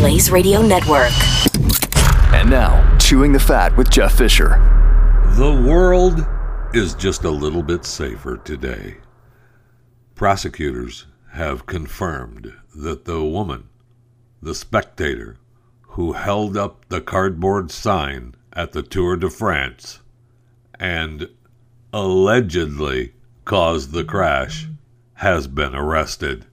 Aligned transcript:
Blaze 0.00 0.30
Radio 0.30 0.62
Network. 0.62 1.12
And 2.32 2.48
now, 2.48 2.96
Chewing 2.96 3.34
the 3.34 3.38
Fat 3.38 3.76
with 3.76 3.90
Jeff 3.90 4.16
Fisher. 4.16 4.48
The 5.36 5.62
world 5.68 6.24
is 6.72 6.94
just 6.94 7.24
a 7.24 7.30
little 7.30 7.62
bit 7.62 7.84
safer 7.84 8.38
today. 8.38 8.96
Prosecutors 10.14 11.04
have 11.32 11.66
confirmed 11.66 12.50
that 12.74 13.04
the 13.04 13.22
woman, 13.22 13.68
the 14.40 14.54
spectator, 14.54 15.36
who 15.82 16.12
held 16.12 16.56
up 16.56 16.88
the 16.88 17.02
cardboard 17.02 17.70
sign 17.70 18.34
at 18.54 18.72
the 18.72 18.82
Tour 18.82 19.18
de 19.18 19.28
France 19.28 20.00
and 20.78 21.28
allegedly 21.92 23.12
caused 23.44 23.92
the 23.92 24.04
crash, 24.04 24.66
has 25.16 25.46
been 25.46 25.74
arrested. 25.74 26.46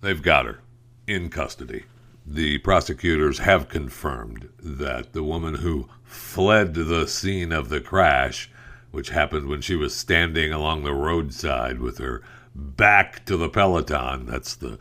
They've 0.00 0.22
got 0.22 0.46
her 0.46 0.60
in 1.08 1.28
custody. 1.28 1.86
The 2.26 2.58
prosecutors 2.58 3.38
have 3.40 3.68
confirmed 3.68 4.48
that 4.58 5.12
the 5.12 5.22
woman 5.22 5.56
who 5.56 5.88
fled 6.04 6.74
the 6.74 7.06
scene 7.06 7.52
of 7.52 7.68
the 7.68 7.80
crash, 7.80 8.50
which 8.90 9.10
happened 9.10 9.46
when 9.46 9.60
she 9.60 9.76
was 9.76 9.94
standing 9.94 10.52
along 10.52 10.84
the 10.84 10.94
roadside 10.94 11.80
with 11.80 11.98
her 11.98 12.22
back 12.54 13.26
to 13.26 13.36
the 13.36 13.50
peloton, 13.50 14.24
that's 14.24 14.54
the 14.54 14.78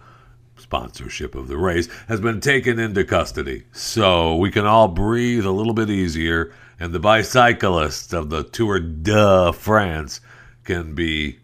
sponsorship 0.55 1.35
of 1.35 1.47
the 1.49 1.57
race, 1.57 1.89
has 2.07 2.21
been 2.21 2.39
taken 2.39 2.79
into 2.79 3.03
custody. 3.03 3.63
So 3.73 4.37
we 4.37 4.49
can 4.49 4.65
all 4.65 4.87
breathe 4.87 5.45
a 5.45 5.51
little 5.51 5.73
bit 5.73 5.89
easier, 5.89 6.53
and 6.79 6.93
the 6.93 6.99
bicyclists 6.99 8.13
of 8.13 8.29
the 8.29 8.43
Tour 8.43 8.79
de 8.79 9.51
France 9.51 10.21
can 10.63 10.95
be 10.95 11.39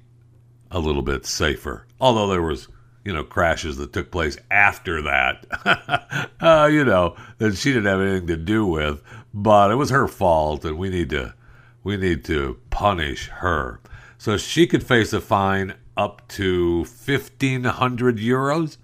a 0.72 0.80
little 0.80 1.02
bit 1.02 1.26
safer. 1.26 1.86
Although 2.00 2.28
there 2.28 2.42
was 2.42 2.70
you 3.03 3.13
know, 3.13 3.23
crashes 3.23 3.77
that 3.77 3.94
took 3.94 4.12
place 4.12 4.38
after 4.52 5.02
that, 5.02 5.45
uh, 6.41 6.70
you 6.71 6.84
know, 6.84 7.16
that 7.38 7.55
she 7.55 7.72
didn't 7.72 7.85
have 7.85 8.02
anything 8.02 8.27
to 8.27 8.38
do 8.38 8.66
with, 8.66 9.02
but 9.34 9.72
it 9.72 9.75
was 9.75 9.89
her 9.89 10.08
fault, 10.08 10.66
and 10.66 10.78
we 10.78 10.89
need 10.89 11.09
to, 11.09 11.33
we 11.83 11.97
need 11.97 12.25
to 12.25 12.59
punish 12.69 13.28
her. 13.28 13.80
So 14.17 14.38
she 14.38 14.67
could 14.67 14.83
face 14.83 15.14
a 15.14 15.22
fine 15.22 15.75
up 15.95 16.28
to 16.30 16.86
fifteen 16.86 17.64
hundred 17.64 18.17
euros, 18.17 18.78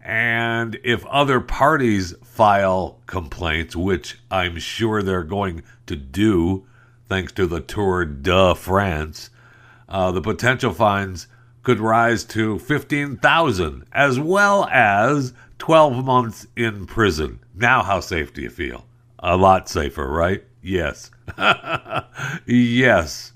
and 0.00 0.78
if 0.84 1.04
other 1.06 1.40
parties 1.40 2.14
file 2.22 3.00
complaints, 3.06 3.74
which 3.74 4.18
I'm 4.30 4.58
sure 4.58 5.02
they're 5.02 5.24
going 5.24 5.62
to 5.86 5.96
do, 5.96 6.66
thanks 7.08 7.32
to 7.32 7.46
the 7.46 7.60
Tour 7.60 8.04
de 8.04 8.54
France, 8.54 9.30
uh, 9.88 10.10
the 10.12 10.22
potential 10.22 10.72
fines 10.72 11.26
could 11.62 11.78
rise 11.78 12.24
to 12.24 12.58
15,000 12.58 13.84
as 13.92 14.18
well 14.18 14.66
as 14.70 15.32
12 15.58 16.04
months 16.04 16.46
in 16.56 16.86
prison. 16.86 17.38
Now 17.54 17.82
how 17.82 18.00
safe 18.00 18.34
do 18.34 18.42
you 18.42 18.50
feel? 18.50 18.84
A 19.20 19.36
lot 19.36 19.68
safer, 19.68 20.08
right? 20.08 20.42
Yes. 20.60 21.10
yes. 22.46 23.32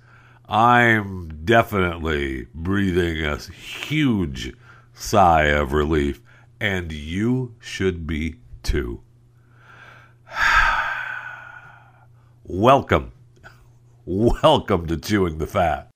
I'm 0.49 1.45
definitely 1.45 2.47
breathing 2.55 3.25
a 3.25 3.37
huge 3.37 4.55
sigh 4.95 5.45
of 5.45 5.73
relief 5.73 6.21
and 6.61 6.91
you 6.91 7.55
should 7.61 8.07
be 8.07 8.37
too. 8.63 9.03
Welcome. 12.45 13.13
Welcome 14.05 14.87
to 14.87 14.97
Chewing 14.97 15.39
the 15.39 15.47
Fat. 15.47 15.91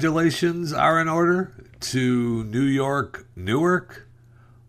Congratulations 0.00 0.72
are 0.72 0.98
in 0.98 1.10
order 1.10 1.52
to 1.78 2.42
New 2.44 2.62
York, 2.62 3.26
Newark, 3.36 4.08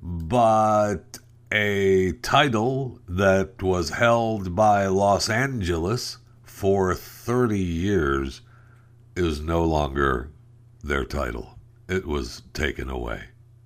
but 0.01 1.19
a 1.49 2.11
title 2.21 2.99
that 3.07 3.63
was 3.63 3.91
held 3.91 4.53
by 4.57 4.87
Los 4.87 5.29
Angeles 5.29 6.17
for 6.43 6.93
30 6.93 7.57
years 7.57 8.41
is 9.15 9.39
no 9.39 9.63
longer 9.63 10.31
their 10.83 11.05
title. 11.05 11.57
It 11.87 12.05
was 12.05 12.41
taken 12.53 12.89
away. 12.89 13.21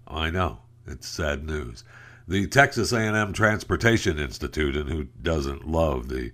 I 0.07 0.29
know. 0.29 0.59
It's 0.85 1.07
sad 1.07 1.45
news. 1.45 1.83
The 2.27 2.45
Texas 2.45 2.91
A&M 2.91 3.33
Transportation 3.33 4.19
Institute 4.19 4.75
and 4.75 4.87
who 4.87 5.05
doesn't 5.19 5.67
love 5.67 6.09
the 6.09 6.31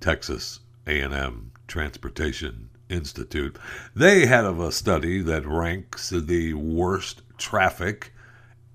Texas 0.00 0.58
A&M 0.88 1.52
Transportation 1.68 2.68
Institute. 2.92 3.58
They 3.96 4.26
had 4.26 4.44
of 4.44 4.60
a 4.60 4.70
study 4.70 5.20
that 5.22 5.46
ranks 5.46 6.10
the 6.10 6.54
worst 6.54 7.22
traffic 7.38 8.12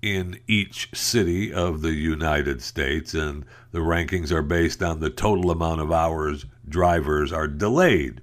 in 0.02 0.38
each 0.46 0.90
city 0.94 1.50
of 1.52 1.82
the 1.82 1.94
United 1.94 2.62
States, 2.62 3.14
and 3.14 3.44
the 3.72 3.80
rankings 3.80 4.30
are 4.30 4.42
based 4.42 4.80
on 4.82 5.00
the 5.00 5.10
total 5.10 5.50
amount 5.50 5.80
of 5.80 5.90
hours 5.90 6.44
drivers 6.68 7.32
are 7.32 7.48
delayed. 7.48 8.20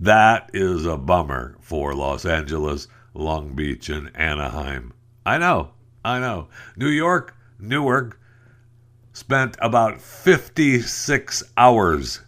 that 0.00 0.50
is 0.54 0.86
a 0.86 0.96
bummer 0.96 1.56
for 1.60 1.94
Los 1.94 2.24
Angeles, 2.24 2.86
Long 3.14 3.54
Beach, 3.54 3.88
and 3.88 4.16
Anaheim. 4.16 4.92
I 5.26 5.38
know, 5.38 5.72
I 6.04 6.20
know. 6.20 6.48
New 6.76 6.88
York, 6.88 7.34
Newark 7.58 8.20
spent 9.12 9.56
about 9.60 10.00
56 10.00 11.42
hours 11.56 12.20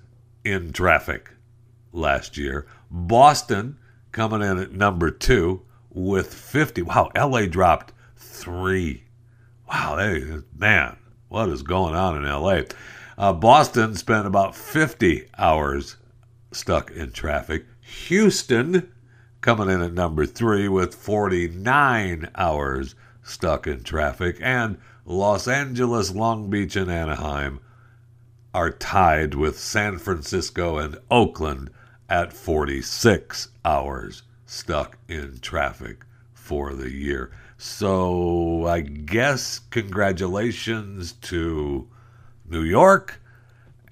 in 0.45 0.73
traffic 0.73 1.31
last 1.93 2.37
year. 2.37 2.67
Boston 2.91 3.79
coming 4.11 4.43
in 4.43 4.59
at 4.59 4.73
number 4.73 5.11
two 5.11 5.63
with 5.91 6.33
50. 6.33 6.83
Wow, 6.83 7.11
LA 7.17 7.47
dropped 7.47 7.93
three. 8.17 9.05
Wow, 9.69 9.97
man, 10.57 10.97
what 11.29 11.49
is 11.49 11.63
going 11.63 11.95
on 11.95 12.17
in 12.17 12.25
LA? 12.25 12.63
Uh, 13.19 13.33
Boston 13.33 13.95
spent 13.95 14.27
about 14.27 14.57
50 14.57 15.29
hours 15.37 15.97
stuck 16.53 16.91
in 16.91 17.13
traffic. 17.13 17.67
Houston 17.81 18.93
coming 19.41 19.69
in 19.69 19.83
at 19.83 19.93
number 19.93 20.27
three 20.27 20.69
with 20.69 20.95
49 20.95 22.31
hours 22.35 22.95
stuck 23.23 23.67
in 23.67 23.83
traffic. 23.83 24.39
And 24.41 24.79
Los 25.05 25.49
Angeles, 25.49 26.11
Long 26.13 26.51
Beach, 26.51 26.77
and 26.77 26.91
Anaheim 26.91 27.61
are 28.53 28.71
tied 28.71 29.35
with 29.35 29.59
San 29.59 29.99
Francisco 29.99 30.79
and 30.79 30.99
Oakland 31.11 31.71
at 32.09 32.33
46 32.33 33.49
hours 33.65 34.23
stuck 34.51 34.99
in 35.09 35.39
traffic 35.39 36.05
for 36.33 36.75
the 36.75 36.91
year. 36.91 37.31
So 37.57 38.67
I 38.67 38.81
guess 38.81 39.61
congratulations 39.71 41.13
to 41.13 41.89
New 42.49 42.63
York 42.63 43.21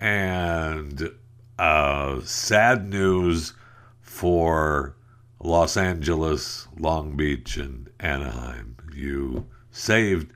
and 0.00 1.12
uh, 1.60 2.20
sad 2.22 2.90
news 2.90 3.54
for 4.00 4.96
Los 5.38 5.76
Angeles, 5.76 6.66
Long 6.76 7.16
Beach, 7.16 7.56
and 7.56 7.88
Anaheim. 8.00 8.76
You 8.92 9.46
saved, 9.70 10.32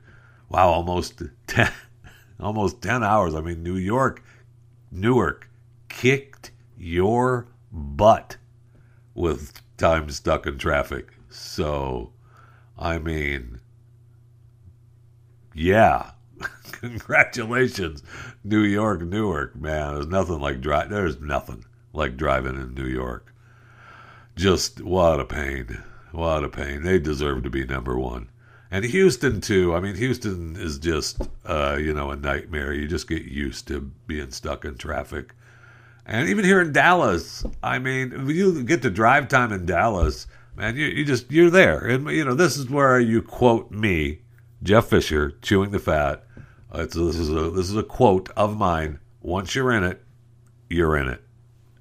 wow, 0.47 0.69
almost 0.69 1.21
10, 1.47 1.69
almost 2.39 2.81
10 2.81 3.03
hours. 3.03 3.35
I 3.35 3.41
mean, 3.41 3.61
New 3.61 3.75
York, 3.75 4.23
Newark 4.89 5.49
kicked 5.89 6.51
your 6.77 7.47
butt 7.73 8.37
with 9.13 9.62
time 9.77 10.09
stuck 10.09 10.45
in 10.45 10.57
traffic. 10.57 11.13
So, 11.29 12.11
I 12.77 12.99
mean, 12.99 13.59
yeah. 15.53 16.11
Congratulations, 16.71 18.03
New 18.43 18.63
York, 18.63 19.01
Newark, 19.01 19.55
man. 19.55 19.93
There's 19.93 20.07
nothing 20.07 20.39
like 20.39 20.61
drive. 20.61 20.89
There's 20.89 21.19
nothing 21.19 21.65
like 21.93 22.17
driving 22.17 22.55
in 22.55 22.73
New 22.73 22.87
York. 22.87 23.33
Just 24.35 24.81
what 24.81 25.19
a 25.19 25.25
pain. 25.25 25.83
What 26.11 26.43
a 26.43 26.49
pain. 26.49 26.83
They 26.83 26.99
deserve 26.99 27.43
to 27.43 27.49
be 27.49 27.65
number 27.65 27.97
one. 27.97 28.29
And 28.71 28.83
Houston 28.83 29.39
too. 29.39 29.75
I 29.75 29.79
mean, 29.79 29.95
Houston 29.95 30.55
is 30.55 30.79
just 30.79 31.21
uh, 31.45 31.77
you 31.79 31.93
know 31.93 32.09
a 32.09 32.15
nightmare. 32.15 32.73
You 32.73 32.87
just 32.87 33.07
get 33.07 33.23
used 33.23 33.67
to 33.67 33.91
being 34.07 34.31
stuck 34.31 34.65
in 34.65 34.77
traffic. 34.77 35.35
And 36.05 36.27
even 36.29 36.43
here 36.43 36.59
in 36.59 36.73
Dallas, 36.73 37.45
I 37.61 37.79
mean, 37.79 38.27
you 38.27 38.63
get 38.63 38.81
to 38.81 38.89
drive 38.89 39.29
time 39.29 39.53
in 39.53 39.65
Dallas, 39.65 40.27
man, 40.55 40.75
you, 40.75 40.85
you 40.87 41.05
just 41.05 41.31
you're 41.31 41.49
there. 41.49 41.79
And 41.79 42.09
you 42.09 42.25
know, 42.25 42.33
this 42.33 42.57
is 42.57 42.69
where 42.69 42.99
you 42.99 43.21
quote 43.21 43.71
me, 43.71 44.19
Jeff 44.61 44.87
Fisher, 44.87 45.31
chewing 45.41 45.71
the 45.71 45.79
fat. 45.79 46.25
Uh, 46.73 46.81
it's, 46.81 46.95
this 46.95 47.17
is 47.17 47.29
a 47.29 47.49
this 47.51 47.69
is 47.69 47.77
a 47.77 47.83
quote 47.83 48.29
of 48.35 48.57
mine. 48.57 48.99
Once 49.21 49.55
you're 49.55 49.71
in 49.71 49.83
it, 49.83 50.03
you're 50.69 50.97
in 50.97 51.07
it, 51.07 51.21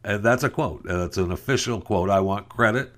and 0.05 0.23
that's 0.23 0.45
a 0.45 0.51
quote. 0.51 0.85
That's 0.85 1.17
an 1.17 1.33
official 1.33 1.81
quote. 1.81 2.11
I 2.11 2.21
want 2.21 2.49
credit 2.49 2.93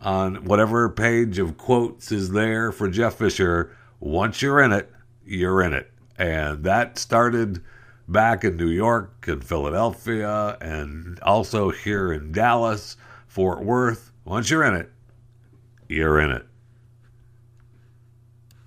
on 0.00 0.44
whatever 0.44 0.88
page 0.88 1.38
of 1.38 1.56
quotes 1.56 2.12
is 2.12 2.30
there 2.30 2.70
for 2.70 2.88
Jeff 2.88 3.14
Fisher. 3.14 3.76
Once 3.98 4.42
you're 4.42 4.60
in 4.60 4.72
it, 4.72 4.92
you're 5.24 5.62
in 5.62 5.72
it, 5.72 5.90
and 6.18 6.62
that 6.64 6.98
started 6.98 7.62
back 8.08 8.44
in 8.44 8.56
New 8.56 8.68
York 8.68 9.26
and 9.26 9.44
Philadelphia, 9.44 10.56
and 10.60 11.18
also 11.20 11.70
here 11.70 12.12
in 12.12 12.32
Dallas, 12.32 12.96
Fort 13.26 13.64
Worth. 13.64 14.12
Once 14.24 14.50
you're 14.50 14.64
in 14.64 14.74
it, 14.74 14.90
you're 15.88 16.20
in 16.20 16.30
it. 16.30 16.46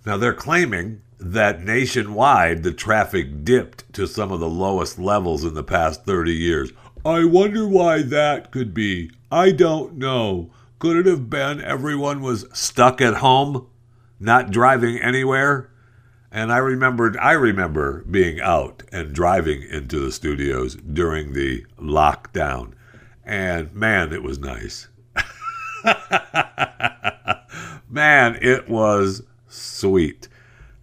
Now 0.06 0.18
they're 0.18 0.34
claiming 0.34 1.02
that 1.20 1.64
nationwide 1.64 2.64
the 2.64 2.72
traffic 2.72 3.44
dipped 3.44 3.92
to 3.94 4.08
some 4.08 4.32
of 4.32 4.40
the 4.40 4.50
lowest 4.50 4.98
levels 4.98 5.44
in 5.44 5.54
the 5.54 5.64
past 5.64 6.06
30 6.06 6.34
years. 6.34 6.72
I 7.06 7.26
wonder 7.26 7.68
why 7.68 8.02
that 8.04 8.52
could 8.52 8.74
be. 8.74 9.12
I 9.32 9.52
don't 9.52 9.98
know. 9.98 10.52
Could 10.80 10.98
it 10.98 11.06
have 11.06 11.30
been 11.30 11.62
everyone 11.62 12.22
was 12.22 12.46
stuck 12.54 13.02
at 13.02 13.16
home, 13.16 13.68
not 14.20 14.52
driving 14.52 14.98
anywhere? 14.98 15.70
And 16.32 16.52
I 16.52 16.58
remembered 16.58 17.18
I 17.18 17.32
remember 17.32 18.04
being 18.04 18.40
out 18.40 18.84
and 18.92 19.14
driving 19.14 19.64
into 19.64 20.00
the 20.00 20.12
studios 20.12 20.76
during 20.76 21.34
the 21.34 21.66
lockdown. 21.80 22.74
And 23.26 23.74
man, 23.74 24.14
it 24.14 24.24
was 24.24 24.40
nice. 24.40 24.88
man, 27.90 28.38
it 28.42 28.70
was 28.70 29.24
sweet. 29.48 30.28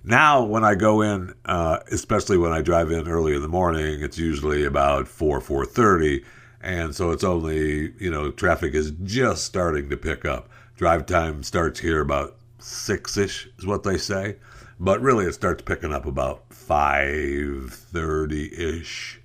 Now, 0.04 0.44
when 0.44 0.62
I 0.62 0.76
go 0.76 1.02
in, 1.02 1.34
uh, 1.44 1.80
especially 1.90 2.38
when 2.38 2.52
I 2.52 2.62
drive 2.62 2.92
in 2.92 3.08
early 3.08 3.34
in 3.34 3.42
the 3.42 3.48
morning, 3.48 4.02
it's 4.02 4.18
usually 4.18 4.64
about 4.64 5.08
four 5.08 5.40
four 5.40 5.66
thirty, 5.66 6.24
and 6.60 6.94
so 6.94 7.10
it's 7.10 7.24
only 7.24 7.92
you 7.98 8.10
know 8.10 8.30
traffic 8.30 8.74
is 8.74 8.92
just 9.02 9.44
starting 9.44 9.90
to 9.90 9.96
pick 9.96 10.24
up. 10.24 10.48
Drive 10.76 11.06
time 11.06 11.42
starts 11.42 11.80
here 11.80 12.00
about 12.00 12.36
six 12.60 13.16
ish, 13.16 13.48
is 13.58 13.66
what 13.66 13.82
they 13.82 13.98
say, 13.98 14.36
but 14.78 15.00
really 15.00 15.26
it 15.26 15.34
starts 15.34 15.62
picking 15.62 15.92
up 15.92 16.06
about 16.06 16.52
five 16.52 17.72
thirty 17.72 18.52
ish, 18.54 19.20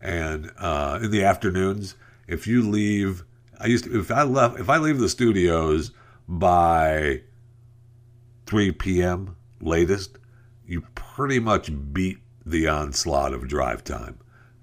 and 0.00 0.50
uh, 0.58 0.98
in 1.02 1.10
the 1.10 1.24
afternoons, 1.24 1.96
if 2.26 2.46
you 2.46 2.62
leave, 2.68 3.24
I 3.58 3.66
used 3.66 3.84
to, 3.84 3.98
if 3.98 4.10
I 4.10 4.22
left 4.22 4.58
if 4.58 4.68
I 4.68 4.78
leave 4.78 4.98
the 4.98 5.08
studios 5.08 5.90
by 6.28 7.22
3 8.46 8.72
p.m. 8.72 9.36
latest, 9.60 10.18
you 10.66 10.82
pretty 10.94 11.38
much 11.38 11.70
beat 11.92 12.18
the 12.44 12.68
onslaught 12.68 13.32
of 13.32 13.48
drive 13.48 13.84
time. 13.84 14.18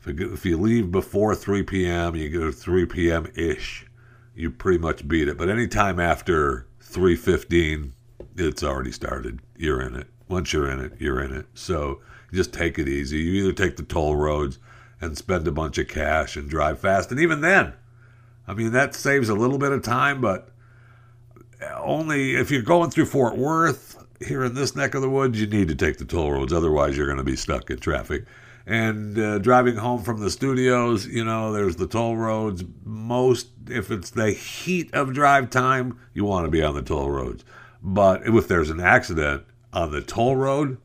If 0.05 0.45
you, 0.45 0.57
leave 0.57 0.91
before 0.91 1.35
3 1.35 1.63
p.m., 1.63 2.15
you 2.15 2.29
go 2.29 2.51
3 2.51 2.87
p.m. 2.87 3.27
ish, 3.35 3.85
you 4.33 4.49
pretty 4.49 4.79
much 4.79 5.07
beat 5.07 5.27
it. 5.27 5.37
But 5.37 5.49
anytime 5.49 5.99
after 5.99 6.67
3:15, 6.81 7.91
it's 8.35 8.63
already 8.63 8.91
started. 8.91 9.39
You're 9.57 9.81
in 9.81 9.95
it. 9.95 10.07
Once 10.27 10.53
you're 10.53 10.69
in 10.69 10.79
it, 10.79 10.93
you're 10.99 11.21
in 11.21 11.33
it. 11.33 11.45
So 11.53 12.01
just 12.33 12.53
take 12.53 12.79
it 12.79 12.87
easy. 12.87 13.17
You 13.17 13.43
either 13.43 13.53
take 13.53 13.77
the 13.77 13.83
toll 13.83 14.15
roads 14.15 14.59
and 14.99 15.17
spend 15.17 15.47
a 15.47 15.51
bunch 15.51 15.77
of 15.77 15.87
cash 15.87 16.35
and 16.35 16.49
drive 16.49 16.79
fast, 16.79 17.11
and 17.11 17.19
even 17.19 17.41
then, 17.41 17.73
I 18.47 18.53
mean 18.53 18.71
that 18.71 18.95
saves 18.95 19.29
a 19.29 19.35
little 19.35 19.57
bit 19.57 19.71
of 19.71 19.81
time, 19.81 20.21
but 20.21 20.51
only 21.75 22.35
if 22.35 22.51
you're 22.51 22.61
going 22.61 22.91
through 22.91 23.05
Fort 23.05 23.37
Worth 23.37 23.97
here 24.25 24.43
in 24.43 24.53
this 24.53 24.75
neck 24.75 24.93
of 24.93 25.01
the 25.01 25.09
woods, 25.09 25.39
you 25.39 25.47
need 25.47 25.67
to 25.67 25.75
take 25.75 25.97
the 25.97 26.05
toll 26.05 26.31
roads. 26.31 26.53
Otherwise, 26.53 26.95
you're 26.95 27.07
going 27.07 27.17
to 27.17 27.23
be 27.23 27.35
stuck 27.35 27.69
in 27.69 27.79
traffic. 27.79 28.25
And 28.65 29.17
uh, 29.17 29.39
driving 29.39 29.75
home 29.75 30.03
from 30.03 30.19
the 30.19 30.29
studios, 30.29 31.07
you 31.07 31.23
know, 31.23 31.51
there's 31.51 31.77
the 31.77 31.87
toll 31.87 32.15
roads. 32.15 32.63
Most, 32.85 33.47
if 33.67 33.89
it's 33.89 34.11
the 34.11 34.31
heat 34.31 34.93
of 34.93 35.13
drive 35.13 35.49
time, 35.49 35.99
you 36.13 36.25
want 36.25 36.45
to 36.45 36.51
be 36.51 36.61
on 36.61 36.75
the 36.75 36.83
toll 36.83 37.09
roads. 37.09 37.43
But 37.81 38.27
if 38.27 38.47
there's 38.47 38.69
an 38.69 38.79
accident 38.79 39.45
on 39.73 39.91
the 39.91 40.01
toll 40.01 40.35
road, 40.35 40.77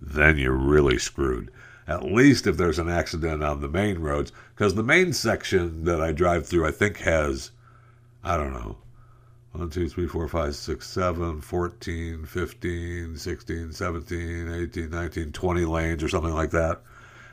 then 0.00 0.38
you're 0.38 0.52
really 0.52 0.98
screwed. 0.98 1.50
At 1.86 2.04
least 2.04 2.46
if 2.46 2.56
there's 2.56 2.78
an 2.78 2.88
accident 2.88 3.42
on 3.42 3.60
the 3.60 3.68
main 3.68 3.98
roads, 3.98 4.32
because 4.54 4.74
the 4.74 4.82
main 4.82 5.12
section 5.12 5.84
that 5.84 6.00
I 6.00 6.12
drive 6.12 6.46
through, 6.46 6.66
I 6.66 6.70
think 6.70 6.98
has, 6.98 7.50
I 8.22 8.36
don't 8.36 8.52
know, 8.52 8.78
1, 9.52 9.70
2, 9.70 9.88
3, 9.88 10.06
4, 10.06 10.28
5, 10.28 10.54
6, 10.54 10.88
7, 10.88 11.40
14, 11.40 12.24
15, 12.24 13.16
16, 13.16 13.72
17, 13.72 14.52
18, 14.52 14.90
19, 14.90 15.32
20 15.32 15.64
lanes 15.64 16.02
or 16.04 16.08
something 16.08 16.32
like 16.32 16.50
that. 16.52 16.80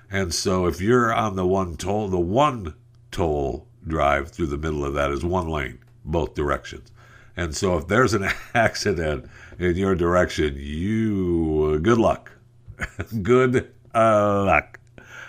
And 0.10 0.34
so 0.34 0.66
if 0.66 0.82
you're 0.82 1.14
on 1.14 1.36
the 1.36 1.46
one 1.46 1.78
toll, 1.78 2.08
the 2.08 2.20
one 2.20 2.74
toll 3.12 3.68
drive 3.86 4.30
through 4.30 4.48
the 4.48 4.58
middle 4.58 4.84
of 4.84 4.96
that 4.96 5.12
is 5.12 5.24
one 5.24 5.48
lane, 5.48 5.80
both 6.04 6.34
directions. 6.34 6.92
And 7.38 7.56
so 7.56 7.78
if 7.78 7.88
there's 7.88 8.16
an 8.16 8.28
accident 8.54 9.30
in 9.60 9.78
your 9.78 9.96
direction, 9.96 10.56
you, 10.58 11.80
good 11.80 12.00
luck. 12.00 12.32
good 13.22 13.72
uh, 13.96 14.44
luck. 14.44 14.80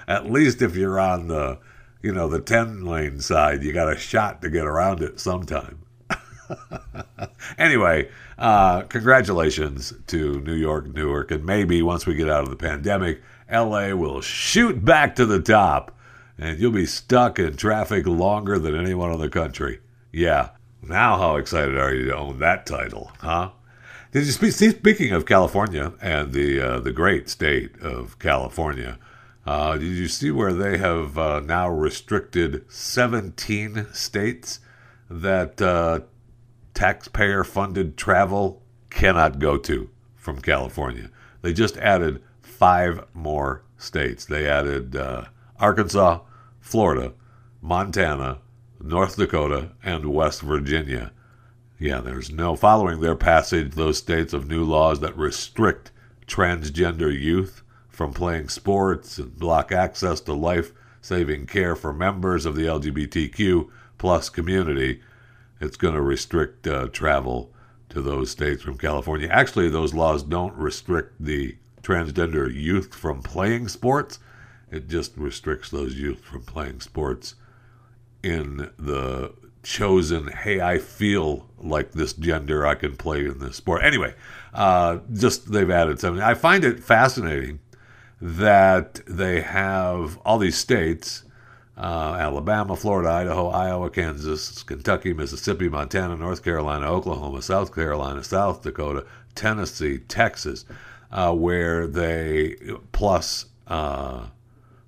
At 0.09 0.31
least 0.31 0.63
if 0.63 0.75
you're 0.75 0.99
on 0.99 1.29
the, 1.29 1.59
you 2.03 2.13
know, 2.13 2.27
the 2.27 2.41
10 2.41 2.87
lane 2.87 3.21
side, 3.21 3.63
you 3.63 3.75
got 3.75 3.93
a 3.93 3.99
shot 3.99 4.41
to 4.41 4.49
get 4.49 4.65
around 4.65 5.03
it 5.03 5.21
sometime. 5.21 5.81
anyway, 7.59 8.09
uh, 8.39 8.83
congratulations 8.83 9.93
to 10.07 10.41
New 10.41 10.55
York, 10.55 10.87
Newark, 10.87 11.31
and 11.31 11.45
maybe 11.45 11.83
once 11.83 12.07
we 12.07 12.15
get 12.15 12.31
out 12.31 12.45
of 12.45 12.51
the 12.51 12.57
pandemic, 12.57 13.21
LA 13.53 13.95
will 13.95 14.23
shoot 14.23 14.83
back 14.83 15.15
to 15.17 15.27
the 15.27 15.41
top, 15.41 15.95
and 16.39 16.59
you'll 16.59 16.73
be 16.73 16.87
stuck 16.87 17.39
in 17.39 17.57
traffic 17.57 18.07
longer 18.07 18.59
than 18.59 18.75
anyone 18.75 19.13
in 19.13 19.21
the 19.21 19.29
country. 19.29 19.81
Yeah. 20.11 20.51
Now, 20.83 21.19
how 21.19 21.37
excited 21.37 21.77
are 21.77 21.95
you 21.95 22.07
to 22.07 22.17
own 22.17 22.39
that 22.39 22.67
title, 22.67 23.13
huh? 23.21 23.51
Did 24.13 24.25
you 24.25 24.33
speak, 24.33 24.53
speaking 24.53 25.13
of 25.13 25.27
California 25.27 25.93
and 26.01 26.33
the 26.33 26.61
uh, 26.61 26.81
the 26.81 26.93
great 26.93 27.29
state 27.29 27.79
of 27.81 28.19
California? 28.19 28.99
Uh, 29.45 29.77
did 29.77 29.97
you 29.97 30.09
see 30.09 30.31
where 30.31 30.53
they 30.53 30.79
have 30.79 31.19
uh, 31.19 31.41
now 31.41 31.69
restricted 31.69 32.65
17 32.71 33.87
states 33.93 34.61
that 35.11 35.61
uh, 35.61 36.01
taxpayer 36.75 37.45
funded 37.45 37.97
travel 37.97 38.63
cannot 38.91 39.39
go 39.39 39.57
to 39.57 39.91
from 40.17 40.41
California. 40.41 41.11
They 41.43 41.53
just 41.53 41.77
added 41.79 42.23
five 42.41 43.05
more 43.15 43.63
states. 43.77 44.25
They 44.25 44.47
added 44.49 44.95
uh, 44.95 45.25
Arkansas, 45.59 46.21
Florida, 46.61 47.15
Montana, 47.61 48.39
North 48.81 49.17
Dakota, 49.17 49.71
and 49.83 50.13
West 50.13 50.43
Virginia. 50.43 51.13
Yeah, 51.79 52.01
there's 52.01 52.31
no 52.31 52.57
following 52.57 53.01
their 53.01 53.17
passage, 53.17 53.73
those 53.73 53.99
states 53.99 54.33
of 54.33 54.49
new 54.49 54.65
laws 54.65 55.01
that 55.01 55.17
restrict 55.17 55.91
transgender 56.27 57.13
youth 57.13 57.63
from 57.89 58.13
playing 58.13 58.49
sports 58.49 59.19
and 59.19 59.39
block 59.39 59.73
access 59.73 60.21
to 60.23 60.33
life 60.33 60.73
saving 61.01 61.47
care 61.47 61.75
for 61.75 61.93
members 61.93 62.45
of 62.47 62.55
the 62.55 62.67
LGBTQ 62.67 63.69
plus 63.97 64.29
community 64.29 65.01
it's 65.61 65.77
going 65.77 65.95
to 65.95 66.01
restrict 66.01 66.67
uh, 66.67 66.89
travel 66.89 67.51
to 67.89 68.01
those 68.01 68.31
states 68.31 68.63
from 68.63 68.79
California. 68.79 69.29
Actually, 69.29 69.69
those 69.69 69.95
laws 69.95 70.23
don't 70.23 70.55
restrict 70.55 71.15
the 71.19 71.57
transgender 71.83 72.53
youth 72.53 72.95
from 72.95 73.23
playing 73.23 73.69
sports. 73.69 74.19
It 74.71 74.89
just 74.89 75.17
restricts 75.17 75.71
those 75.71 75.95
youth 75.95 76.21
from 76.21 76.43
playing 76.43 76.81
sports 76.81 77.35
in 78.29 78.71
the 78.79 79.33
chosen, 79.63 80.29
hey, 80.29 80.61
I 80.61 80.79
feel 80.79 81.47
like 81.59 81.93
this 81.93 82.13
gender, 82.13 82.67
I 82.67 82.75
can 82.75 82.97
play 82.97 83.27
in 83.27 83.39
this 83.39 83.57
sport. 83.57 83.83
Anyway, 83.85 84.15
uh, 84.55 84.99
just 85.13 85.51
they've 85.51 85.71
added 85.71 86.01
something. 86.01 86.23
I 86.23 86.35
find 86.35 86.65
it 86.65 86.83
fascinating 86.83 87.61
that 88.21 89.01
they 89.07 89.41
have 89.41 90.19
all 90.19 90.39
these 90.39 90.57
states 90.57 91.25
uh, 91.79 92.17
Alabama, 92.19 92.75
Florida, 92.75 93.09
Idaho, 93.09 93.49
Iowa, 93.51 93.89
Kansas, 93.89 94.65
Kentucky, 94.65 95.13
Mississippi, 95.13 95.69
Montana, 95.69 96.17
North 96.17 96.43
Carolina, 96.43 96.91
Oklahoma, 96.91 97.41
South 97.41 97.73
Carolina, 97.73 98.25
South 98.25 98.63
Dakota, 98.63 99.07
Tennessee, 99.37 99.99
Texas, 99.99 100.65
uh, 101.13 101.33
where 101.33 101.87
they 101.87 102.57
plus 102.91 103.47
uh, 103.69 104.27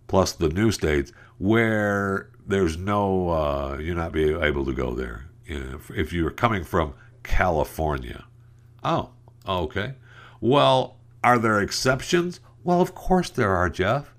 plus 0.09 0.33
the 0.33 0.49
new 0.49 0.73
states 0.73 1.13
where 1.39 2.30
there's 2.51 2.77
no 2.77 3.31
uh, 3.31 3.79
you're 3.79 3.95
not 3.95 4.13
be 4.13 4.33
able 4.33 4.65
to 4.65 4.73
go 4.73 4.95
there 4.95 5.27
if, 5.47 5.91
if 5.91 6.13
you're 6.13 6.31
coming 6.31 6.65
from 6.65 6.95
California. 7.23 8.25
Oh, 8.83 9.11
okay. 9.47 9.95
Well, 10.41 10.97
are 11.23 11.39
there 11.39 11.61
exceptions? 11.61 12.41
Well, 12.65 12.81
of 12.81 12.95
course 12.95 13.31
there 13.31 13.55
are, 13.57 13.69
Jeff. 13.69 14.13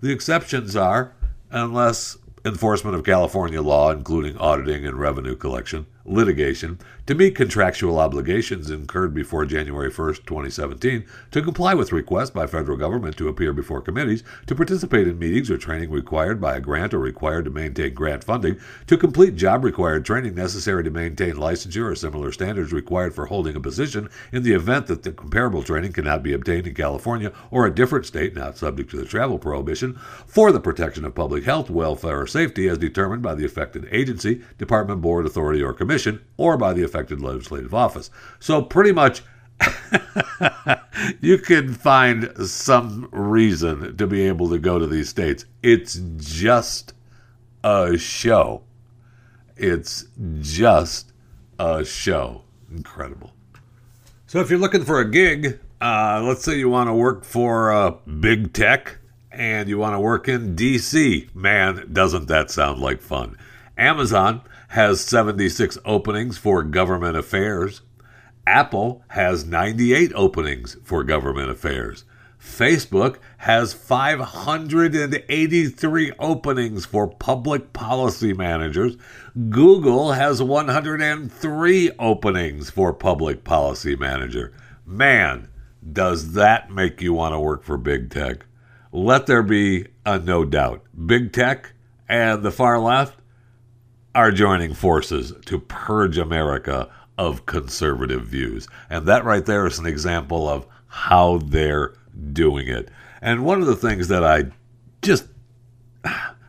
The 0.00 0.12
exceptions 0.12 0.74
are 0.76 1.14
unless 1.50 2.16
enforcement 2.44 2.96
of 2.96 3.04
California 3.04 3.62
law, 3.62 3.90
including 3.90 4.36
auditing 4.38 4.84
and 4.86 4.98
revenue 4.98 5.36
collection, 5.36 5.86
litigation, 6.04 6.78
to 7.06 7.14
meet 7.14 7.36
contractual 7.36 7.98
obligations 7.98 8.70
incurred 8.70 9.14
before 9.14 9.44
January 9.44 9.90
1, 9.90 10.14
2017, 10.26 11.04
to 11.30 11.42
comply 11.42 11.74
with 11.74 11.92
requests 11.92 12.30
by 12.30 12.46
federal 12.46 12.76
government 12.76 13.16
to 13.16 13.28
appear 13.28 13.52
before 13.52 13.80
committees, 13.80 14.24
to 14.46 14.54
participate 14.54 15.06
in 15.06 15.18
meetings 15.18 15.50
or 15.50 15.58
training 15.58 15.90
required 15.90 16.40
by 16.40 16.56
a 16.56 16.60
grant 16.60 16.92
or 16.92 16.98
required 16.98 17.44
to 17.44 17.50
maintain 17.50 17.94
grant 17.94 18.24
funding, 18.24 18.58
to 18.86 18.96
complete 18.96 19.36
job 19.36 19.62
required 19.64 20.04
training 20.04 20.34
necessary 20.34 20.82
to 20.82 20.90
maintain 20.90 21.34
licensure 21.34 21.90
or 21.90 21.94
similar 21.94 22.32
standards 22.32 22.72
required 22.72 23.14
for 23.14 23.26
holding 23.26 23.54
a 23.54 23.60
position 23.60 24.08
in 24.32 24.42
the 24.42 24.52
event 24.52 24.86
that 24.86 25.02
the 25.02 25.12
comparable 25.12 25.62
training 25.62 25.92
cannot 25.92 26.22
be 26.22 26.32
obtained 26.32 26.66
in 26.66 26.74
California 26.74 27.32
or 27.50 27.66
a 27.66 27.74
different 27.74 28.06
state 28.06 28.34
not 28.34 28.56
subject 28.56 28.90
to 28.90 28.96
the 28.96 29.04
travel 29.04 29.38
prohibition, 29.38 29.94
for 30.26 30.50
the 30.50 30.60
protection 30.60 31.04
of 31.04 31.14
public 31.14 31.44
health, 31.44 31.70
welfare, 31.70 32.20
or 32.22 32.26
safety 32.32 32.68
as 32.68 32.78
determined 32.78 33.22
by 33.22 33.34
the 33.34 33.44
affected 33.44 33.86
agency, 33.90 34.42
department, 34.58 35.00
board, 35.00 35.26
authority, 35.26 35.62
or 35.62 35.72
commission, 35.72 36.20
or 36.36 36.56
by 36.56 36.72
the 36.72 36.82
affected 36.82 37.20
legislative 37.20 37.74
office. 37.74 38.10
So 38.40 38.62
pretty 38.62 38.92
much 38.92 39.22
you 41.20 41.38
can 41.38 41.72
find 41.74 42.32
some 42.46 43.08
reason 43.12 43.96
to 43.96 44.06
be 44.06 44.22
able 44.22 44.48
to 44.50 44.58
go 44.58 44.78
to 44.78 44.86
these 44.86 45.08
states. 45.08 45.44
It's 45.62 46.00
just 46.16 46.94
a 47.62 47.96
show. 47.98 48.62
It's 49.56 50.06
just 50.40 51.12
a 51.58 51.84
show. 51.84 52.42
Incredible. 52.70 53.32
So 54.26 54.40
if 54.40 54.50
you're 54.50 54.58
looking 54.58 54.84
for 54.84 54.98
a 55.00 55.10
gig, 55.10 55.60
uh, 55.80 56.22
let's 56.24 56.44
say 56.44 56.58
you 56.58 56.68
want 56.68 56.88
to 56.88 56.94
work 56.94 57.24
for 57.24 57.72
uh, 57.72 57.90
big 58.20 58.52
tech 58.52 58.98
and 59.32 59.68
you 59.68 59.78
want 59.78 59.94
to 59.94 60.00
work 60.00 60.28
in 60.28 60.54
DC, 60.54 61.34
man, 61.34 61.88
doesn't 61.92 62.28
that 62.28 62.50
sound 62.50 62.80
like 62.80 63.00
fun? 63.00 63.36
Amazon 63.76 64.42
has 64.68 65.00
76 65.00 65.78
openings 65.84 66.38
for 66.38 66.62
government 66.62 67.16
affairs. 67.16 67.82
Apple 68.46 69.04
has 69.08 69.44
98 69.44 70.12
openings 70.14 70.76
for 70.82 71.04
government 71.04 71.50
affairs. 71.50 72.04
Facebook 72.40 73.18
has 73.38 73.72
583 73.72 76.12
openings 76.18 76.84
for 76.84 77.06
public 77.06 77.72
policy 77.72 78.32
managers. 78.32 78.96
Google 79.48 80.12
has 80.12 80.42
103 80.42 81.90
openings 81.98 82.70
for 82.70 82.92
public 82.92 83.44
policy 83.44 83.94
manager. 83.94 84.52
Man, 84.84 85.48
does 85.92 86.32
that 86.32 86.70
make 86.70 87.00
you 87.00 87.14
want 87.14 87.32
to 87.32 87.40
work 87.40 87.62
for 87.62 87.76
big 87.76 88.10
tech? 88.10 88.44
Let 88.92 89.26
there 89.26 89.42
be 89.42 89.86
a 90.04 90.18
no 90.18 90.44
doubt. 90.44 90.84
Big 91.06 91.32
tech 91.32 91.72
and 92.08 92.42
the 92.42 92.50
far 92.50 92.78
left 92.78 93.18
are 94.14 94.30
joining 94.30 94.74
forces 94.74 95.32
to 95.46 95.58
purge 95.58 96.18
America 96.18 96.90
of 97.16 97.46
conservative 97.46 98.26
views. 98.26 98.68
And 98.90 99.06
that 99.06 99.24
right 99.24 99.44
there 99.44 99.66
is 99.66 99.78
an 99.78 99.86
example 99.86 100.48
of 100.48 100.66
how 100.86 101.38
they're 101.38 101.94
doing 102.32 102.68
it. 102.68 102.90
And 103.22 103.44
one 103.44 103.60
of 103.60 103.66
the 103.66 103.76
things 103.76 104.08
that 104.08 104.24
I 104.24 104.50
just 105.00 105.26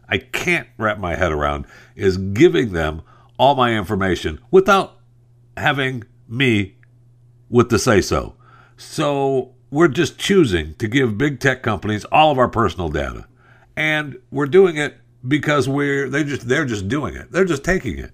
I 0.09 0.17
can't 0.17 0.67
wrap 0.77 0.99
my 0.99 1.15
head 1.15 1.31
around 1.31 1.65
is 1.95 2.17
giving 2.17 2.73
them 2.73 3.01
all 3.37 3.55
my 3.55 3.75
information 3.75 4.39
without 4.51 4.99
having 5.55 6.03
me 6.27 6.75
with 7.49 7.69
the 7.69 7.79
say 7.79 8.01
so. 8.01 8.35
So 8.75 9.55
we're 9.73 9.87
just 9.87 10.19
choosing 10.19 10.75
to 10.75 10.87
give 10.87 11.17
big 11.17 11.39
tech 11.39 11.63
companies 11.63 12.05
all 12.05 12.31
of 12.31 12.37
our 12.37 12.47
personal 12.47 12.89
data. 12.89 13.25
And 13.75 14.19
we're 14.29 14.45
doing 14.45 14.77
it 14.77 14.97
because 15.27 15.67
we're 15.67 16.07
they 16.09 16.23
just 16.23 16.47
they're 16.47 16.63
just 16.63 16.87
doing 16.87 17.15
it. 17.15 17.31
They're 17.31 17.43
just 17.43 17.63
taking 17.63 17.97
it. 17.97 18.11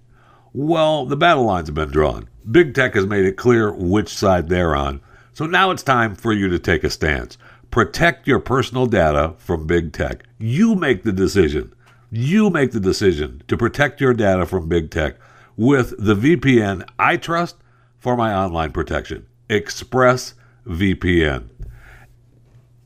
Well, 0.53 1.05
the 1.05 1.17
battle 1.17 1.43
lines 1.43 1.67
have 1.67 1.75
been 1.75 1.91
drawn. 1.91 2.29
Big 2.49 2.73
tech 2.73 2.95
has 2.95 3.05
made 3.05 3.25
it 3.25 3.35
clear 3.35 3.73
which 3.73 4.07
side 4.07 4.47
they're 4.47 4.73
on. 4.73 5.01
So 5.33 5.45
now 5.45 5.69
it's 5.71 5.83
time 5.83 6.15
for 6.15 6.31
you 6.31 6.47
to 6.47 6.59
take 6.59 6.85
a 6.85 6.89
stance. 6.89 7.37
Protect 7.71 8.25
your 8.25 8.39
personal 8.39 8.85
data 8.85 9.33
from 9.37 9.67
big 9.67 9.91
tech. 9.91 10.23
You 10.37 10.75
make 10.75 11.03
the 11.03 11.11
decision. 11.11 11.73
You 12.09 12.49
make 12.49 12.71
the 12.71 12.79
decision 12.79 13.43
to 13.49 13.57
protect 13.57 13.99
your 13.99 14.13
data 14.13 14.45
from 14.45 14.69
big 14.69 14.91
tech 14.91 15.17
with 15.57 15.93
the 15.99 16.15
VPN 16.15 16.87
I 16.97 17.17
trust 17.17 17.57
for 17.97 18.15
my 18.15 18.33
online 18.33 18.71
protection. 18.71 19.27
Express 19.49 20.35
VPN. 20.65 21.49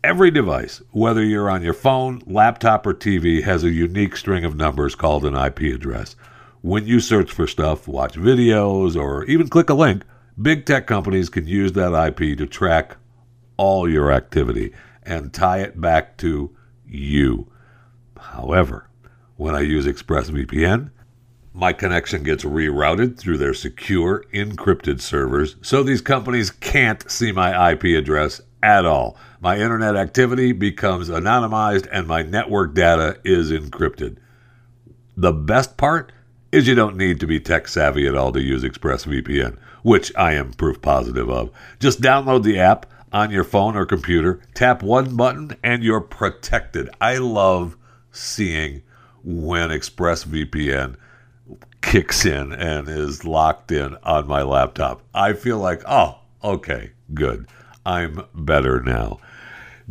Every 0.04 0.32
device, 0.32 0.82
whether 0.92 1.24
you're 1.24 1.50
on 1.50 1.62
your 1.62 1.74
phone, 1.74 2.22
laptop, 2.26 2.86
or 2.86 2.94
TV, 2.94 3.44
has 3.44 3.64
a 3.64 3.72
unique 3.72 4.18
string 4.18 4.44
of 4.44 4.56
numbers 4.56 4.96
called 4.96 5.24
an 5.24 5.36
IP 5.36 5.62
address. 5.74 6.16
When 6.62 6.86
you 6.86 7.00
search 7.00 7.32
for 7.32 7.48
stuff, 7.48 7.88
watch 7.88 8.16
videos, 8.16 8.96
or 8.96 9.24
even 9.26 9.48
click 9.48 9.70
a 9.70 9.74
link, 9.74 10.04
big 10.42 10.66
tech 10.66 10.88
companies 10.88 11.30
can 11.30 11.48
use 11.48 11.72
that 11.74 11.94
IP 11.94 12.38
to 12.38 12.46
track 12.46 12.98
all 13.56 13.90
your 13.90 14.12
activity 14.12 14.74
and 15.04 15.34
tie 15.34 15.60
it 15.60 15.80
back 15.80 16.18
to 16.18 16.56
you. 16.86 17.52
However, 18.18 18.90
when 19.36 19.56
I 19.56 19.62
use 19.62 19.86
ExpressVPN, 19.86 20.92
my 21.54 21.72
connection 21.72 22.24
gets 22.24 22.44
rerouted 22.44 23.18
through 23.18 23.38
their 23.38 23.54
secure, 23.54 24.26
encrypted 24.34 25.00
servers, 25.00 25.56
so 25.62 25.84
these 25.84 26.02
companies 26.02 26.50
can't 26.50 27.10
see 27.10 27.32
my 27.32 27.72
IP 27.72 27.84
address 27.86 28.42
at 28.64 28.86
all. 28.86 29.16
My 29.40 29.58
internet 29.58 29.96
activity 29.96 30.52
becomes 30.52 31.10
anonymized 31.10 31.88
and 31.92 32.08
my 32.08 32.24
network 32.24 32.74
data 32.74 33.20
is 33.24 33.52
encrypted. 33.52 34.18
The 35.16 35.34
best 35.34 35.78
part 35.78 36.12
is 36.52 36.68
you 36.68 36.76
don't 36.76 36.98
need 36.98 37.20
to 37.20 37.28
be 37.28 37.40
tech 37.40 37.68
savvy 37.68 38.08
at 38.08 38.16
all 38.16 38.32
to 38.32 38.42
use 38.42 38.64
ExpressVPN, 38.64 39.58
which 39.84 40.12
I 40.16 40.34
am 40.34 40.54
proof 40.54 40.82
positive 40.82 41.30
of. 41.30 41.52
Just 41.80 42.02
download 42.02 42.44
the 42.44 42.60
app 42.60 42.88
on 43.12 43.30
your 43.30 43.44
phone 43.44 43.76
or 43.76 43.86
computer, 43.86 44.42
tap 44.56 44.82
one 44.82 45.16
button, 45.16 45.56
and 45.64 45.84
you're 45.84 46.02
protected. 46.02 46.90
I 47.00 47.18
love 47.18 47.78
seeing 48.12 48.82
when 49.24 49.70
ExpressVPN 49.70 50.96
kicks 51.84 52.26
in 52.26 52.52
and 52.54 52.90
is 52.90 53.26
locked 53.26 53.72
in 53.72 53.96
on 54.02 54.28
my 54.28 54.42
laptop. 54.42 55.04
I 55.14 55.34
feel 55.34 55.60
like, 55.60 55.84
oh, 55.88 56.18
okay, 56.44 56.90
good. 57.14 57.48
I'm 57.86 58.24
better 58.34 58.82
now. 58.82 59.20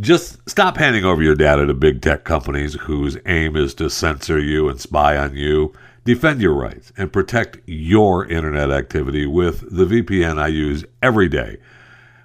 Just 0.01 0.49
stop 0.49 0.79
handing 0.79 1.05
over 1.05 1.23
your 1.23 1.37
data 1.37 1.67
to 1.67 1.75
big 1.75 2.01
tech 2.01 2.25
companies 2.25 2.75
whose 2.75 3.19
aim 3.27 3.55
is 3.57 3.75
to 3.75 3.91
censor 3.91 4.41
you 4.41 4.69
and 4.69 4.81
spy 4.81 5.17
on 5.17 5.37
you. 5.37 5.73
Defend 6.05 6.41
your 6.41 6.55
rights 6.55 6.93
and 6.97 7.13
protect 7.13 7.59
your 7.67 8.27
internet 8.27 8.73
activity 8.73 9.27
with 9.27 9.71
the 9.71 9.85
VPN 9.85 10.41
I 10.41 10.49
use 10.49 10.85
every 11.03 11.29
day. 11.29 11.59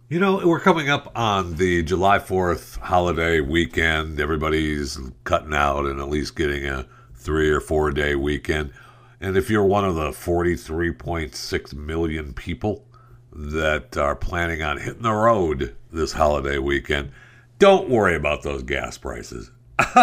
You 0.10 0.22
know, 0.22 0.48
we're 0.48 0.62
coming 0.62 0.88
up 0.88 1.12
on 1.18 1.58
the 1.58 1.84
July 1.84 2.20
4th 2.20 2.78
holiday 2.78 3.42
weekend. 3.42 4.22
Everybody's 4.22 4.98
cutting 5.26 5.54
out 5.54 5.86
and 5.86 6.00
at 6.00 6.08
least 6.08 6.34
getting 6.34 6.66
a 6.66 6.88
three 7.14 7.50
or 7.50 7.60
four 7.60 7.92
day 7.92 8.16
weekend. 8.16 8.72
And 9.20 9.36
if 9.36 9.50
you're 9.50 9.66
one 9.66 9.84
of 9.84 9.96
the 9.96 10.12
43.6 10.12 11.74
million 11.74 12.32
people 12.32 12.86
that 13.34 13.98
are 13.98 14.16
planning 14.16 14.64
on 14.64 14.78
hitting 14.78 15.02
the 15.02 15.12
road 15.12 15.76
this 15.92 16.14
holiday 16.14 16.58
weekend, 16.58 17.12
don't 17.60 17.90
worry 17.90 18.16
about 18.16 18.44
those 18.44 18.64
gas 18.64 18.98
prices. 18.98 19.52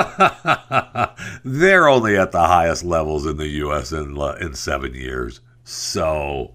They're 1.44 1.88
only 1.88 2.18
at 2.18 2.30
the 2.30 2.46
highest 2.46 2.84
levels 2.84 3.24
in 3.24 3.38
the 3.38 3.48
U.S. 3.48 3.90
in, 3.90 4.18
uh, 4.18 4.32
in 4.38 4.52
seven 4.52 4.92
years. 4.92 5.40
So 5.64 6.52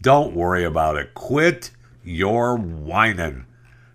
don't 0.00 0.36
worry 0.36 0.62
about 0.62 0.96
it. 0.96 1.14
Quit 1.14 1.72
your 2.04 2.56
whining. 2.56 3.46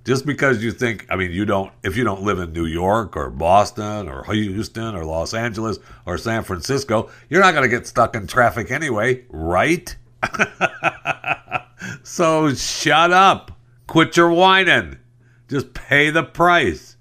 Just 0.06 0.26
because 0.26 0.64
you 0.64 0.72
think, 0.72 1.06
I 1.10 1.18
mean, 1.18 1.32
you 1.32 1.44
don't, 1.44 1.74
if 1.84 1.98
you 1.98 2.06
don't 2.06 2.24
live 2.24 2.40
in 2.40 2.54
New 2.54 2.66
York 2.66 3.18
or 3.18 3.30
Boston 3.30 4.08
or 4.08 4.24
Houston 4.24 4.96
or 4.96 5.04
Los 5.04 5.34
Angeles 5.34 5.80
or 6.06 6.18
San 6.18 6.44
Francisco, 6.44 7.10
you're 7.30 7.42
not 7.42 7.52
going 7.52 7.70
to 7.70 7.76
get 7.76 7.86
stuck 7.86 8.16
in 8.16 8.26
traffic 8.26 8.72
anyway, 8.72 9.26
right? 9.30 9.94
so 12.04 12.54
shut 12.54 13.12
up. 13.12 13.52
Quit 13.86 14.16
your 14.16 14.32
whining. 14.32 14.98
Just 15.50 15.74
pay 15.74 16.10
the 16.10 16.24
price. 16.24 16.96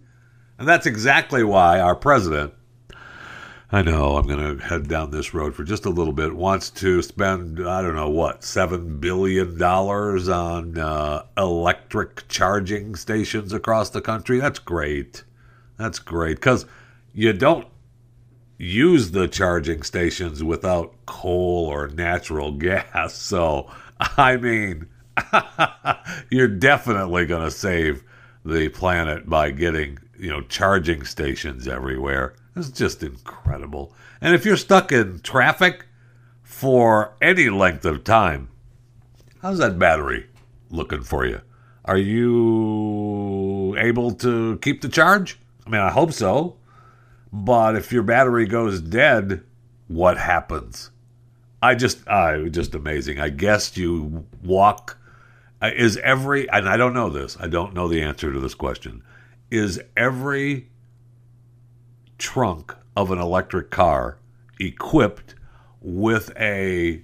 And 0.58 0.66
that's 0.66 0.86
exactly 0.86 1.44
why 1.44 1.78
our 1.78 1.94
president, 1.94 2.54
I 3.72 3.82
know 3.82 4.16
I'm 4.16 4.28
going 4.28 4.58
to 4.58 4.64
head 4.64 4.86
down 4.86 5.10
this 5.10 5.34
road 5.34 5.54
for 5.54 5.64
just 5.64 5.86
a 5.86 5.90
little 5.90 6.12
bit, 6.12 6.36
wants 6.36 6.70
to 6.70 7.02
spend, 7.02 7.66
I 7.66 7.82
don't 7.82 7.96
know 7.96 8.10
what, 8.10 8.42
$7 8.42 9.00
billion 9.00 9.60
on 9.60 10.78
uh, 10.78 11.24
electric 11.36 12.28
charging 12.28 12.94
stations 12.94 13.52
across 13.52 13.90
the 13.90 14.00
country. 14.00 14.38
That's 14.38 14.60
great. 14.60 15.24
That's 15.78 15.98
great. 15.98 16.36
Because 16.36 16.64
you 17.12 17.32
don't 17.32 17.66
use 18.56 19.10
the 19.10 19.26
charging 19.26 19.82
stations 19.82 20.44
without 20.44 20.94
coal 21.06 21.66
or 21.66 21.88
natural 21.88 22.52
gas. 22.58 23.14
So, 23.14 23.68
I 23.98 24.36
mean, 24.36 24.86
you're 26.30 26.46
definitely 26.46 27.26
going 27.26 27.42
to 27.42 27.50
save 27.50 28.04
the 28.44 28.68
planet 28.68 29.28
by 29.28 29.50
getting 29.50 29.98
you 30.18 30.30
know, 30.30 30.42
charging 30.42 31.04
stations 31.04 31.66
everywhere. 31.66 32.36
It's 32.56 32.70
just 32.70 33.02
incredible. 33.02 33.94
And 34.20 34.34
if 34.34 34.46
you're 34.46 34.56
stuck 34.56 34.90
in 34.90 35.20
traffic 35.20 35.84
for 36.42 37.14
any 37.20 37.50
length 37.50 37.84
of 37.84 38.02
time, 38.02 38.48
how's 39.42 39.58
that 39.58 39.78
battery 39.78 40.26
looking 40.70 41.02
for 41.02 41.26
you? 41.26 41.42
Are 41.84 41.98
you 41.98 43.76
able 43.78 44.12
to 44.12 44.56
keep 44.58 44.80
the 44.80 44.88
charge? 44.88 45.38
I 45.66 45.70
mean, 45.70 45.82
I 45.82 45.90
hope 45.90 46.12
so. 46.12 46.56
But 47.30 47.76
if 47.76 47.92
your 47.92 48.02
battery 48.02 48.46
goes 48.46 48.80
dead, 48.80 49.42
what 49.88 50.16
happens? 50.16 50.90
I 51.62 51.74
just, 51.74 52.08
I 52.08 52.48
just 52.48 52.74
amazing. 52.74 53.20
I 53.20 53.28
guess 53.28 53.76
you 53.76 54.24
walk. 54.42 54.98
Uh, 55.60 55.70
is 55.74 55.96
every, 55.98 56.48
and 56.50 56.68
I 56.68 56.76
don't 56.76 56.94
know 56.94 57.08
this. 57.08 57.36
I 57.40 57.48
don't 57.48 57.74
know 57.74 57.88
the 57.88 58.02
answer 58.02 58.32
to 58.32 58.40
this 58.40 58.54
question 58.54 59.02
is 59.50 59.80
every 59.96 60.68
trunk 62.18 62.74
of 62.96 63.10
an 63.10 63.18
electric 63.18 63.70
car 63.70 64.18
equipped 64.58 65.34
with 65.80 66.30
a 66.38 67.02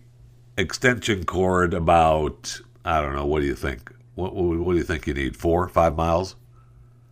extension 0.57 1.25
cord 1.25 1.75
about 1.75 2.61
I 2.85 3.00
don't 3.00 3.14
know 3.14 3.26
what 3.26 3.40
do 3.40 3.47
you 3.47 3.54
think? 3.54 3.92
What, 4.14 4.35
what, 4.35 4.59
what 4.59 4.73
do 4.73 4.78
you 4.78 4.85
think 4.85 5.07
you 5.07 5.14
need? 5.14 5.37
Four 5.37 5.69
five 5.69 5.97
miles 5.97 6.37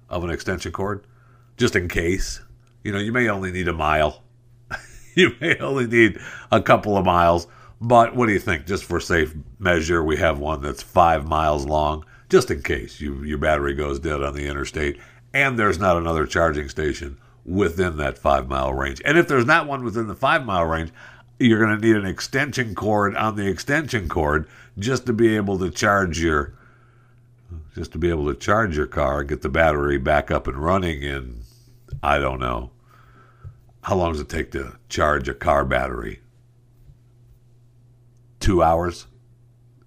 of 0.08 0.24
an 0.24 0.30
extension 0.30 0.72
cord? 0.72 1.06
Just 1.56 1.76
in 1.76 1.88
case. 1.88 2.40
You 2.82 2.92
know 2.92 2.98
you 2.98 3.12
may 3.12 3.28
only 3.28 3.52
need 3.52 3.68
a 3.68 3.72
mile. 3.72 4.22
You 5.16 5.34
may 5.40 5.58
only 5.58 5.88
need 5.88 6.20
a 6.52 6.62
couple 6.62 6.96
of 6.96 7.04
miles. 7.04 7.48
But 7.80 8.14
what 8.14 8.26
do 8.26 8.32
you 8.32 8.38
think? 8.38 8.64
Just 8.64 8.84
for 8.84 9.00
safe 9.00 9.34
measure 9.58 10.04
we 10.04 10.16
have 10.18 10.38
one 10.38 10.62
that's 10.62 10.84
five 10.84 11.26
miles 11.26 11.66
long 11.66 12.04
just 12.30 12.50
in 12.50 12.62
case 12.62 13.00
you, 13.00 13.22
your 13.24 13.38
battery 13.38 13.74
goes 13.74 13.98
dead 13.98 14.22
on 14.22 14.34
the 14.34 14.46
interstate 14.46 14.98
and 15.34 15.58
there's 15.58 15.78
not 15.78 15.96
another 15.96 16.26
charging 16.26 16.68
station 16.68 17.18
within 17.44 17.96
that 17.96 18.18
five 18.18 18.48
mile 18.48 18.72
range. 18.72 19.00
And 19.04 19.18
if 19.18 19.28
there's 19.28 19.46
not 19.46 19.66
one 19.66 19.84
within 19.84 20.06
the 20.06 20.14
five 20.14 20.44
mile 20.44 20.64
range, 20.64 20.90
you're 21.38 21.64
going 21.64 21.80
to 21.80 21.86
need 21.86 21.96
an 21.96 22.06
extension 22.06 22.74
cord 22.74 23.16
on 23.16 23.36
the 23.36 23.46
extension 23.46 24.08
cord 24.08 24.46
just 24.78 25.06
to 25.06 25.12
be 25.12 25.36
able 25.36 25.58
to 25.58 25.70
charge 25.70 26.20
your 26.20 26.54
just 27.74 27.92
to 27.92 27.98
be 27.98 28.10
able 28.10 28.26
to 28.26 28.38
charge 28.38 28.76
your 28.76 28.86
car 28.86 29.24
get 29.24 29.42
the 29.42 29.48
battery 29.48 29.98
back 29.98 30.30
up 30.30 30.46
and 30.46 30.58
running 30.58 31.02
in 31.02 31.40
I 32.02 32.18
don't 32.18 32.38
know. 32.38 32.70
How 33.82 33.96
long 33.96 34.12
does 34.12 34.20
it 34.20 34.28
take 34.28 34.52
to 34.52 34.76
charge 34.88 35.28
a 35.28 35.34
car 35.34 35.64
battery? 35.64 36.20
2 38.40 38.62
hours 38.62 39.06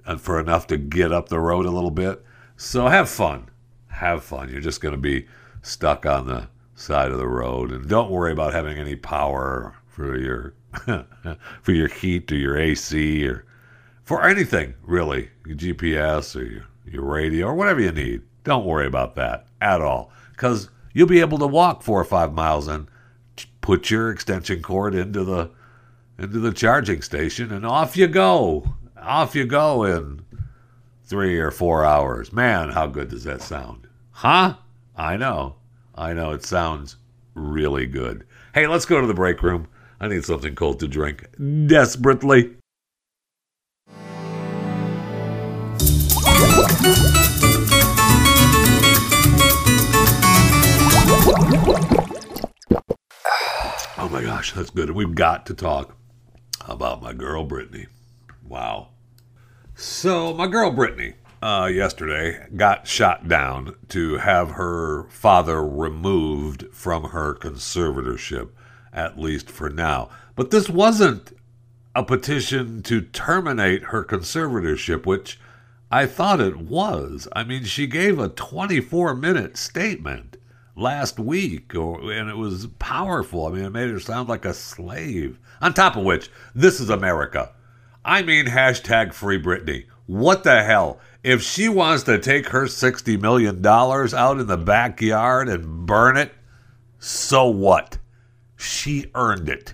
and 0.05 0.19
for 0.19 0.39
enough 0.39 0.67
to 0.67 0.77
get 0.77 1.11
up 1.11 1.29
the 1.29 1.39
road 1.39 1.65
a 1.65 1.71
little 1.71 1.91
bit. 1.91 2.23
So 2.57 2.87
have 2.87 3.09
fun 3.09 3.49
have 3.93 4.23
fun. 4.23 4.49
You're 4.49 4.61
just 4.61 4.81
going 4.81 4.93
to 4.93 4.97
be 4.97 5.27
stuck 5.61 6.05
on 6.05 6.27
the 6.27 6.49
side 6.83 7.11
of 7.11 7.17
the 7.17 7.27
road, 7.27 7.71
and 7.71 7.87
don't 7.87 8.11
worry 8.11 8.31
about 8.31 8.53
having 8.53 8.77
any 8.77 8.95
power 8.95 9.75
for 9.87 10.17
your 10.17 10.53
for 11.61 11.71
your 11.71 11.87
heat 11.87 12.31
or 12.31 12.35
your 12.35 12.57
AC 12.57 13.27
or 13.27 13.45
for 14.03 14.27
anything 14.27 14.73
really, 14.83 15.29
your 15.45 15.55
GPS 15.55 16.35
or 16.35 16.43
your, 16.43 16.65
your 16.85 17.03
radio 17.03 17.47
or 17.47 17.55
whatever 17.55 17.79
you 17.79 17.91
need. 17.91 18.21
Don't 18.43 18.65
worry 18.65 18.87
about 18.87 19.15
that 19.15 19.47
at 19.61 19.81
all, 19.81 20.11
because 20.31 20.69
you'll 20.93 21.07
be 21.07 21.21
able 21.21 21.37
to 21.37 21.47
walk 21.47 21.81
four 21.81 21.99
or 21.99 22.05
five 22.05 22.33
miles 22.33 22.67
and 22.67 22.87
put 23.61 23.89
your 23.89 24.11
extension 24.11 24.61
cord 24.61 24.93
into 24.93 25.23
the 25.23 25.49
into 26.19 26.39
the 26.39 26.51
charging 26.51 27.01
station, 27.01 27.51
and 27.51 27.65
off 27.65 27.97
you 27.97 28.07
go. 28.07 28.75
Off 28.97 29.35
you 29.35 29.45
go 29.45 29.83
in 29.83 30.23
three 31.05 31.37
or 31.37 31.51
four 31.51 31.83
hours. 31.83 32.31
Man, 32.31 32.69
how 32.69 32.87
good 32.87 33.09
does 33.09 33.23
that 33.23 33.41
sound? 33.41 33.87
Huh? 34.11 34.55
I 34.95 35.17
know. 35.17 35.55
I 35.95 36.13
know. 36.13 36.31
It 36.31 36.43
sounds 36.43 36.97
really 37.35 37.85
good. 37.85 38.25
Hey, 38.53 38.67
let's 38.67 38.85
go 38.85 38.99
to 39.01 39.07
the 39.07 39.13
break 39.13 39.43
room. 39.43 39.67
I 39.99 40.07
need 40.07 40.25
something 40.25 40.55
cold 40.55 40.79
to 40.79 40.87
drink 40.87 41.27
desperately. 41.67 42.55
Oh 53.95 54.09
my 54.11 54.21
gosh, 54.21 54.53
that's 54.53 54.69
good. 54.71 54.89
We've 54.91 55.15
got 55.15 55.45
to 55.45 55.53
talk 55.53 55.95
about 56.67 57.01
my 57.01 57.13
girl 57.13 57.47
Britney. 57.47 57.87
Wow. 58.47 58.89
So, 59.75 60.33
my 60.33 60.47
girl 60.47 60.71
Britney 60.71 61.15
uh, 61.43 61.65
yesterday 61.65 62.47
got 62.55 62.87
shot 62.87 63.27
down 63.27 63.75
to 63.89 64.15
have 64.15 64.51
her 64.51 65.03
father 65.09 65.61
removed 65.67 66.65
from 66.71 67.09
her 67.09 67.35
conservatorship, 67.35 68.47
at 68.93 69.19
least 69.19 69.51
for 69.51 69.69
now. 69.69 70.09
But 70.37 70.51
this 70.51 70.69
wasn't 70.69 71.35
a 71.93 72.01
petition 72.01 72.81
to 72.83 73.01
terminate 73.01 73.83
her 73.83 74.05
conservatorship, 74.05 75.05
which 75.05 75.37
I 75.91 76.05
thought 76.05 76.39
it 76.39 76.59
was. 76.59 77.27
I 77.35 77.43
mean, 77.43 77.65
she 77.65 77.87
gave 77.87 78.19
a 78.19 78.29
24 78.29 79.13
minute 79.13 79.57
statement 79.57 80.37
last 80.77 81.19
week, 81.19 81.75
or, 81.75 82.09
and 82.09 82.29
it 82.29 82.37
was 82.37 82.67
powerful. 82.79 83.47
I 83.47 83.51
mean, 83.51 83.65
it 83.65 83.69
made 83.71 83.89
her 83.89 83.99
sound 83.99 84.29
like 84.29 84.45
a 84.45 84.53
slave. 84.53 85.39
On 85.59 85.73
top 85.73 85.97
of 85.97 86.05
which, 86.05 86.31
this 86.55 86.79
is 86.79 86.89
America. 86.89 87.51
I 88.05 88.21
mean, 88.21 88.45
hashtag 88.45 89.13
free 89.13 89.41
Britney. 89.41 89.87
What 90.05 90.43
the 90.43 90.63
hell? 90.63 90.99
If 91.23 91.41
she 91.41 91.69
wants 91.69 92.03
to 92.03 92.19
take 92.19 92.49
her 92.49 92.65
$60 92.65 93.19
million 93.21 93.65
out 93.65 94.39
in 94.39 94.47
the 94.47 94.57
backyard 94.57 95.47
and 95.47 95.85
burn 95.85 96.17
it, 96.17 96.33
so 96.99 97.47
what? 97.47 97.97
She 98.57 99.09
earned 99.15 99.49
it. 99.49 99.73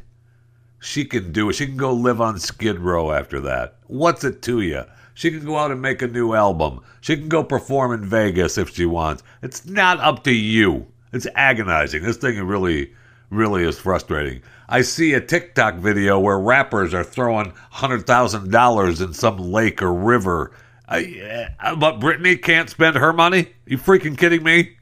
She 0.79 1.05
can 1.05 1.31
do 1.31 1.49
it. 1.49 1.53
She 1.53 1.65
can 1.65 1.77
go 1.77 1.91
live 1.93 2.21
on 2.21 2.39
Skid 2.39 2.79
Row 2.79 3.11
after 3.11 3.39
that. 3.41 3.79
What's 3.87 4.23
it 4.23 4.41
to 4.43 4.61
you? 4.61 4.83
She 5.13 5.31
can 5.31 5.43
go 5.43 5.57
out 5.57 5.71
and 5.71 5.81
make 5.81 6.01
a 6.01 6.07
new 6.07 6.33
album. 6.33 6.81
She 7.01 7.17
can 7.17 7.27
go 7.27 7.43
perform 7.43 7.91
in 7.91 8.05
Vegas 8.05 8.57
if 8.57 8.73
she 8.73 8.85
wants. 8.85 9.23
It's 9.41 9.65
not 9.65 9.99
up 9.99 10.23
to 10.23 10.31
you. 10.31 10.87
It's 11.11 11.27
agonizing. 11.35 12.03
This 12.03 12.17
thing 12.17 12.41
really, 12.41 12.93
really 13.29 13.63
is 13.63 13.77
frustrating. 13.77 14.41
I 14.69 14.81
see 14.81 15.13
a 15.13 15.19
TikTok 15.19 15.75
video 15.75 16.19
where 16.19 16.39
rappers 16.39 16.93
are 16.93 17.03
throwing 17.03 17.51
$100,000 17.73 19.05
in 19.05 19.13
some 19.13 19.37
lake 19.37 19.81
or 19.81 19.93
river 19.93 20.51
uh, 20.89 21.75
but 21.75 21.99
Britney 21.99 22.41
can't 22.41 22.69
spend 22.69 22.95
her 22.95 23.13
money? 23.13 23.53
You 23.65 23.77
freaking 23.77 24.17
kidding 24.17 24.43
me? 24.43 24.77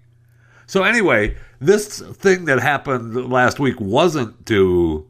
So 0.65 0.84
anyway, 0.84 1.38
this 1.60 2.00
thing 2.00 2.46
that 2.46 2.60
happened 2.60 3.30
last 3.30 3.60
week 3.60 3.80
wasn't 3.80 4.46
to 4.48 5.08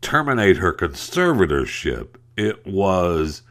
terminate 0.00 0.58
her 0.58 0.72
conservatorship. 0.72 2.16
It 2.36 2.66
was 2.66 3.42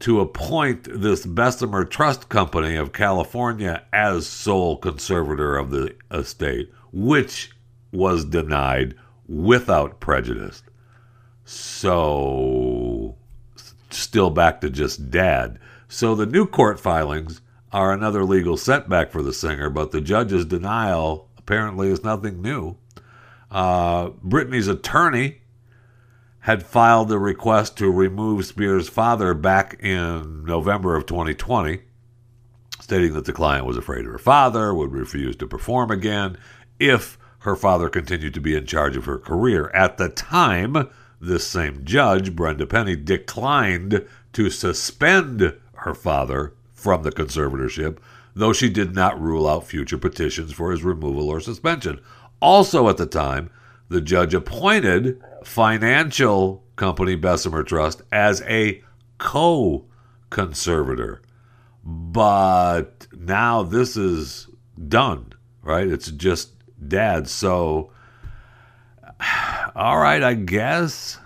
to 0.00 0.20
appoint 0.20 0.88
this 1.00 1.26
Bessemer 1.26 1.84
Trust 1.84 2.28
Company 2.28 2.76
of 2.76 2.92
California 2.92 3.82
as 3.92 4.26
sole 4.26 4.76
conservator 4.76 5.56
of 5.56 5.70
the 5.70 5.94
estate, 6.10 6.72
which 6.92 7.50
was 7.92 8.24
denied 8.24 8.94
without 9.26 10.00
prejudice. 10.00 10.62
So, 11.44 13.16
still 13.90 14.30
back 14.30 14.60
to 14.60 14.70
just 14.70 15.10
dad. 15.10 15.58
So 15.88 16.14
the 16.14 16.26
new 16.26 16.46
court 16.46 16.78
filings 16.78 17.40
are 17.72 17.92
another 17.92 18.24
legal 18.24 18.56
setback 18.56 19.10
for 19.10 19.22
the 19.22 19.32
singer, 19.32 19.70
but 19.70 19.90
the 19.90 20.00
judge's 20.00 20.44
denial 20.44 21.28
apparently 21.38 21.88
is 21.88 22.04
nothing 22.04 22.42
new. 22.42 22.76
Uh, 23.50 24.10
Britney's 24.10 24.68
attorney 24.68 25.38
had 26.40 26.62
filed 26.62 27.10
a 27.10 27.18
request 27.18 27.76
to 27.78 27.90
remove 27.90 28.44
Spears' 28.44 28.88
father 28.88 29.34
back 29.34 29.78
in 29.80 30.44
November 30.44 30.94
of 30.94 31.06
2020, 31.06 31.80
stating 32.80 33.14
that 33.14 33.24
the 33.24 33.32
client 33.32 33.66
was 33.66 33.76
afraid 33.76 34.04
of 34.04 34.12
her 34.12 34.18
father, 34.18 34.74
would 34.74 34.92
refuse 34.92 35.36
to 35.36 35.46
perform 35.46 35.90
again 35.90 36.36
if 36.78 37.18
her 37.40 37.56
father 37.56 37.88
continued 37.88 38.34
to 38.34 38.40
be 38.40 38.54
in 38.54 38.66
charge 38.66 38.96
of 38.96 39.06
her 39.06 39.18
career. 39.18 39.70
At 39.74 39.96
the 39.96 40.08
time, 40.10 40.88
this 41.20 41.46
same 41.46 41.84
judge, 41.84 42.36
Brenda 42.36 42.66
Penny, 42.66 42.96
declined 42.96 44.06
to 44.34 44.50
suspend 44.50 45.54
her 45.78 45.94
father 45.94 46.54
from 46.72 47.02
the 47.02 47.10
conservatorship, 47.10 47.98
though 48.34 48.52
she 48.52 48.68
did 48.68 48.94
not 48.94 49.20
rule 49.20 49.48
out 49.48 49.66
future 49.66 49.98
petitions 49.98 50.52
for 50.52 50.70
his 50.70 50.84
removal 50.84 51.28
or 51.28 51.40
suspension. 51.40 52.00
Also, 52.40 52.88
at 52.88 52.96
the 52.96 53.06
time, 53.06 53.50
the 53.88 54.00
judge 54.00 54.34
appointed 54.34 55.20
financial 55.44 56.62
company 56.76 57.16
Bessemer 57.16 57.62
Trust 57.62 58.02
as 58.12 58.42
a 58.42 58.82
co 59.18 59.84
conservator. 60.30 61.22
But 61.84 63.06
now 63.16 63.62
this 63.62 63.96
is 63.96 64.48
done, 64.88 65.32
right? 65.62 65.88
It's 65.88 66.10
just 66.10 66.52
dad. 66.86 67.28
So, 67.28 67.90
all 69.74 69.98
right, 69.98 70.22
I 70.22 70.34
guess. 70.34 71.18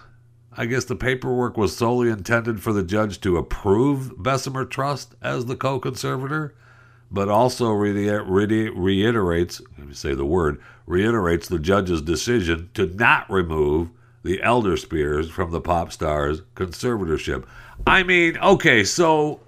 I 0.54 0.66
guess 0.66 0.84
the 0.84 0.96
paperwork 0.96 1.56
was 1.56 1.76
solely 1.76 2.10
intended 2.10 2.62
for 2.62 2.72
the 2.72 2.82
judge 2.82 3.20
to 3.22 3.38
approve 3.38 4.22
Bessemer 4.22 4.64
Trust 4.66 5.14
as 5.22 5.46
the 5.46 5.56
co 5.56 5.78
conservator, 5.78 6.54
but 7.10 7.28
also 7.28 7.70
reiterates, 7.70 9.62
let 9.78 9.88
me 9.88 9.94
say 9.94 10.14
the 10.14 10.26
word, 10.26 10.60
reiterates 10.86 11.48
the 11.48 11.58
judge's 11.58 12.02
decision 12.02 12.68
to 12.74 12.86
not 12.86 13.30
remove 13.30 13.88
the 14.22 14.42
elder 14.42 14.76
Spears 14.76 15.30
from 15.30 15.50
the 15.50 15.60
pop 15.60 15.90
star's 15.90 16.42
conservatorship. 16.54 17.46
I 17.86 18.02
mean, 18.02 18.36
okay, 18.38 18.84
so 18.84 19.40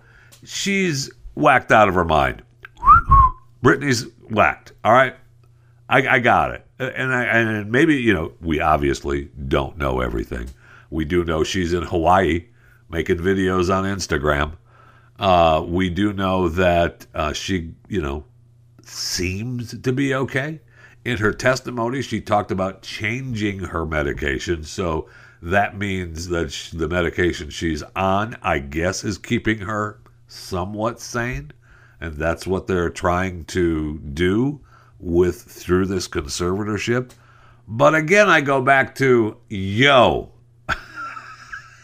she's 0.42 1.10
whacked 1.34 1.70
out 1.70 1.88
of 1.88 1.94
her 1.94 2.04
mind. 2.04 2.42
Britney's 3.62 4.06
whacked. 4.30 4.72
All 4.84 4.92
right. 4.92 5.14
I, 5.88 6.06
I 6.08 6.18
got 6.18 6.50
it. 6.52 6.66
And 6.78 7.14
I, 7.14 7.24
and 7.24 7.70
maybe, 7.70 7.96
you 7.96 8.14
know, 8.14 8.32
we 8.40 8.60
obviously 8.60 9.28
don't 9.48 9.76
know 9.78 10.00
everything. 10.00 10.48
We 10.94 11.04
do 11.04 11.24
know 11.24 11.42
she's 11.42 11.72
in 11.72 11.83
Hawaii 11.83 12.46
making 12.88 13.16
videos 13.16 13.68
on 13.68 13.83
Instagram. 13.83 14.52
Uh, 15.18 15.64
we 15.66 15.90
do 15.90 16.12
know 16.12 16.48
that 16.48 17.09
uh, 17.12 17.33
she, 17.33 17.74
you 17.88 18.00
know, 18.00 18.22
seems 18.80 19.76
to 19.76 19.92
be 19.92 20.14
okay. 20.14 20.61
In 21.04 21.16
her 21.16 21.33
testimony, 21.33 22.00
she 22.00 22.20
talked 22.20 22.52
about 22.52 22.83
changing 22.83 23.59
her 23.59 23.85
medication. 23.85 24.62
So 24.62 25.09
that 25.42 25.76
means 25.76 26.28
that 26.28 26.52
she, 26.52 26.76
the 26.76 26.88
medication 26.88 27.50
she's 27.50 27.83
on, 27.96 28.37
I 28.40 28.61
guess, 28.61 29.02
is 29.02 29.18
keeping 29.18 29.59
her 29.59 29.98
somewhat 30.28 31.00
sane. 31.00 31.50
And 32.00 32.14
that's 32.14 32.46
what 32.46 32.68
they're 32.68 32.88
trying 32.88 33.46
to 33.46 33.98
do 33.98 34.61
with 35.00 35.42
through 35.42 35.87
this 35.87 36.07
conservatorship. 36.07 37.11
But 37.66 37.96
again, 37.96 38.28
I 38.28 38.42
go 38.42 38.62
back 38.62 38.94
to 38.96 39.38
yo. 39.48 40.33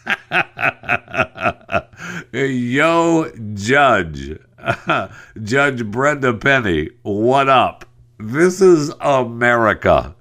yo, 2.32 3.30
Judge. 3.54 4.38
Judge 5.42 5.86
Brenda 5.86 6.34
Penny, 6.34 6.90
what 7.02 7.48
up? 7.48 7.84
This 8.18 8.60
is 8.60 8.92
America. 9.00 10.14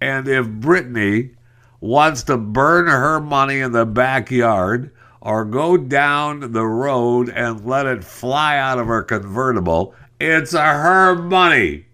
And 0.00 0.28
if 0.28 0.46
Britney 0.46 1.34
wants 1.80 2.22
to 2.24 2.36
burn 2.36 2.86
her 2.86 3.20
money 3.20 3.60
in 3.60 3.72
the 3.72 3.86
backyard 3.86 4.90
or 5.20 5.44
go 5.44 5.76
down 5.76 6.52
the 6.52 6.66
road 6.66 7.28
and 7.30 7.64
let 7.64 7.86
it 7.86 8.04
fly 8.04 8.58
out 8.58 8.78
of 8.78 8.86
her 8.86 9.02
convertible, 9.02 9.94
it's 10.20 10.52
her 10.52 11.14
money. 11.14 11.86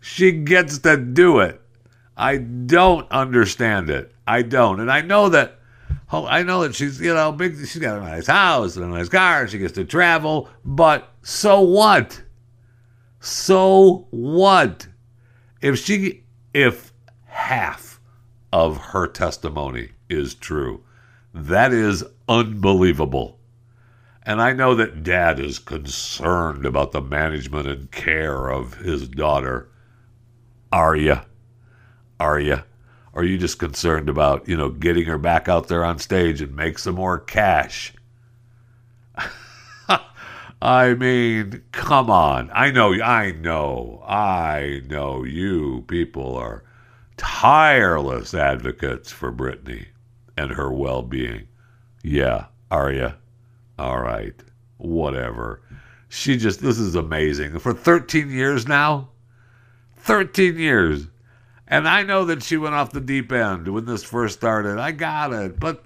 She 0.00 0.32
gets 0.32 0.78
to 0.78 0.96
do 0.96 1.40
it. 1.40 1.60
I 2.16 2.38
don't 2.38 3.10
understand 3.10 3.90
it. 3.90 4.12
I 4.26 4.42
don't. 4.42 4.80
And 4.80 4.90
I 4.90 5.02
know 5.02 5.28
that 5.28 5.57
I 6.10 6.42
know 6.42 6.62
that 6.62 6.74
she's, 6.74 7.00
you 7.00 7.12
know, 7.12 7.32
big 7.32 7.56
she's 7.58 7.76
got 7.76 7.98
a 7.98 8.00
nice 8.00 8.26
house 8.26 8.76
and 8.76 8.84
a 8.84 8.88
nice 8.88 9.08
car, 9.08 9.42
And 9.42 9.50
she 9.50 9.58
gets 9.58 9.74
to 9.74 9.84
travel, 9.84 10.48
but 10.64 11.12
so 11.22 11.60
what? 11.60 12.22
So 13.20 14.06
what? 14.10 14.88
If 15.60 15.78
she 15.78 16.24
if 16.54 16.92
half 17.26 18.00
of 18.52 18.78
her 18.78 19.06
testimony 19.06 19.90
is 20.08 20.34
true, 20.34 20.82
that 21.34 21.72
is 21.72 22.04
unbelievable. 22.28 23.38
And 24.22 24.42
I 24.42 24.52
know 24.52 24.74
that 24.74 25.02
dad 25.02 25.40
is 25.40 25.58
concerned 25.58 26.66
about 26.66 26.92
the 26.92 27.00
management 27.00 27.66
and 27.66 27.90
care 27.90 28.48
of 28.48 28.74
his 28.74 29.08
daughter. 29.08 29.70
Are 30.70 30.96
you? 30.96 31.20
Are 32.20 32.38
you? 32.38 32.62
Are 33.18 33.24
you 33.24 33.36
just 33.36 33.58
concerned 33.58 34.08
about, 34.08 34.46
you 34.46 34.56
know, 34.56 34.70
getting 34.70 35.06
her 35.06 35.18
back 35.18 35.48
out 35.48 35.66
there 35.66 35.84
on 35.84 35.98
stage 35.98 36.40
and 36.40 36.54
make 36.54 36.78
some 36.78 36.94
more 36.94 37.18
cash? 37.18 37.92
I 40.62 40.94
mean, 40.94 41.64
come 41.72 42.10
on. 42.10 42.48
I 42.54 42.70
know, 42.70 42.92
I 43.02 43.32
know, 43.32 44.04
I 44.06 44.82
know 44.88 45.24
you 45.24 45.84
people 45.88 46.36
are 46.36 46.62
tireless 47.16 48.34
advocates 48.34 49.10
for 49.10 49.32
Britney 49.32 49.86
and 50.36 50.52
her 50.52 50.70
well 50.70 51.02
being. 51.02 51.48
Yeah, 52.04 52.44
are 52.70 52.92
you? 52.92 53.14
All 53.80 54.00
right, 54.00 54.40
whatever. 54.76 55.60
She 56.08 56.36
just, 56.36 56.60
this 56.60 56.78
is 56.78 56.94
amazing. 56.94 57.58
For 57.58 57.74
13 57.74 58.30
years 58.30 58.68
now, 58.68 59.08
13 59.96 60.56
years. 60.56 61.08
And 61.70 61.86
I 61.86 62.02
know 62.02 62.24
that 62.24 62.42
she 62.42 62.56
went 62.56 62.74
off 62.74 62.92
the 62.92 63.00
deep 63.00 63.30
end 63.30 63.68
when 63.68 63.84
this 63.84 64.02
first 64.02 64.38
started. 64.38 64.78
I 64.78 64.90
got 64.92 65.34
it. 65.34 65.60
But 65.60 65.84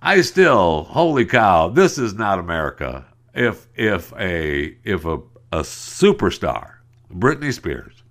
I 0.00 0.20
still, 0.20 0.84
holy 0.84 1.26
cow, 1.26 1.68
this 1.68 1.98
is 1.98 2.14
not 2.14 2.38
America. 2.38 3.04
If 3.34 3.66
if 3.74 4.12
a 4.16 4.76
if 4.84 5.04
a, 5.04 5.16
a 5.52 5.60
superstar, 5.60 6.74
Britney 7.12 7.52
Spears, 7.52 8.04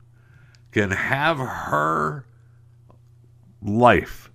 can 0.71 0.91
have 0.91 1.39
her 1.39 2.25
life, 3.61 4.29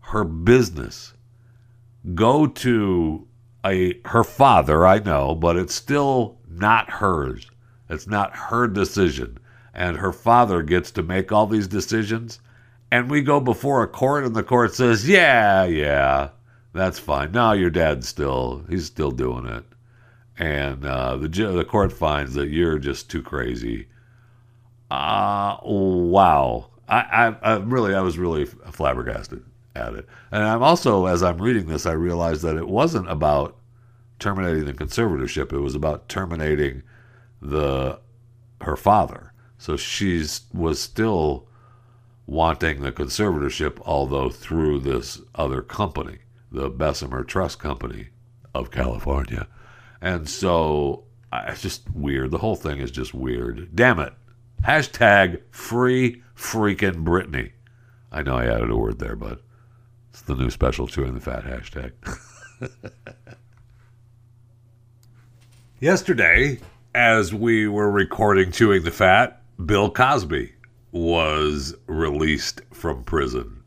her 0.00 0.22
business, 0.22 1.12
go 2.14 2.46
to 2.46 3.26
a 3.64 4.00
her 4.04 4.22
father, 4.22 4.86
I 4.86 5.00
know, 5.00 5.34
but 5.34 5.56
it's 5.56 5.74
still 5.74 6.38
not 6.48 6.88
hers. 6.88 7.50
It's 7.90 8.06
not 8.06 8.36
her 8.36 8.68
decision 8.68 9.38
and 9.78 9.98
her 9.98 10.12
father 10.12 10.60
gets 10.60 10.90
to 10.90 11.04
make 11.04 11.30
all 11.30 11.46
these 11.46 11.68
decisions. 11.68 12.40
And 12.90 13.08
we 13.08 13.22
go 13.22 13.38
before 13.38 13.84
a 13.84 13.86
court, 13.86 14.24
and 14.24 14.34
the 14.34 14.42
court 14.42 14.74
says, 14.74 15.08
Yeah, 15.08 15.64
yeah, 15.66 16.30
that's 16.72 16.98
fine. 16.98 17.30
No, 17.30 17.52
your 17.52 17.70
dad's 17.70 18.08
still, 18.08 18.64
he's 18.68 18.86
still 18.86 19.12
doing 19.12 19.46
it. 19.46 19.64
And 20.36 20.84
uh, 20.84 21.16
the, 21.16 21.28
the 21.28 21.64
court 21.64 21.92
finds 21.92 22.34
that 22.34 22.48
you're 22.48 22.80
just 22.80 23.08
too 23.08 23.22
crazy. 23.22 23.86
Uh, 24.90 25.58
wow. 25.62 26.70
I, 26.88 26.98
I, 27.42 27.52
I 27.52 27.56
really, 27.58 27.94
I 27.94 28.00
was 28.00 28.18
really 28.18 28.46
flabbergasted 28.46 29.44
at 29.76 29.94
it. 29.94 30.08
And 30.32 30.42
I'm 30.42 30.62
also, 30.62 31.06
as 31.06 31.22
I'm 31.22 31.40
reading 31.40 31.66
this, 31.66 31.86
I 31.86 31.92
realized 31.92 32.42
that 32.42 32.56
it 32.56 32.68
wasn't 32.68 33.08
about 33.08 33.56
terminating 34.18 34.64
the 34.64 34.72
conservatorship. 34.72 35.52
It 35.52 35.60
was 35.60 35.76
about 35.76 36.08
terminating 36.08 36.82
the 37.40 38.00
her 38.62 38.76
father. 38.76 39.32
So 39.58 39.76
she 39.76 40.24
was 40.52 40.80
still 40.80 41.46
wanting 42.26 42.82
the 42.82 42.92
conservatorship, 42.92 43.80
although 43.84 44.30
through 44.30 44.80
this 44.80 45.20
other 45.34 45.62
company, 45.62 46.18
the 46.50 46.68
Bessemer 46.68 47.24
Trust 47.24 47.58
Company 47.58 48.08
of 48.54 48.70
California. 48.70 49.48
And 50.00 50.28
so 50.28 51.04
it's 51.32 51.62
just 51.62 51.90
weird. 51.90 52.30
The 52.30 52.38
whole 52.38 52.56
thing 52.56 52.78
is 52.78 52.90
just 52.90 53.14
weird. 53.14 53.74
Damn 53.74 53.98
it. 53.98 54.12
Hashtag 54.64 55.40
free 55.50 56.22
freaking 56.36 57.04
Britney. 57.04 57.52
I 58.10 58.22
know 58.22 58.36
I 58.36 58.46
added 58.46 58.70
a 58.70 58.76
word 58.76 58.98
there, 58.98 59.16
but 59.16 59.42
it's 60.10 60.22
the 60.22 60.34
new 60.34 60.50
special 60.50 60.86
chewing 60.86 61.14
the 61.14 61.20
fat 61.20 61.44
hashtag. 61.44 61.92
Yesterday, 65.80 66.58
as 66.94 67.32
we 67.32 67.68
were 67.68 67.90
recording 67.90 68.50
Chewing 68.50 68.82
the 68.82 68.90
Fat, 68.90 69.37
Bill 69.64 69.90
Cosby 69.90 70.52
was 70.92 71.74
released 71.86 72.62
from 72.72 73.04
prison. 73.04 73.62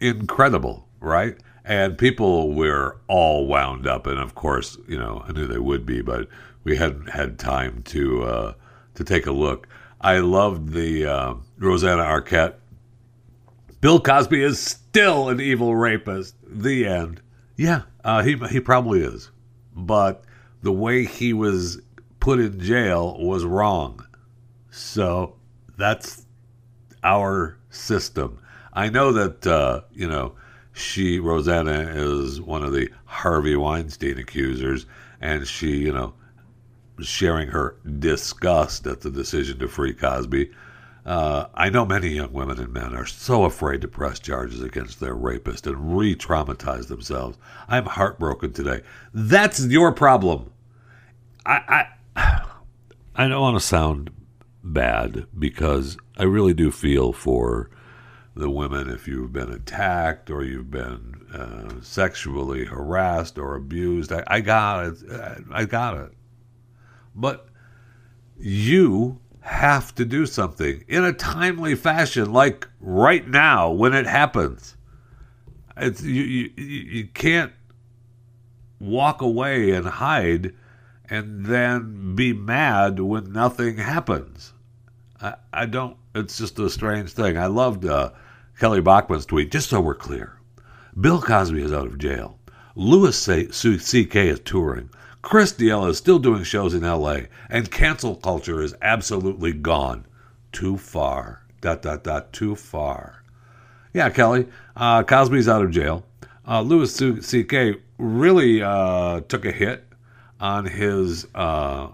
Incredible, 0.00 0.88
right? 1.00 1.36
and 1.64 1.96
people 1.96 2.52
were 2.52 2.98
all 3.08 3.46
wound 3.46 3.86
up. 3.86 4.06
And 4.06 4.18
of 4.18 4.34
course, 4.34 4.76
you 4.86 4.98
know, 4.98 5.24
I 5.26 5.32
knew 5.32 5.46
they 5.46 5.58
would 5.58 5.86
be, 5.86 6.02
but 6.02 6.28
we 6.62 6.76
hadn't 6.76 7.08
had 7.10 7.38
time 7.38 7.82
to 7.84 8.22
uh, 8.22 8.52
to 8.94 9.04
take 9.04 9.26
a 9.26 9.32
look. 9.32 9.66
I 10.00 10.18
loved 10.18 10.72
the 10.72 11.06
uh, 11.06 11.34
Rosanna 11.58 12.02
Arquette. 12.02 12.54
Bill 13.80 14.00
Cosby 14.00 14.42
is 14.42 14.58
still 14.58 15.28
an 15.28 15.40
evil 15.40 15.74
rapist. 15.74 16.34
The 16.46 16.86
end. 16.86 17.22
Yeah, 17.56 17.82
uh, 18.04 18.22
he 18.22 18.36
he 18.50 18.60
probably 18.60 19.00
is, 19.00 19.30
but 19.74 20.24
the 20.62 20.72
way 20.72 21.04
he 21.04 21.32
was 21.32 21.80
put 22.20 22.40
in 22.40 22.58
jail 22.60 23.16
was 23.18 23.44
wrong. 23.44 24.03
So 24.76 25.36
that's 25.76 26.26
our 27.04 27.56
system. 27.70 28.40
I 28.72 28.88
know 28.88 29.12
that 29.12 29.46
uh, 29.46 29.82
you 29.92 30.08
know 30.08 30.34
she 30.72 31.20
Rosanna 31.20 31.92
is 31.94 32.40
one 32.40 32.64
of 32.64 32.72
the 32.72 32.90
Harvey 33.04 33.54
Weinstein 33.54 34.18
accusers, 34.18 34.84
and 35.20 35.46
she 35.46 35.76
you 35.76 35.92
know 35.92 36.14
sharing 37.00 37.48
her 37.50 37.76
disgust 38.00 38.88
at 38.88 39.02
the 39.02 39.10
decision 39.10 39.60
to 39.60 39.68
free 39.68 39.94
Cosby. 39.94 40.50
Uh, 41.06 41.46
I 41.54 41.70
know 41.70 41.86
many 41.86 42.08
young 42.08 42.32
women 42.32 42.58
and 42.58 42.72
men 42.72 42.96
are 42.96 43.06
so 43.06 43.44
afraid 43.44 43.80
to 43.82 43.88
press 43.88 44.18
charges 44.18 44.60
against 44.60 44.98
their 44.98 45.14
rapist 45.14 45.68
and 45.68 45.96
re 45.96 46.16
traumatize 46.16 46.88
themselves. 46.88 47.38
I'm 47.68 47.86
heartbroken 47.86 48.52
today. 48.52 48.80
That's 49.12 49.64
your 49.66 49.92
problem. 49.92 50.50
I, 51.46 51.86
I, 52.16 52.42
I 53.14 53.28
don't 53.28 53.40
want 53.40 53.56
to 53.56 53.64
sound 53.64 54.10
bad 54.64 55.26
because 55.38 55.96
I 56.16 56.24
really 56.24 56.54
do 56.54 56.70
feel 56.70 57.12
for 57.12 57.70
the 58.34 58.50
women 58.50 58.88
if 58.88 59.06
you've 59.06 59.32
been 59.32 59.52
attacked 59.52 60.30
or 60.30 60.42
you've 60.42 60.70
been 60.70 61.14
uh, 61.32 61.80
sexually 61.82 62.64
harassed 62.64 63.38
or 63.38 63.54
abused. 63.54 64.12
I, 64.12 64.24
I 64.26 64.40
got 64.40 64.86
it. 64.86 65.44
I 65.52 65.64
got 65.64 65.96
it. 65.98 66.12
But 67.14 67.46
you 68.36 69.20
have 69.40 69.94
to 69.94 70.04
do 70.04 70.26
something 70.26 70.84
in 70.88 71.04
a 71.04 71.12
timely 71.12 71.74
fashion, 71.74 72.32
like 72.32 72.66
right 72.80 73.28
now 73.28 73.70
when 73.70 73.92
it 73.92 74.06
happens. 74.06 74.76
It's 75.76 76.02
you, 76.02 76.22
you, 76.22 76.50
you 76.56 77.06
can't 77.08 77.52
walk 78.80 79.22
away 79.22 79.70
and 79.70 79.86
hide 79.86 80.54
and 81.10 81.46
then 81.46 82.14
be 82.14 82.32
mad 82.32 83.00
when 83.00 83.32
nothing 83.32 83.76
happens. 83.76 84.52
I, 85.20 85.34
I 85.52 85.66
don't, 85.66 85.96
it's 86.14 86.38
just 86.38 86.58
a 86.58 86.70
strange 86.70 87.12
thing. 87.12 87.36
I 87.36 87.46
loved 87.46 87.84
uh, 87.84 88.10
Kelly 88.58 88.80
Bachman's 88.80 89.26
tweet, 89.26 89.50
just 89.50 89.70
so 89.70 89.80
we're 89.80 89.94
clear. 89.94 90.38
Bill 90.98 91.20
Cosby 91.20 91.62
is 91.62 91.72
out 91.72 91.86
of 91.86 91.98
jail. 91.98 92.38
Louis 92.76 93.16
C.K. 93.16 94.28
is 94.28 94.40
touring. 94.40 94.90
Chris 95.22 95.52
D'Elia 95.52 95.88
is 95.88 95.98
still 95.98 96.18
doing 96.18 96.44
shows 96.44 96.74
in 96.74 96.82
LA, 96.82 97.20
and 97.48 97.70
cancel 97.70 98.16
culture 98.16 98.60
is 98.60 98.74
absolutely 98.82 99.52
gone. 99.52 100.06
Too 100.52 100.76
far. 100.76 101.42
Dot, 101.60 101.82
dot, 101.82 102.04
dot, 102.04 102.32
too 102.32 102.54
far. 102.54 103.22
Yeah, 103.92 104.10
Kelly, 104.10 104.48
uh, 104.76 105.02
Cosby's 105.02 105.48
out 105.48 105.64
of 105.64 105.70
jail. 105.70 106.04
Uh, 106.46 106.60
Louis 106.60 106.94
C.K. 107.22 107.76
really 107.98 108.62
uh, 108.62 109.20
took 109.22 109.44
a 109.46 109.52
hit 109.52 109.84
on 110.40 110.66
his 110.66 111.26
uh, 111.34 111.88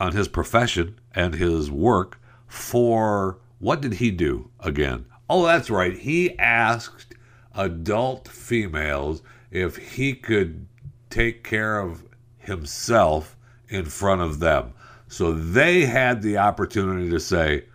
on 0.00 0.12
his 0.12 0.28
profession 0.28 0.98
and 1.14 1.34
his 1.34 1.70
work 1.70 2.20
for 2.46 3.38
what 3.58 3.80
did 3.80 3.94
he 3.94 4.10
do 4.10 4.50
again? 4.60 5.06
Oh, 5.30 5.46
that's 5.46 5.70
right. 5.70 5.96
He 5.96 6.38
asked 6.38 7.14
adult 7.54 8.28
females 8.28 9.22
if 9.50 9.76
he 9.76 10.14
could 10.14 10.66
take 11.10 11.44
care 11.44 11.78
of 11.78 12.04
himself 12.38 13.36
in 13.68 13.84
front 13.84 14.20
of 14.20 14.40
them. 14.40 14.74
So 15.08 15.32
they 15.32 15.82
had 15.82 16.22
the 16.22 16.38
opportunity 16.38 17.08
to 17.10 17.20
say 17.20 17.66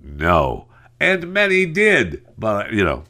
no. 0.00 0.66
And 1.00 1.32
many 1.32 1.66
did. 1.66 2.26
But, 2.36 2.72
you 2.72 2.84
know, 2.84 3.04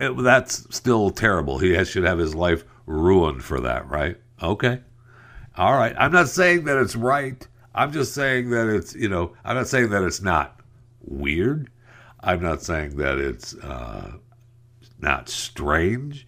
it, 0.00 0.16
that's 0.22 0.66
still 0.74 1.10
terrible. 1.10 1.58
He 1.58 1.72
has, 1.74 1.88
should 1.88 2.04
have 2.04 2.18
his 2.18 2.34
life 2.34 2.64
ruined 2.86 3.42
for 3.42 3.60
that, 3.60 3.88
right? 3.88 4.16
Okay. 4.42 4.80
All 5.56 5.74
right. 5.74 5.94
I'm 5.98 6.12
not 6.12 6.28
saying 6.28 6.64
that 6.64 6.78
it's 6.78 6.96
right. 6.96 7.46
I'm 7.74 7.92
just 7.92 8.14
saying 8.14 8.50
that 8.50 8.68
it's, 8.68 8.94
you 8.94 9.08
know, 9.08 9.34
I'm 9.44 9.56
not 9.56 9.68
saying 9.68 9.90
that 9.90 10.02
it's 10.02 10.22
not 10.22 10.60
weird. 11.04 11.70
I'm 12.20 12.42
not 12.42 12.62
saying 12.62 12.96
that 12.96 13.18
it's 13.18 13.54
uh, 13.58 14.12
not 15.00 15.28
strange. 15.28 16.26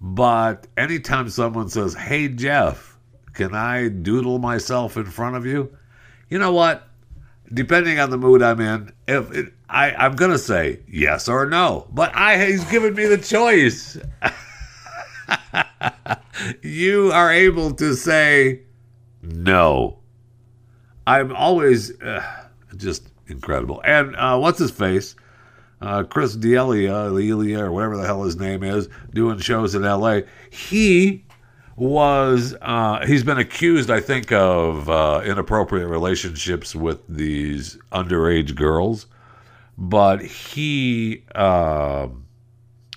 But 0.00 0.66
anytime 0.76 1.28
someone 1.28 1.68
says, 1.68 1.94
hey, 1.94 2.28
Jeff, 2.28 2.98
can 3.32 3.54
I 3.54 3.88
doodle 3.88 4.38
myself 4.38 4.96
in 4.96 5.04
front 5.06 5.36
of 5.36 5.46
you? 5.46 5.76
You 6.28 6.38
know 6.38 6.52
what? 6.52 6.88
Depending 7.52 7.98
on 7.98 8.10
the 8.10 8.18
mood 8.18 8.42
I'm 8.42 8.60
in, 8.60 8.92
if 9.06 9.30
it, 9.32 9.52
I, 9.68 9.92
I'm 9.92 10.16
gonna 10.16 10.38
say 10.38 10.80
yes 10.88 11.28
or 11.28 11.46
no, 11.46 11.86
but 11.92 12.14
I 12.14 12.46
he's 12.46 12.64
given 12.70 12.94
me 12.94 13.06
the 13.06 13.18
choice. 13.18 13.98
you 16.62 17.10
are 17.12 17.32
able 17.32 17.74
to 17.74 17.94
say 17.94 18.62
no. 19.22 19.98
I'm 21.06 21.34
always 21.34 22.00
uh, 22.00 22.46
just 22.76 23.08
incredible. 23.26 23.82
And 23.84 24.16
uh, 24.16 24.38
what's 24.38 24.58
his 24.58 24.70
face? 24.70 25.16
Uh, 25.80 26.02
Chris 26.04 26.34
D'Elia, 26.34 27.10
Lelia, 27.10 27.64
or 27.64 27.72
whatever 27.72 27.96
the 27.96 28.06
hell 28.06 28.22
his 28.22 28.36
name 28.36 28.62
is, 28.62 28.88
doing 29.12 29.38
shows 29.38 29.74
in 29.74 29.82
LA. 29.82 30.20
He 30.50 31.24
was 31.76 32.54
uh, 32.62 33.04
he's 33.06 33.24
been 33.24 33.38
accused, 33.38 33.90
I 33.90 34.00
think, 34.00 34.32
of 34.32 34.88
uh, 34.88 35.22
inappropriate 35.24 35.88
relationships 35.88 36.74
with 36.74 37.00
these 37.08 37.76
underage 37.92 38.54
girls, 38.54 39.06
but 39.76 40.22
he 40.22 41.24
uh, 41.34 42.08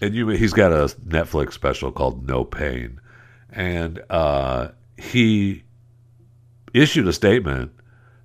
and 0.01 0.15
you 0.15 0.27
he's 0.29 0.53
got 0.53 0.71
a 0.71 0.93
Netflix 1.07 1.53
special 1.53 1.91
called 1.91 2.27
No 2.27 2.43
Pain, 2.43 2.99
and 3.57 4.03
uh, 4.11 4.69
he 4.97 5.63
issued 6.75 7.07
a 7.07 7.13
statement 7.13 7.71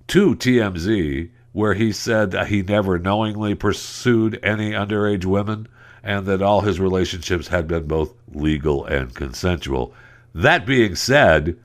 to 0.07 0.35
TMZ 0.35 1.31
where 1.53 1.73
he 1.73 1.91
said 1.91 2.29
that 2.31 2.47
he 2.47 2.61
never 2.61 2.99
knowingly 2.99 3.55
pursued 3.55 4.39
any 4.43 4.71
underage 4.71 5.25
women 5.25 5.67
and 6.03 6.27
that 6.27 6.43
all 6.43 6.61
his 6.61 6.79
relationships 6.79 7.47
had 7.47 7.67
been 7.67 7.87
both 7.87 8.13
legal 8.31 8.85
and 8.85 9.15
consensual. 9.15 9.91
That 10.35 10.67
being 10.67 10.95
said, 10.95 11.57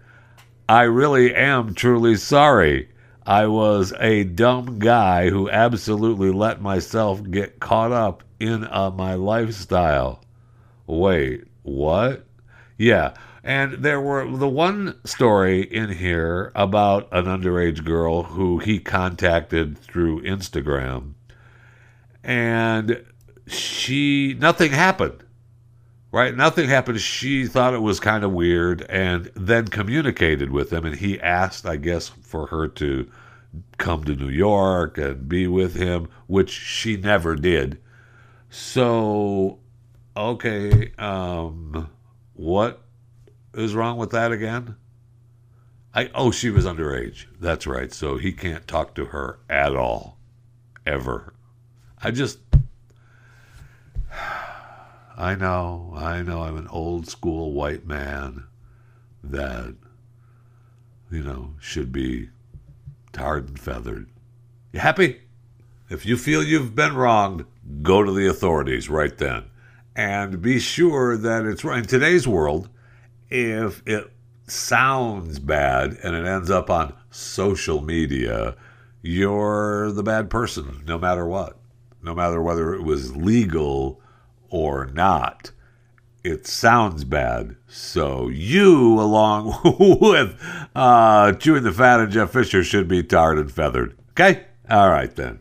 I 0.66 0.84
really 0.84 1.34
am 1.34 1.74
truly 1.74 2.16
sorry. 2.16 2.88
I 3.26 3.48
was 3.48 3.92
a 4.00 4.24
dumb 4.24 4.78
guy 4.78 5.28
who 5.28 5.50
absolutely 5.50 6.30
let 6.30 6.62
myself 6.62 7.22
get 7.30 7.60
caught 7.60 7.92
up 7.92 8.22
in 8.40 8.64
uh, 8.64 8.90
my 8.92 9.14
lifestyle. 9.14 10.22
Wait, 10.86 11.44
what? 11.64 12.24
Yeah, 12.78 13.12
and 13.48 13.72
there 13.82 14.00
were 14.00 14.30
the 14.30 14.48
one 14.48 15.00
story 15.04 15.62
in 15.62 15.88
here 15.88 16.52
about 16.54 17.08
an 17.10 17.24
underage 17.24 17.84
girl 17.84 18.22
who 18.22 18.58
he 18.58 18.78
contacted 18.78 19.78
through 19.78 20.22
Instagram, 20.22 21.14
and 22.22 23.04
she 23.46 24.36
nothing 24.38 24.72
happened 24.72 25.24
right? 26.10 26.34
Nothing 26.34 26.68
happened. 26.68 27.00
She 27.00 27.46
thought 27.46 27.74
it 27.74 27.82
was 27.82 28.00
kind 28.00 28.24
of 28.24 28.32
weird 28.32 28.82
and 28.88 29.30
then 29.34 29.68
communicated 29.68 30.50
with 30.50 30.72
him. 30.72 30.84
And 30.84 30.96
he 30.96 31.20
asked, 31.20 31.66
I 31.66 31.76
guess, 31.76 32.08
for 32.08 32.46
her 32.46 32.68
to 32.68 33.10
come 33.76 34.04
to 34.04 34.14
New 34.14 34.28
York 34.28 34.98
and 34.98 35.28
be 35.28 35.46
with 35.46 35.74
him, 35.74 36.08
which 36.26 36.50
she 36.50 36.96
never 36.96 37.36
did. 37.36 37.78
So, 38.50 39.58
okay, 40.16 40.92
um, 40.98 41.90
what 42.34 42.82
is 43.54 43.74
wrong 43.74 43.96
with 43.96 44.10
that 44.10 44.32
again? 44.32 44.76
I 45.94 46.10
oh, 46.14 46.30
she 46.30 46.50
was 46.50 46.64
underage. 46.66 47.26
That's 47.40 47.66
right. 47.66 47.92
So 47.92 48.18
he 48.18 48.32
can't 48.32 48.68
talk 48.68 48.94
to 48.94 49.06
her 49.06 49.38
at 49.48 49.74
all, 49.74 50.18
ever. 50.86 51.34
I 52.02 52.10
just 52.10 52.38
I 55.18 55.34
know, 55.34 55.92
I 55.96 56.22
know 56.22 56.42
I'm 56.42 56.56
an 56.56 56.68
old 56.68 57.08
school 57.08 57.52
white 57.52 57.84
man 57.84 58.44
that, 59.24 59.74
you 61.10 61.24
know, 61.24 61.54
should 61.58 61.90
be 61.90 62.30
tarred 63.12 63.48
and 63.48 63.58
feathered. 63.58 64.08
You 64.72 64.78
happy? 64.78 65.22
If 65.90 66.06
you 66.06 66.16
feel 66.16 66.44
you've 66.44 66.76
been 66.76 66.94
wronged, 66.94 67.46
go 67.82 68.04
to 68.04 68.12
the 68.12 68.28
authorities 68.28 68.88
right 68.88 69.16
then. 69.18 69.46
And 69.96 70.40
be 70.40 70.60
sure 70.60 71.16
that 71.16 71.44
it's 71.44 71.64
right. 71.64 71.78
In 71.78 71.84
today's 71.84 72.28
world, 72.28 72.68
if 73.30 73.82
it 73.86 74.10
sounds 74.46 75.38
bad 75.38 75.98
and 76.02 76.14
it 76.14 76.26
ends 76.26 76.50
up 76.50 76.70
on 76.70 76.94
social 77.10 77.82
media, 77.82 78.56
you're 79.02 79.92
the 79.92 80.02
bad 80.02 80.30
person, 80.30 80.82
no 80.86 80.98
matter 80.98 81.26
what. 81.26 81.56
No 82.02 82.14
matter 82.14 82.40
whether 82.40 82.74
it 82.74 82.82
was 82.82 83.16
legal 83.16 84.00
or 84.50 84.86
not, 84.86 85.50
it 86.24 86.46
sounds 86.46 87.04
bad. 87.04 87.56
So 87.66 88.28
you, 88.28 89.00
along 89.00 89.58
with 90.00 90.40
uh, 90.74 91.32
Chewing 91.32 91.64
the 91.64 91.72
Fat 91.72 92.00
and 92.00 92.12
Jeff 92.12 92.30
Fisher, 92.30 92.62
should 92.62 92.88
be 92.88 93.02
tarred 93.02 93.38
and 93.38 93.50
feathered. 93.50 93.96
Okay? 94.10 94.44
All 94.70 94.90
right, 94.90 95.14
then. 95.14 95.40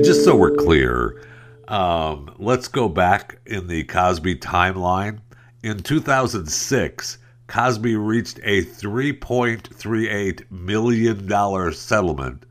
And 0.00 0.06
just 0.06 0.24
so 0.24 0.34
we're 0.34 0.56
clear, 0.56 1.22
um, 1.68 2.34
let's 2.38 2.68
go 2.68 2.88
back 2.88 3.38
in 3.44 3.66
the 3.66 3.84
Cosby 3.84 4.36
timeline. 4.36 5.20
In 5.62 5.82
2006, 5.82 7.18
Cosby 7.48 7.96
reached 7.96 8.40
a 8.42 8.64
$3.38 8.64 10.50
million 10.50 11.72
settlement 11.74 12.46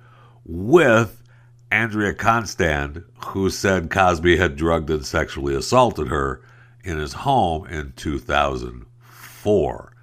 with 0.46 1.24
Andrea 1.72 2.14
Constand, 2.14 3.04
who 3.30 3.50
said 3.50 3.90
Cosby 3.90 4.38
had 4.38 4.56
drugged 4.56 4.92
and 4.92 5.04
sexually 5.04 5.56
assaulted 5.56 6.10
her 6.10 6.44
in 6.84 7.00
his 7.00 7.14
home 7.14 7.66
in 7.66 7.94
2004. 7.96 9.94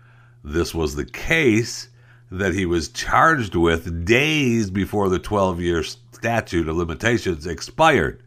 This 0.42 0.74
was 0.74 0.96
the 0.96 1.04
case 1.04 1.90
that 2.28 2.54
he 2.54 2.66
was 2.66 2.88
charged 2.88 3.54
with 3.54 4.04
days 4.04 4.68
before 4.68 5.08
the 5.08 5.20
12 5.20 5.60
year 5.60 5.84
statute 6.16 6.68
of 6.68 6.76
limitations 6.76 7.46
expired. 7.46 8.22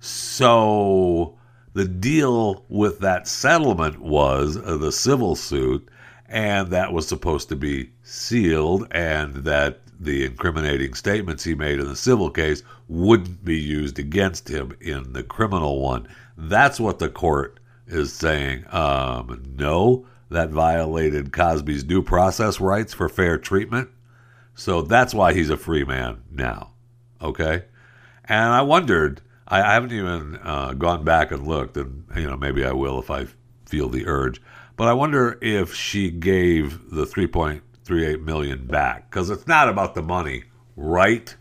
So 0.00 1.36
the 1.72 1.86
deal 1.86 2.64
with 2.68 3.00
that 3.00 3.26
settlement 3.26 3.98
was 4.00 4.56
uh, 4.56 4.76
the 4.76 4.92
civil 4.92 5.34
suit, 5.34 5.88
and 6.28 6.68
that 6.70 6.92
was 6.92 7.08
supposed 7.08 7.48
to 7.48 7.56
be 7.56 7.90
sealed, 8.02 8.86
and 8.90 9.34
that 9.44 9.80
the 9.98 10.24
incriminating 10.26 10.94
statements 10.94 11.44
he 11.44 11.54
made 11.54 11.80
in 11.80 11.88
the 11.88 11.96
civil 11.96 12.30
case 12.30 12.62
wouldn't 12.88 13.44
be 13.44 13.58
used 13.58 13.98
against 13.98 14.48
him 14.48 14.76
in 14.80 15.12
the 15.14 15.22
criminal 15.22 15.80
one. 15.80 16.06
That's 16.36 16.78
what 16.78 16.98
the 16.98 17.08
court 17.08 17.60
is 17.86 18.12
saying. 18.12 18.64
Um, 18.70 19.42
no, 19.56 20.06
that 20.30 20.50
violated 20.50 21.32
Cosby's 21.32 21.84
due 21.84 22.02
process 22.02 22.60
rights 22.60 22.92
for 22.92 23.08
fair 23.08 23.38
treatment. 23.38 23.88
So 24.54 24.82
that's 24.82 25.14
why 25.14 25.32
he's 25.34 25.50
a 25.50 25.56
free 25.56 25.84
man 25.84 26.22
now. 26.30 26.72
Okay? 27.20 27.64
And 28.24 28.52
I 28.52 28.62
wondered, 28.62 29.20
I, 29.46 29.74
haven't 29.74 29.92
even 29.92 30.38
uh, 30.42 30.72
gone 30.72 31.04
back 31.04 31.30
and 31.30 31.46
looked, 31.46 31.76
and 31.76 32.04
you 32.16 32.26
know 32.26 32.36
maybe 32.36 32.64
I 32.64 32.72
will 32.72 32.98
if 32.98 33.10
I 33.10 33.26
feel 33.66 33.88
the 33.88 34.06
urge. 34.06 34.42
But 34.76 34.88
I 34.88 34.92
wonder 34.92 35.38
if 35.40 35.74
she 35.74 36.10
gave 36.10 36.90
the 36.90 37.04
3.38 37.04 38.22
million 38.22 38.66
back 38.66 39.10
because 39.10 39.30
it's 39.30 39.46
not 39.46 39.68
about 39.68 39.94
the 39.94 40.02
money, 40.02 40.44
right? 40.76 41.34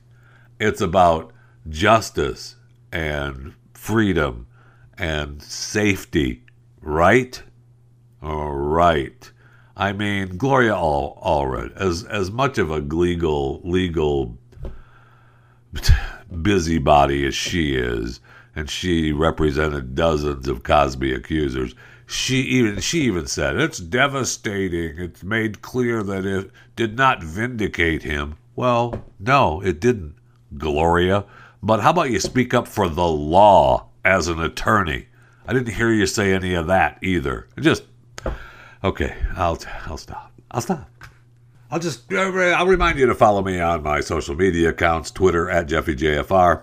It's 0.60 0.82
about 0.82 1.34
justice 1.68 2.56
and 2.92 3.54
freedom 3.74 4.48
and 4.98 5.42
safety, 5.42 6.44
right? 6.82 7.42
All 8.22 8.54
right. 8.54 9.32
I 9.78 9.92
mean, 9.92 10.38
Gloria 10.38 10.76
All- 10.76 11.20
Allred, 11.22 11.76
as 11.76 12.06
as 12.06 12.32
much 12.32 12.58
of 12.58 12.72
a 12.72 12.78
legal 12.78 13.60
legal 13.64 14.38
busybody 16.42 17.26
as 17.26 17.36
she 17.36 17.76
is, 17.76 18.20
and 18.56 18.70
she 18.70 19.12
represented 19.12 19.96
dozens 19.96 20.48
of 20.48 20.64
Cosby 20.64 21.14
accusers. 21.14 21.76
She 22.08 22.42
even 22.42 22.80
she 22.82 23.02
even 23.02 23.26
said 23.26 23.58
it's 23.58 23.80
devastating. 23.80 25.00
It's 25.00 25.24
made 25.24 25.62
clear 25.62 26.04
that 26.04 26.26
it 26.26 26.52
did 26.76 26.96
not 26.96 27.24
vindicate 27.24 28.04
him. 28.04 28.36
Well, 28.56 29.04
no, 29.20 29.62
it 29.62 29.80
didn't, 29.80 30.16
Gloria. 30.58 31.26
But 31.64 31.82
how 31.82 31.90
about 31.90 32.12
you 32.12 32.20
speak 32.20 32.54
up 32.54 32.68
for 32.68 32.88
the 32.88 33.08
law 33.08 33.88
as 34.04 34.28
an 34.28 34.40
attorney? 34.40 35.08
I 35.48 35.54
didn't 35.54 35.74
hear 35.74 35.92
you 35.92 36.06
say 36.06 36.34
any 36.34 36.54
of 36.54 36.68
that 36.68 37.00
either. 37.02 37.48
Just 37.60 37.84
okay. 38.84 39.16
I'll 39.36 39.58
I'll 39.86 39.98
stop. 39.98 40.32
I'll 40.52 40.62
stop. 40.62 40.90
I'll 41.76 41.82
just 41.82 42.10
uh, 42.14 42.18
I'll 42.18 42.68
remind 42.68 43.00
you 43.00 43.06
to 43.08 43.14
follow 43.14 43.42
me 43.42 43.60
on 43.60 43.84
my 43.84 44.00
social 44.00 44.34
media 44.34 44.70
accounts: 44.70 45.12
Twitter 45.12 45.50
at 45.50 45.68
JeffyJFR, 45.68 46.62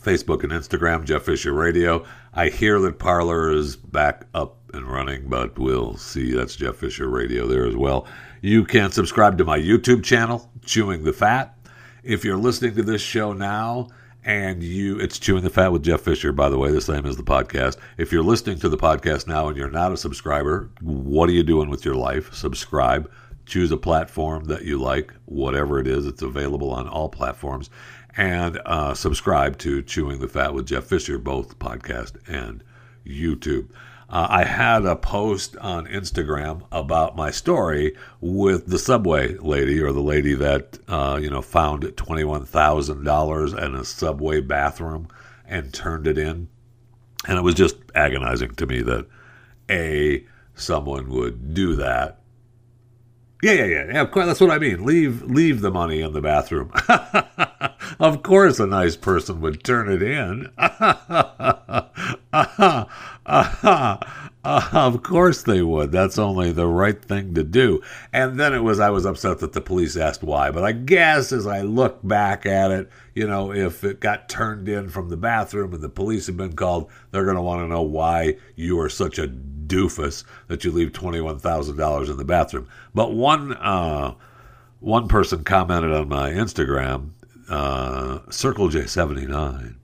Facebook 0.00 0.42
and 0.42 0.50
Instagram 0.50 1.04
Jeff 1.04 1.22
Fisher 1.22 1.52
Radio. 1.52 2.04
I 2.34 2.48
hear 2.48 2.80
that 2.80 2.98
Parler 2.98 3.52
is 3.52 3.76
back 3.76 4.26
up 4.34 4.56
and 4.74 4.84
running, 4.84 5.28
but 5.28 5.56
we'll 5.60 5.96
see. 5.96 6.32
That's 6.32 6.56
Jeff 6.56 6.74
Fisher 6.74 7.08
Radio 7.08 7.46
there 7.46 7.66
as 7.66 7.76
well. 7.76 8.04
You 8.40 8.64
can 8.64 8.90
subscribe 8.90 9.38
to 9.38 9.44
my 9.44 9.60
YouTube 9.60 10.02
channel, 10.02 10.50
Chewing 10.64 11.04
the 11.04 11.12
Fat. 11.12 11.56
If 12.02 12.24
you're 12.24 12.36
listening 12.36 12.74
to 12.74 12.82
this 12.82 13.00
show 13.00 13.32
now 13.32 13.90
and 14.24 14.60
you 14.62 14.98
it's 15.00 15.18
chewing 15.18 15.42
the 15.42 15.50
fat 15.50 15.72
with 15.72 15.82
jeff 15.82 16.00
fisher 16.00 16.30
by 16.30 16.48
the 16.48 16.56
way 16.56 16.70
the 16.70 16.80
same 16.80 17.04
as 17.06 17.16
the 17.16 17.24
podcast 17.24 17.76
if 17.98 18.12
you're 18.12 18.22
listening 18.22 18.56
to 18.56 18.68
the 18.68 18.76
podcast 18.76 19.26
now 19.26 19.48
and 19.48 19.56
you're 19.56 19.68
not 19.68 19.90
a 19.90 19.96
subscriber 19.96 20.70
what 20.80 21.28
are 21.28 21.32
you 21.32 21.42
doing 21.42 21.68
with 21.68 21.84
your 21.84 21.96
life 21.96 22.32
subscribe 22.32 23.10
choose 23.46 23.70
a 23.72 23.76
platform 23.76 24.44
that 24.44 24.64
you 24.64 24.80
like 24.80 25.12
whatever 25.24 25.78
it 25.78 25.86
is 25.86 26.06
it's 26.06 26.22
available 26.22 26.70
on 26.70 26.88
all 26.88 27.08
platforms 27.08 27.70
and 28.16 28.60
uh, 28.66 28.92
subscribe 28.94 29.58
to 29.58 29.82
chewing 29.82 30.20
the 30.20 30.28
fat 30.28 30.54
with 30.54 30.66
jeff 30.66 30.84
fisher 30.84 31.18
both 31.18 31.58
podcast 31.58 32.16
and 32.28 32.62
youtube 33.06 33.68
uh, 34.12 34.26
I 34.28 34.44
had 34.44 34.84
a 34.84 34.94
post 34.94 35.56
on 35.56 35.86
Instagram 35.86 36.64
about 36.70 37.16
my 37.16 37.30
story 37.30 37.96
with 38.20 38.66
the 38.66 38.78
subway 38.78 39.38
lady 39.38 39.80
or 39.80 39.90
the 39.90 40.02
lady 40.02 40.34
that 40.34 40.78
uh, 40.86 41.18
you 41.20 41.30
know 41.30 41.40
found 41.40 41.96
twenty 41.96 42.22
one 42.22 42.44
thousand 42.44 43.04
dollars 43.04 43.54
in 43.54 43.74
a 43.74 43.86
subway 43.86 44.42
bathroom 44.42 45.08
and 45.46 45.72
turned 45.72 46.06
it 46.06 46.18
in, 46.18 46.48
and 47.26 47.38
it 47.38 47.42
was 47.42 47.54
just 47.54 47.76
agonizing 47.94 48.54
to 48.56 48.66
me 48.66 48.82
that 48.82 49.06
a 49.70 50.26
someone 50.54 51.08
would 51.08 51.54
do 51.54 51.74
that. 51.76 52.20
Yeah, 53.42 53.52
yeah, 53.52 53.64
yeah. 53.64 53.84
yeah 53.92 54.00
of 54.02 54.12
course, 54.12 54.26
that's 54.26 54.40
what 54.40 54.52
I 54.52 54.58
mean. 54.58 54.84
Leave, 54.84 55.22
leave 55.22 55.62
the 55.62 55.72
money 55.72 56.00
in 56.00 56.12
the 56.12 56.20
bathroom. 56.20 56.70
of 58.00 58.22
course, 58.22 58.60
a 58.60 58.68
nice 58.68 58.96
person 58.96 59.40
would 59.40 59.64
turn 59.64 59.90
it 59.90 60.00
in. 60.00 60.52
Uh, 64.44 64.68
of 64.72 65.02
course 65.02 65.42
they 65.42 65.62
would. 65.62 65.92
That's 65.92 66.18
only 66.18 66.52
the 66.52 66.66
right 66.66 67.00
thing 67.00 67.34
to 67.34 67.42
do. 67.42 67.82
And 68.12 68.38
then 68.38 68.52
it 68.52 68.60
was, 68.60 68.80
I 68.80 68.90
was 68.90 69.06
upset 69.06 69.38
that 69.38 69.52
the 69.52 69.60
police 69.60 69.96
asked 69.96 70.22
why. 70.22 70.50
But 70.50 70.64
I 70.64 70.72
guess 70.72 71.32
as 71.32 71.46
I 71.46 71.62
look 71.62 72.00
back 72.02 72.46
at 72.46 72.70
it, 72.70 72.90
you 73.14 73.26
know, 73.26 73.52
if 73.52 73.84
it 73.84 74.00
got 74.00 74.28
turned 74.28 74.68
in 74.68 74.88
from 74.88 75.08
the 75.08 75.16
bathroom 75.16 75.74
and 75.74 75.82
the 75.82 75.88
police 75.88 76.26
have 76.26 76.36
been 76.36 76.54
called, 76.54 76.90
they're 77.10 77.24
going 77.24 77.36
to 77.36 77.42
want 77.42 77.62
to 77.62 77.68
know 77.68 77.82
why 77.82 78.36
you 78.56 78.80
are 78.80 78.88
such 78.88 79.18
a 79.18 79.28
doofus 79.28 80.24
that 80.48 80.64
you 80.64 80.70
leave 80.70 80.92
$21,000 80.92 82.10
in 82.10 82.16
the 82.16 82.24
bathroom. 82.24 82.68
But 82.94 83.12
one, 83.12 83.52
uh, 83.54 84.14
one 84.80 85.08
person 85.08 85.44
commented 85.44 85.92
on 85.92 86.08
my 86.08 86.30
Instagram, 86.30 87.10
uh, 87.48 88.20
Circle 88.30 88.70
J79 88.70 89.76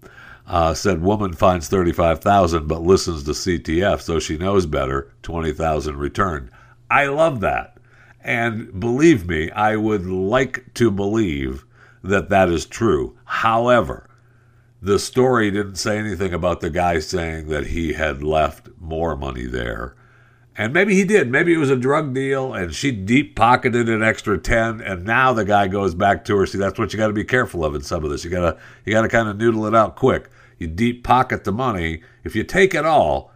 uh, 0.49 0.73
said 0.73 1.03
woman 1.03 1.35
finds 1.35 1.69
35,000 1.69 2.67
but 2.67 2.81
listens 2.81 3.23
to 3.25 3.33
CTF 3.33 4.01
so 4.01 4.19
she 4.19 4.39
knows 4.39 4.65
better, 4.67 5.13
20,000 5.23 5.97
returned. 5.97 6.51
I 6.91 7.07
love 7.07 7.41
that. 7.41 7.77
And 8.25 8.81
believe 8.81 9.29
me, 9.29 9.51
I 9.51 9.77
would 9.77 10.07
like 10.07 10.73
to 10.75 10.91
believe 10.91 11.65
that 12.03 12.31
that 12.31 12.49
is 12.49 12.67
true. 12.67 13.17
However, 13.25 14.09
the 14.81 14.99
story 14.99 15.51
didn't 15.51 15.77
say 15.77 15.99
anything 15.99 16.33
about 16.33 16.61
the 16.61 16.71
guy 16.71 16.99
saying 17.01 17.49
that 17.49 17.69
he 17.69 17.93
had 17.93 18.23
left 18.23 18.69
more 18.81 19.17
money 19.17 19.45
there. 19.45 19.97
And 20.57 20.73
maybe 20.73 20.95
he 20.95 21.05
did. 21.05 21.31
Maybe 21.31 21.53
it 21.53 21.59
was 21.59 21.71
a 21.71 21.77
drug 21.77 22.15
deal 22.15 22.55
and 22.55 22.75
she 22.75 22.91
deep 22.91 23.37
pocketed 23.37 23.89
an 23.89 24.03
extra 24.03 24.39
10 24.39 24.81
and 24.81 25.05
now 25.05 25.33
the 25.33 25.45
guy 25.45 25.69
goes 25.69 25.95
back 25.95 26.25
to 26.25 26.37
her. 26.39 26.47
See, 26.47 26.59
that's 26.59 26.79
what 26.79 26.93
you 26.93 26.97
got 26.97 27.09
to 27.09 27.13
be 27.13 27.25
careful 27.25 27.65
of 27.65 27.75
in 27.75 27.83
some 27.83 28.03
of 28.03 28.11
this. 28.11 28.25
You 28.25 28.31
got 28.31 28.53
to 28.53 28.61
you 28.85 28.93
got 28.93 29.03
to 29.03 29.09
kind 29.09 29.29
of 29.29 29.37
noodle 29.37 29.67
it 29.67 29.75
out 29.75 29.95
quick 29.95 30.31
you 30.59 30.67
deep 30.67 31.05
pocket 31.05 31.45
the 31.45 31.53
money. 31.53 32.03
If 32.25 32.37
you 32.37 32.45
take 32.45 32.75
it 32.75 32.85
all, 32.85 33.33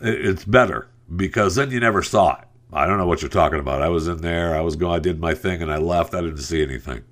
it's 0.00 0.44
better 0.44 0.88
because 1.14 1.54
then 1.54 1.70
you 1.70 1.80
never 1.80 2.02
saw 2.02 2.36
it. 2.36 2.44
I 2.72 2.86
don't 2.86 2.98
know 2.98 3.06
what 3.06 3.22
you're 3.22 3.30
talking 3.30 3.60
about. 3.60 3.82
I 3.82 3.88
was 3.88 4.08
in 4.08 4.18
there, 4.18 4.54
I 4.54 4.60
was 4.60 4.76
going, 4.76 4.94
I 4.94 4.98
did 4.98 5.20
my 5.20 5.34
thing, 5.34 5.62
and 5.62 5.72
I 5.72 5.78
left. 5.78 6.14
I 6.14 6.20
didn't 6.20 6.38
see 6.38 6.62
anything. 6.62 7.02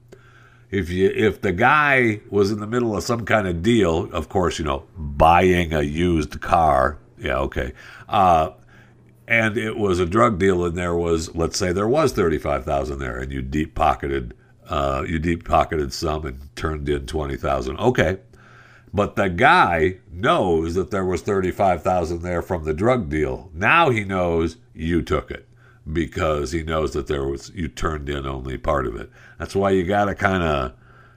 If 0.70 0.90
you 0.90 1.10
if 1.14 1.40
the 1.40 1.52
guy 1.52 2.20
was 2.28 2.50
in 2.50 2.58
the 2.58 2.66
middle 2.66 2.96
of 2.96 3.04
some 3.04 3.24
kind 3.24 3.46
of 3.46 3.62
deal, 3.62 4.12
of 4.12 4.28
course, 4.28 4.58
you 4.58 4.64
know, 4.64 4.84
buying 4.96 5.72
a 5.72 5.82
used 5.82 6.40
car, 6.40 6.98
yeah, 7.18 7.38
okay, 7.38 7.72
uh, 8.08 8.50
and 9.28 9.56
it 9.56 9.76
was 9.76 10.00
a 10.00 10.06
drug 10.06 10.38
deal, 10.38 10.64
and 10.64 10.76
there 10.76 10.94
was, 10.94 11.34
let's 11.34 11.56
say, 11.56 11.72
there 11.72 11.88
was 11.88 12.12
thirty 12.12 12.36
five 12.36 12.64
thousand 12.64 12.98
there, 12.98 13.16
and 13.18 13.32
you 13.32 13.42
deep 13.42 13.74
pocketed, 13.76 14.34
uh, 14.68 15.04
you 15.06 15.18
deep 15.20 15.44
pocketed 15.44 15.92
some 15.92 16.26
and 16.26 16.54
turned 16.56 16.88
in 16.88 17.06
twenty 17.06 17.36
thousand. 17.36 17.78
Okay, 17.78 18.18
but 18.94 19.16
the 19.16 19.28
guy 19.28 19.98
knows 20.10 20.74
that 20.74 20.90
there 20.90 21.04
was 21.04 21.22
35,000 21.22 22.22
there 22.22 22.42
from 22.42 22.64
the 22.64 22.74
drug 22.74 23.08
deal. 23.08 23.50
Now 23.54 23.90
he 23.90 24.04
knows 24.04 24.56
you 24.74 25.02
took 25.02 25.30
it. 25.30 25.46
because 25.90 26.52
he 26.52 26.62
knows 26.62 26.92
that 26.94 27.06
there 27.06 27.24
was 27.26 27.50
you 27.54 27.68
turned 27.68 28.08
in 28.08 28.26
only 28.26 28.58
part 28.58 28.86
of 28.86 28.96
it. 28.96 29.10
That's 29.38 29.54
why 29.54 29.70
you 29.70 29.84
got 29.84 30.06
to 30.06 30.14
kind 30.14 30.42
of 30.42 30.72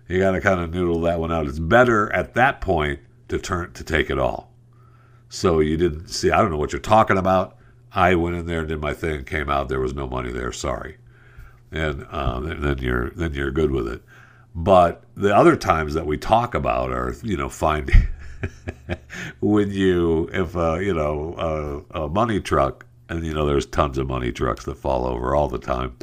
you 0.08 0.20
got 0.20 0.32
to 0.32 0.42
kind 0.42 0.60
of 0.60 0.74
noodle 0.74 1.02
that 1.02 1.20
one 1.20 1.32
out. 1.32 1.48
It's 1.48 1.60
better 1.60 2.12
at 2.14 2.34
that 2.36 2.62
point 2.62 3.00
to 3.30 3.40
turn 3.40 3.74
to 3.74 3.84
take 3.84 4.10
it 4.10 4.20
all. 4.20 4.52
So 5.30 5.60
you 5.60 5.78
didn't 5.78 6.08
see. 6.10 6.32
I 6.32 6.42
don't 6.42 6.52
know 6.52 6.58
what 6.58 6.72
you're 6.72 6.82
talking 6.82 7.18
about. 7.18 7.58
I 7.94 8.16
went 8.16 8.36
in 8.36 8.46
there 8.46 8.60
and 8.60 8.68
did 8.70 8.82
my 8.82 8.94
thing. 8.94 9.24
Came 9.26 9.50
out. 9.50 9.70
There 9.70 9.80
was 9.80 9.94
no 9.96 10.08
money 10.08 10.32
there. 10.32 10.52
Sorry. 10.52 10.98
And, 11.72 12.06
um, 12.10 12.48
and 12.50 12.64
then 12.64 12.80
you're 12.80 13.12
then 13.12 13.34
you're 13.34 13.52
good 13.52 13.72
with 13.72 13.88
it. 13.88 14.04
But 14.60 15.04
the 15.16 15.34
other 15.34 15.56
times 15.56 15.94
that 15.94 16.06
we 16.06 16.18
talk 16.18 16.54
about 16.54 16.92
are 16.92 17.16
you 17.24 17.38
know 17.38 17.48
finding 17.48 18.08
when 19.40 19.72
you 19.72 20.30
if 20.34 20.54
uh, 20.54 20.80
you 20.80 20.94
know 20.94 21.86
a, 21.94 22.02
a 22.04 22.10
money 22.10 22.42
truck 22.42 22.86
and 23.08 23.26
you 23.26 23.34
know 23.34 23.46
there's 23.46 23.66
tons 23.66 23.98
of 23.98 24.08
money 24.08 24.34
trucks 24.34 24.66
that 24.66 24.78
fall 24.78 25.06
over 25.06 25.34
all 25.34 25.48
the 25.48 25.60
time. 25.60 25.96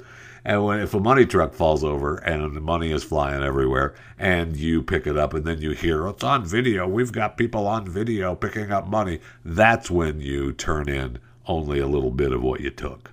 And 0.42 0.64
when 0.64 0.80
if 0.80 0.94
a 0.94 1.00
money 1.00 1.26
truck 1.26 1.52
falls 1.52 1.84
over 1.84 2.16
and 2.16 2.56
the 2.56 2.60
money 2.62 2.92
is 2.92 3.04
flying 3.04 3.42
everywhere, 3.42 3.94
and 4.18 4.56
you 4.56 4.82
pick 4.82 5.06
it 5.06 5.18
up, 5.18 5.34
and 5.34 5.44
then 5.44 5.60
you 5.60 5.72
hear 5.72 6.08
it's 6.08 6.24
on 6.24 6.46
video, 6.46 6.88
we've 6.88 7.12
got 7.12 7.36
people 7.36 7.66
on 7.66 7.86
video 7.86 8.34
picking 8.34 8.72
up 8.72 8.88
money. 8.88 9.20
That's 9.44 9.90
when 9.90 10.22
you 10.22 10.54
turn 10.54 10.88
in 10.88 11.18
only 11.46 11.78
a 11.78 11.86
little 11.86 12.10
bit 12.10 12.32
of 12.32 12.42
what 12.42 12.60
you 12.60 12.70
took, 12.70 13.10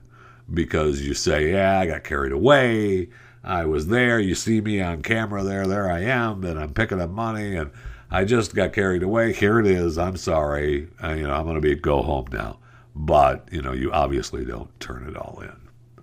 because 0.54 1.02
you 1.02 1.14
say, 1.14 1.52
"Yeah, 1.52 1.82
I 1.82 1.86
got 1.86 2.06
carried 2.06 2.32
away. 2.32 3.10
I 3.44 3.66
was 3.66 3.88
there. 3.88 4.20
You 4.20 4.36
see 4.36 4.62
me 4.62 4.82
on 4.82 5.02
camera 5.02 5.44
there. 5.44 5.68
There 5.68 5.92
I 5.92 6.02
am, 6.02 6.44
and 6.44 6.60
I'm 6.60 6.74
picking 6.74 7.02
up 7.02 7.10
money, 7.10 7.56
and 7.56 7.72
I 8.10 8.26
just 8.26 8.56
got 8.56 8.74
carried 8.74 9.04
away. 9.04 9.34
Here 9.34 9.60
it 9.60 9.68
is. 9.68 9.98
I'm 9.98 10.18
sorry. 10.18 10.88
Uh, 11.04 11.14
you 11.14 11.28
know, 11.28 11.34
I'm 11.34 11.44
going 11.44 11.56
to 11.56 11.62
be 11.62 11.76
go 11.76 12.02
home 12.02 12.28
now." 12.32 12.60
but 12.96 13.48
you 13.52 13.62
know 13.62 13.72
you 13.72 13.92
obviously 13.92 14.46
don't 14.46 14.80
turn 14.80 15.08
it 15.08 15.18
all 15.18 15.40
in 15.42 15.56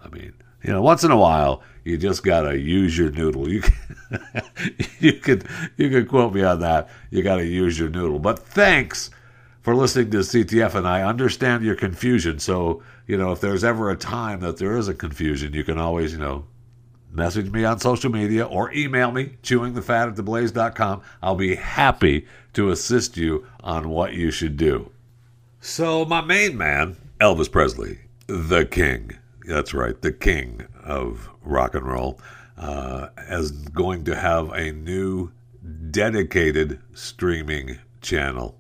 i 0.05 0.09
mean 0.09 0.33
you 0.63 0.73
know 0.73 0.83
once 0.83 1.05
in 1.05 1.11
a 1.11 1.17
while 1.17 1.63
you 1.85 1.97
just 1.97 2.23
gotta 2.25 2.59
use 2.59 2.99
your 2.99 3.11
noodle 3.13 3.49
you 3.49 3.63
can, 3.63 4.43
you 4.99 5.13
could 5.13 5.47
you 5.77 5.89
could 5.89 6.09
quote 6.09 6.35
me 6.35 6.43
on 6.43 6.61
that 6.61 6.89
you 7.11 7.23
gotta 7.23 7.47
use 7.47 7.79
your 7.79 7.89
noodle 7.89 8.19
but 8.19 8.39
thanks 8.39 9.11
for 9.63 9.75
listening 9.77 10.11
to 10.11 10.19
ctf 10.19 10.75
and 10.75 10.87
i 10.87 11.03
understand 11.03 11.65
your 11.65 11.77
confusion 11.77 12.39
so 12.39 12.83
you 13.07 13.17
know 13.17 13.31
if 13.31 13.41
there's 13.41 13.65
ever 13.65 13.91
a 13.91 13.97
time 13.97 14.41
that 14.41 14.57
there 14.57 14.77
is 14.77 14.89
a 14.89 14.95
confusion 14.95 15.53
you 15.53 15.63
can 15.63 15.79
always 15.79 16.13
you 16.13 16.19
know 16.19 16.45
message 17.13 17.51
me 17.51 17.65
on 17.65 17.79
social 17.79 18.11
media 18.11 18.45
or 18.45 18.73
email 18.73 19.11
me 19.11 19.37
chewingthefat 19.43 20.09
at 20.09 20.15
theblaze.com 20.15 21.03
i'll 21.23 21.35
be 21.35 21.57
happy 21.57 22.27
to 22.53 22.71
assist 22.71 23.17
you 23.17 23.47
on 23.63 23.89
what 23.89 24.15
you 24.15 24.31
should 24.31 24.57
do 24.57 24.91
so, 25.63 26.07
my 26.07 26.23
main 26.23 26.57
man, 26.57 26.97
Elvis 27.21 27.53
Presley, 27.53 27.99
the 28.27 28.65
king, 28.65 29.19
that's 29.45 29.75
right, 29.75 30.01
the 30.01 30.11
king 30.11 30.67
of 30.83 31.29
rock 31.45 31.75
and 31.75 31.87
roll, 31.87 32.19
uh, 32.57 33.09
is 33.29 33.51
going 33.51 34.05
to 34.05 34.17
have 34.17 34.51
a 34.53 34.73
new 34.73 35.33
dedicated 35.91 36.81
streaming 36.95 37.79
channel. 38.01 38.57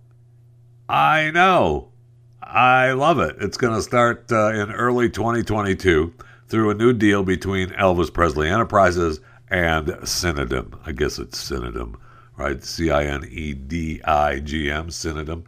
I 0.90 1.30
know. 1.30 1.88
I 2.42 2.92
love 2.92 3.18
it. 3.18 3.36
It's 3.40 3.56
going 3.56 3.74
to 3.74 3.82
start 3.82 4.30
uh, 4.30 4.52
in 4.52 4.70
early 4.70 5.08
2022 5.08 6.12
through 6.50 6.70
a 6.70 6.74
new 6.74 6.92
deal 6.92 7.22
between 7.22 7.68
Elvis 7.70 8.12
Presley 8.12 8.48
Enterprises 8.48 9.20
and 9.48 9.86
Cinedigm. 9.86 10.78
I 10.84 10.90
guess 10.90 11.18
it's 11.20 11.48
Cinedigm, 11.48 11.94
right? 12.36 12.62
C 12.62 12.90
I 12.90 13.04
N 13.04 13.24
E 13.30 13.54
D 13.54 14.02
I 14.02 14.40
G 14.40 14.68
M, 14.68 14.88
Cinedigm. 14.88 15.44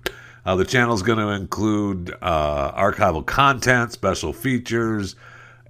Uh, 0.47 0.55
the 0.55 0.65
channel 0.65 0.95
is 0.95 1.03
going 1.03 1.19
to 1.19 1.29
include 1.29 2.15
uh, 2.23 2.73
archival 2.73 3.27
content, 3.27 3.93
special 3.93 4.33
features, 4.33 5.17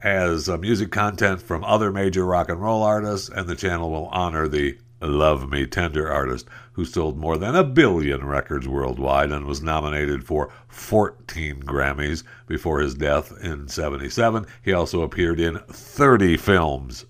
as 0.03 0.49
uh, 0.49 0.59
music 0.59 0.93
content 0.93 1.41
from 1.41 1.65
other 1.65 1.91
major 1.91 2.27
rock 2.27 2.51
and 2.51 2.61
roll 2.61 2.83
artists, 2.83 3.31
and 3.31 3.49
the 3.49 3.57
channel 3.57 3.91
will 3.91 4.09
honor 4.09 4.49
the 4.49 4.77
Love 5.01 5.51
Me 5.51 5.67
Tender 5.67 6.11
artist 6.11 6.47
who 6.73 6.85
sold 6.85 7.19
more 7.19 7.37
than 7.37 7.55
a 7.55 7.65
billion 7.65 8.25
records 8.25 8.67
worldwide 8.67 9.31
and 9.31 9.47
was 9.47 9.63
nominated 9.63 10.25
for 10.25 10.51
14 10.69 11.63
Grammys 11.63 12.23
before 12.47 12.81
his 12.81 12.95
death 12.95 13.33
in 13.43 13.69
77. 13.69 14.47
He 14.63 14.73
also 14.73 15.03
appeared 15.03 15.39
in 15.39 15.59
30 15.69 16.37
films. 16.39 17.05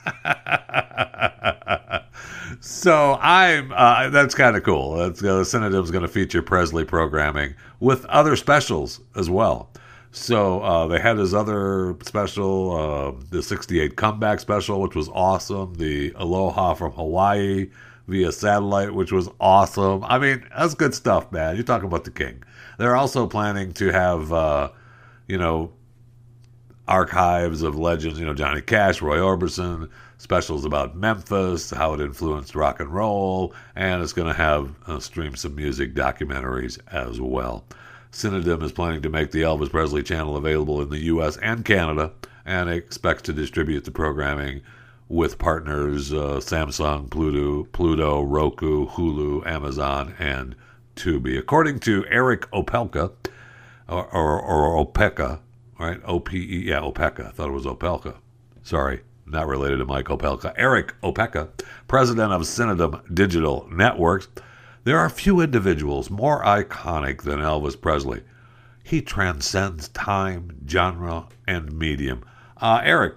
so 2.60 3.18
I'm 3.20 3.72
uh, 3.72 4.10
that's 4.10 4.34
kind 4.34 4.56
of 4.56 4.64
cool. 4.64 4.96
That's 4.96 5.22
uh, 5.22 5.44
Cinedigm's 5.44 5.90
going 5.90 6.02
to 6.02 6.08
feature 6.08 6.42
Presley 6.42 6.84
programming 6.84 7.54
with 7.78 8.04
other 8.06 8.36
specials 8.36 9.00
as 9.14 9.30
well. 9.30 9.70
So 10.12 10.60
uh, 10.62 10.86
they 10.88 10.98
had 10.98 11.18
his 11.18 11.34
other 11.34 11.96
special, 12.02 12.76
uh, 12.76 13.12
the 13.30 13.42
'68 13.42 13.96
comeback 13.96 14.40
special, 14.40 14.80
which 14.80 14.96
was 14.96 15.08
awesome. 15.10 15.74
The 15.74 16.12
Aloha 16.16 16.74
from 16.74 16.92
Hawaii 16.92 17.70
via 18.06 18.32
satellite, 18.32 18.94
which 18.94 19.12
was 19.12 19.28
awesome. 19.40 20.04
I 20.04 20.18
mean, 20.18 20.44
that's 20.56 20.74
good 20.74 20.94
stuff, 20.94 21.30
man. 21.30 21.54
You're 21.54 21.64
talking 21.64 21.88
about 21.88 22.04
the 22.04 22.10
king. 22.10 22.42
They're 22.78 22.96
also 22.96 23.26
planning 23.26 23.72
to 23.74 23.92
have, 23.92 24.32
uh, 24.32 24.70
you 25.26 25.38
know, 25.38 25.72
archives 26.88 27.62
of 27.62 27.78
legends. 27.78 28.18
You 28.18 28.26
know, 28.26 28.34
Johnny 28.34 28.60
Cash, 28.60 29.00
Roy 29.00 29.18
Orbison 29.18 29.88
specials 30.18 30.64
about 30.64 30.96
Memphis, 30.96 31.70
how 31.70 31.94
it 31.94 32.00
influenced 32.00 32.54
rock 32.54 32.80
and 32.80 32.90
roll, 32.90 33.54
and 33.74 34.02
it's 34.02 34.12
going 34.12 34.28
to 34.28 34.34
have 34.34 34.74
uh, 34.86 34.98
stream 34.98 35.34
some 35.34 35.54
music 35.54 35.94
documentaries 35.94 36.78
as 36.88 37.20
well. 37.20 37.64
Cinedigm 38.12 38.62
is 38.62 38.72
planning 38.72 39.02
to 39.02 39.08
make 39.08 39.30
the 39.30 39.42
Elvis 39.42 39.70
Presley 39.70 40.02
channel 40.02 40.36
available 40.36 40.82
in 40.82 40.90
the 40.90 41.04
U.S. 41.04 41.36
and 41.38 41.64
Canada, 41.64 42.12
and 42.44 42.68
expects 42.68 43.22
to 43.22 43.32
distribute 43.32 43.84
the 43.84 43.90
programming 43.90 44.62
with 45.10 45.36
partners 45.38 46.12
uh, 46.12 46.38
Samsung, 46.40 47.10
Pluto, 47.10 47.64
Pluto, 47.72 48.22
Roku, 48.22 48.86
Hulu, 48.86 49.46
Amazon, 49.46 50.14
and 50.18 50.54
Tubi. 50.96 51.36
According 51.36 51.80
to 51.80 52.06
Eric 52.08 52.50
Opelka, 52.52 53.12
or, 53.88 54.06
or, 54.06 54.40
or 54.40 54.86
Opeka, 54.86 55.40
right? 55.78 56.00
O 56.04 56.20
P 56.20 56.38
E, 56.38 56.68
yeah, 56.68 56.80
Opeka. 56.80 57.26
I 57.26 57.30
thought 57.32 57.48
it 57.48 57.52
was 57.52 57.66
Opelka. 57.66 58.14
Sorry 58.62 59.00
not 59.26 59.46
related 59.46 59.78
to 59.78 59.84
Mike 59.84 60.06
Opelka, 60.06 60.52
Eric 60.56 60.94
Opeka, 61.02 61.48
president 61.86 62.32
of 62.32 62.42
Cinedigm 62.42 63.14
Digital 63.14 63.68
Networks. 63.70 64.28
There 64.84 64.98
are 64.98 65.08
few 65.08 65.40
individuals 65.40 66.10
more 66.10 66.42
iconic 66.42 67.22
than 67.22 67.38
Elvis 67.38 67.80
Presley. 67.80 68.22
He 68.82 69.02
transcends 69.02 69.88
time, 69.88 70.66
genre, 70.68 71.28
and 71.46 71.72
medium. 71.72 72.24
Uh, 72.56 72.80
Eric, 72.82 73.16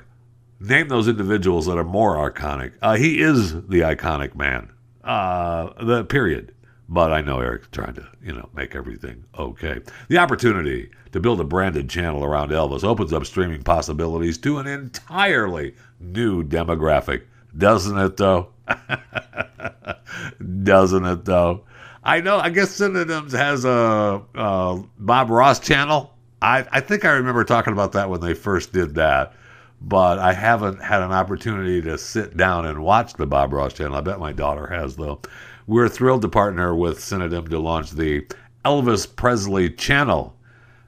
name 0.69 0.87
those 0.87 1.07
individuals 1.07 1.65
that 1.65 1.77
are 1.77 1.83
more 1.83 2.29
iconic. 2.29 2.73
Uh, 2.81 2.95
he 2.95 3.21
is 3.21 3.53
the 3.53 3.81
iconic 3.81 4.35
man. 4.35 4.71
Uh, 5.03 5.69
the 5.83 6.05
period. 6.05 6.53
But 6.89 7.11
I 7.11 7.21
know 7.21 7.39
Eric's 7.39 7.67
trying 7.71 7.95
to, 7.95 8.07
you 8.21 8.33
know, 8.33 8.49
make 8.53 8.75
everything 8.75 9.23
okay. 9.37 9.79
The 10.09 10.17
opportunity 10.17 10.91
to 11.11 11.19
build 11.19 11.39
a 11.39 11.43
branded 11.43 11.89
channel 11.89 12.23
around 12.23 12.51
Elvis 12.51 12.83
opens 12.83 13.13
up 13.13 13.25
streaming 13.25 13.63
possibilities 13.63 14.37
to 14.39 14.59
an 14.59 14.67
entirely 14.67 15.75
new 15.99 16.43
demographic. 16.43 17.23
Doesn't 17.57 17.97
it, 17.97 18.17
though? 18.17 18.49
Doesn't 20.63 21.05
it, 21.05 21.25
though? 21.25 21.63
I 22.03 22.19
know, 22.19 22.37
I 22.37 22.49
guess 22.49 22.77
Cinedigm 22.77 23.31
has 23.31 23.63
a, 23.63 24.21
a 24.35 24.83
Bob 24.99 25.29
Ross 25.29 25.59
channel. 25.59 26.13
I, 26.41 26.65
I 26.71 26.81
think 26.81 27.05
I 27.05 27.11
remember 27.11 27.45
talking 27.45 27.71
about 27.71 27.93
that 27.93 28.09
when 28.09 28.19
they 28.19 28.33
first 28.33 28.73
did 28.73 28.95
that, 28.95 29.33
but 29.83 30.17
I 30.17 30.33
haven't 30.33 30.81
had 30.81 31.01
an 31.01 31.11
opportunity 31.11 31.81
to 31.81 31.97
sit 31.97 32.37
down 32.37 32.65
and 32.65 32.83
watch 32.83 33.13
the 33.13 33.27
Bob 33.27 33.53
Ross 33.53 33.73
channel. 33.73 33.95
I 33.95 34.01
bet 34.01 34.19
my 34.19 34.31
daughter 34.31 34.67
has, 34.67 34.95
though. 34.95 35.19
We're 35.67 35.89
thrilled 35.89 36.21
to 36.23 36.29
partner 36.29 36.73
with 36.73 36.99
Cinedigm 36.99 37.49
to 37.49 37.59
launch 37.59 37.91
the 37.91 38.25
Elvis 38.65 39.13
Presley 39.13 39.69
channel 39.69 40.35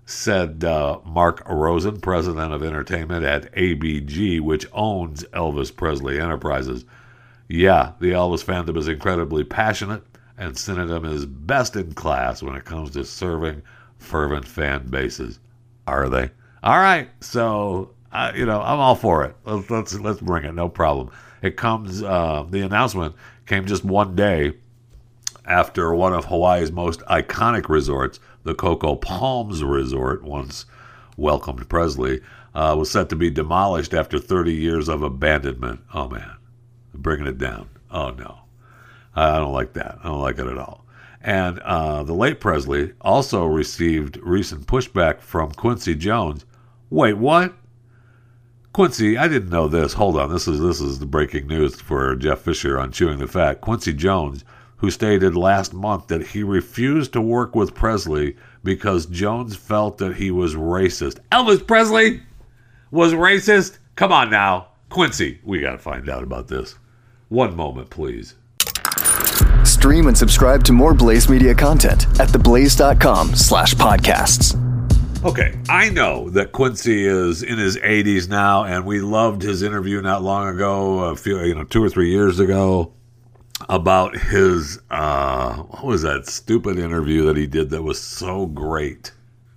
said 0.05 0.63
uh, 0.63 0.99
Mark 1.03 1.43
Rosen, 1.49 1.99
president 1.99 2.53
of 2.53 2.63
entertainment 2.63 3.25
at 3.25 3.51
ABG, 3.53 4.39
which 4.39 4.67
owns 4.71 5.23
Elvis 5.25 5.75
Presley 5.75 6.19
Enterprises. 6.19 6.85
Yeah, 7.47 7.93
the 7.99 8.11
Elvis 8.11 8.43
fandom 8.43 8.77
is 8.77 8.87
incredibly 8.87 9.43
passionate, 9.43 10.03
and 10.37 10.53
Cinedigm 10.53 11.11
is 11.11 11.25
best 11.25 11.75
in 11.75 11.93
class 11.93 12.43
when 12.43 12.55
it 12.55 12.65
comes 12.65 12.91
to 12.91 13.03
serving 13.03 13.63
fervent 13.97 14.47
fan 14.47 14.87
bases. 14.87 15.39
Are 15.87 16.07
they? 16.07 16.29
All 16.63 16.77
right, 16.77 17.09
so 17.19 17.94
uh, 18.15 18.31
you 18.35 18.45
know 18.45 18.61
I'm 18.61 18.79
all 18.79 18.95
for 18.95 19.25
it. 19.25 19.35
Let's 19.45 19.69
let's, 19.69 19.93
let's 19.99 20.21
bring 20.21 20.45
it. 20.45 20.53
No 20.53 20.69
problem. 20.69 21.11
It 21.41 21.57
comes. 21.57 22.01
Uh, 22.01 22.45
the 22.49 22.61
announcement 22.61 23.15
came 23.45 23.65
just 23.65 23.83
one 23.83 24.15
day 24.15 24.53
after 25.45 25.93
one 25.93 26.13
of 26.13 26.25
Hawaii's 26.25 26.71
most 26.71 27.01
iconic 27.01 27.69
resorts 27.69 28.19
the 28.43 28.55
Coco 28.55 28.95
Palms 28.95 29.63
Resort, 29.63 30.23
once 30.23 30.65
welcomed 31.17 31.67
Presley, 31.67 32.21
uh, 32.53 32.75
was 32.77 32.91
set 32.91 33.09
to 33.09 33.15
be 33.15 33.29
demolished 33.29 33.93
after 33.93 34.19
30 34.19 34.53
years 34.53 34.87
of 34.87 35.01
abandonment. 35.01 35.81
Oh 35.93 36.07
man, 36.07 36.37
bringing 36.93 37.27
it 37.27 37.37
down. 37.37 37.67
Oh 37.91 38.11
no, 38.11 38.39
I 39.15 39.37
don't 39.37 39.51
like 39.51 39.73
that. 39.73 39.97
I 40.03 40.07
don't 40.07 40.21
like 40.21 40.39
it 40.39 40.47
at 40.47 40.57
all. 40.57 40.85
And 41.21 41.59
uh, 41.59 42.03
the 42.03 42.13
late 42.13 42.39
Presley 42.39 42.93
also 43.01 43.45
received 43.45 44.17
recent 44.17 44.67
pushback 44.67 45.21
from 45.21 45.51
Quincy 45.51 45.95
Jones. 45.95 46.45
Wait, 46.91 47.13
what? 47.17 47.55
Quincy, 48.75 49.17
I 49.17 49.29
didn't 49.29 49.51
know 49.51 49.69
this. 49.69 49.93
Hold 49.93 50.19
on, 50.19 50.29
this 50.29 50.49
is 50.49 50.59
this 50.59 50.81
is 50.81 50.99
the 50.99 51.05
breaking 51.05 51.47
news 51.47 51.79
for 51.79 52.13
Jeff 52.17 52.39
Fisher 52.39 52.77
on 52.77 52.91
Chewing 52.91 53.19
the 53.19 53.25
Fat. 53.25 53.61
Quincy 53.61 53.93
Jones, 53.93 54.43
who 54.75 54.91
stated 54.91 55.33
last 55.33 55.73
month 55.73 56.07
that 56.07 56.27
he 56.27 56.43
refused 56.43 57.13
to 57.13 57.21
work 57.21 57.55
with 57.55 57.73
Presley 57.73 58.35
because 58.65 59.05
Jones 59.05 59.55
felt 59.55 59.97
that 59.99 60.17
he 60.17 60.29
was 60.29 60.55
racist. 60.55 61.19
Elvis 61.31 61.65
Presley 61.65 62.23
was 62.91 63.13
racist? 63.13 63.77
Come 63.95 64.11
on 64.11 64.29
now. 64.29 64.67
Quincy, 64.89 65.39
we 65.45 65.61
got 65.61 65.71
to 65.71 65.77
find 65.77 66.09
out 66.09 66.23
about 66.23 66.49
this. 66.49 66.75
One 67.29 67.55
moment, 67.55 67.89
please. 67.89 68.35
Stream 69.63 70.07
and 70.07 70.17
subscribe 70.17 70.65
to 70.65 70.73
more 70.73 70.93
Blaze 70.93 71.29
Media 71.29 71.55
content 71.55 72.07
at 72.19 72.27
theblaze.com 72.27 73.35
slash 73.35 73.73
podcasts. 73.73 74.64
Okay, 75.25 75.57
I 75.67 75.89
know 75.89 76.29
that 76.29 76.51
Quincy 76.51 77.03
is 77.03 77.41
in 77.41 77.57
his 77.57 77.77
80s 77.77 78.29
now, 78.29 78.63
and 78.63 78.85
we 78.85 78.99
loved 78.99 79.41
his 79.41 79.63
interview 79.63 79.99
not 79.99 80.21
long 80.21 80.47
ago, 80.47 80.99
a 80.99 81.15
few, 81.15 81.39
you 81.41 81.55
know, 81.55 81.63
two 81.63 81.83
or 81.83 81.89
three 81.89 82.11
years 82.11 82.39
ago, 82.39 82.93
about 83.67 84.15
his, 84.15 84.77
uh, 84.91 85.55
what 85.55 85.83
was 85.83 86.03
that 86.03 86.27
stupid 86.27 86.77
interview 86.77 87.25
that 87.25 87.37
he 87.37 87.47
did 87.47 87.71
that 87.71 87.81
was 87.81 87.99
so 87.99 88.45
great? 88.45 89.13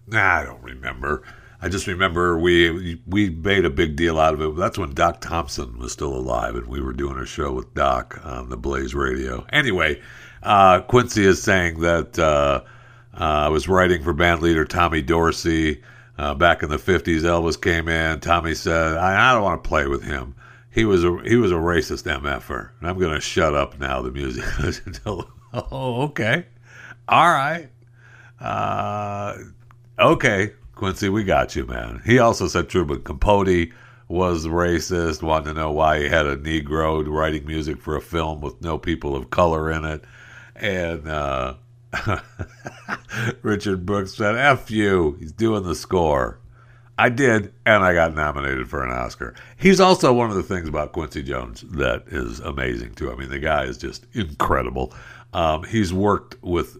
Nah, 0.06 0.36
I 0.36 0.44
don't 0.44 0.62
remember. 0.62 1.22
I 1.60 1.68
just 1.68 1.86
remember 1.86 2.38
we 2.38 2.98
we 3.06 3.28
made 3.28 3.66
a 3.66 3.70
big 3.70 3.94
deal 3.94 4.18
out 4.18 4.32
of 4.32 4.40
it. 4.40 4.56
That's 4.56 4.78
when 4.78 4.94
Doc 4.94 5.20
Thompson 5.20 5.78
was 5.78 5.92
still 5.92 6.14
alive, 6.14 6.54
and 6.54 6.66
we 6.66 6.80
were 6.80 6.94
doing 6.94 7.18
a 7.18 7.26
show 7.26 7.52
with 7.52 7.74
Doc 7.74 8.18
on 8.24 8.48
the 8.48 8.56
Blaze 8.56 8.94
Radio. 8.94 9.44
Anyway, 9.52 10.00
uh, 10.42 10.80
Quincy 10.80 11.26
is 11.26 11.42
saying 11.42 11.80
that 11.80 12.18
uh, 12.18 12.62
I 13.18 13.48
was 13.48 13.68
writing 13.68 14.02
for 14.02 14.12
band 14.12 14.42
leader 14.42 14.64
Tommy 14.64 15.02
Dorsey 15.02 15.82
uh, 16.16 16.34
back 16.34 16.62
in 16.62 16.70
the 16.70 16.76
'50s. 16.76 17.20
Elvis 17.20 17.60
came 17.60 17.88
in. 17.88 18.20
Tommy 18.20 18.54
said, 18.54 18.96
"I, 18.96 19.30
I 19.30 19.34
don't 19.34 19.42
want 19.42 19.62
to 19.62 19.68
play 19.68 19.86
with 19.86 20.04
him. 20.04 20.34
He 20.70 20.84
was 20.84 21.04
a 21.04 21.18
he 21.24 21.36
was 21.36 21.50
a 21.50 21.56
racist 21.56 22.04
mf'er, 22.04 22.70
and 22.78 22.88
I'm 22.88 22.98
going 22.98 23.14
to 23.14 23.20
shut 23.20 23.54
up 23.54 23.78
now." 23.78 24.02
The 24.02 24.10
music 24.10 24.44
oh 25.06 26.02
okay, 26.02 26.46
all 27.08 27.28
right, 27.28 27.68
uh, 28.40 29.36
okay. 29.98 30.52
Quincy, 30.74 31.08
we 31.08 31.24
got 31.24 31.56
you, 31.56 31.66
man. 31.66 32.00
He 32.04 32.20
also 32.20 32.46
said 32.46 32.68
Truman 32.68 33.02
Capote 33.02 33.72
was 34.06 34.46
racist, 34.46 35.22
wanted 35.22 35.46
to 35.46 35.54
know 35.54 35.72
why 35.72 36.00
he 36.00 36.08
had 36.08 36.26
a 36.26 36.36
Negro 36.36 37.04
writing 37.06 37.44
music 37.44 37.80
for 37.80 37.96
a 37.96 38.00
film 38.00 38.40
with 38.40 38.60
no 38.62 38.78
people 38.78 39.16
of 39.16 39.30
color 39.30 39.72
in 39.72 39.84
it. 39.84 40.04
And 40.54 41.08
uh, 41.08 41.54
Richard 43.42 43.86
Brooks 43.86 44.14
said, 44.14 44.36
F 44.36 44.70
you, 44.70 45.16
he's 45.18 45.32
doing 45.32 45.62
the 45.62 45.74
score. 45.74 46.38
I 47.00 47.10
did, 47.10 47.52
and 47.64 47.84
I 47.84 47.94
got 47.94 48.14
nominated 48.14 48.68
for 48.68 48.84
an 48.84 48.90
Oscar. 48.90 49.34
He's 49.56 49.78
also 49.78 50.12
one 50.12 50.30
of 50.30 50.36
the 50.36 50.42
things 50.42 50.68
about 50.68 50.92
Quincy 50.92 51.22
Jones 51.22 51.60
that 51.70 52.04
is 52.08 52.40
amazing, 52.40 52.94
too. 52.94 53.12
I 53.12 53.14
mean, 53.14 53.30
the 53.30 53.38
guy 53.38 53.64
is 53.64 53.78
just 53.78 54.04
incredible. 54.14 54.92
Um, 55.32 55.62
he's 55.62 55.92
worked 55.92 56.42
with 56.42 56.76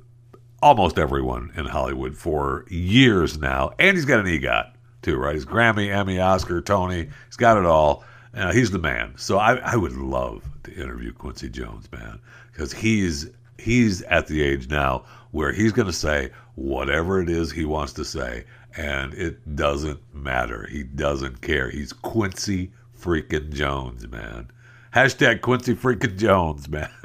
almost 0.61 0.99
everyone 0.99 1.53
in 1.57 1.67
Hollywood 1.67 2.17
for 2.17 2.65
years 2.69 3.39
now, 3.39 3.73
and 3.79 3.97
he's 3.97 4.05
got 4.05 4.21
an 4.21 4.27
EGOT 4.27 4.73
too, 5.03 5.17
right? 5.17 5.35
He's 5.35 5.45
Grammy, 5.45 5.95
Emmy, 5.95 6.19
Oscar, 6.19 6.61
Tony. 6.61 7.09
He's 7.27 7.37
got 7.37 7.57
it 7.57 7.65
all. 7.65 8.05
Uh, 8.35 8.53
he's 8.53 8.71
the 8.71 8.79
man. 8.79 9.15
So 9.17 9.39
I, 9.39 9.57
I 9.57 9.77
would 9.77 9.95
love 9.97 10.45
to 10.65 10.75
interview 10.75 11.13
Quincy 11.13 11.49
Jones, 11.49 11.91
man, 11.93 12.21
because 12.53 12.73
he's 12.73 13.31
he's 13.59 14.03
at 14.03 14.27
the 14.27 14.43
age 14.43 14.69
now 14.71 15.05
where 15.31 15.53
he's 15.53 15.73
going 15.73 15.87
to 15.87 15.93
say 15.93 16.31
whatever 16.55 17.21
it 17.21 17.29
is 17.29 17.53
he 17.53 17.65
wants 17.65 17.93
to 17.95 18.05
say, 18.05 18.45
and 18.77 19.13
it 19.15 19.57
doesn't 19.57 20.01
matter. 20.15 20.67
He 20.71 20.83
doesn't 20.83 21.43
care. 21.43 21.69
He's 21.71 21.93
Quincy 21.93 22.71
freaking 22.99 23.53
Jones, 23.53 24.07
man. 24.09 24.51
Hashtag 24.95 25.43
Quincy 25.43 25.75
freaking 25.75 26.17
Jones, 26.17 26.69
man. 26.69 26.91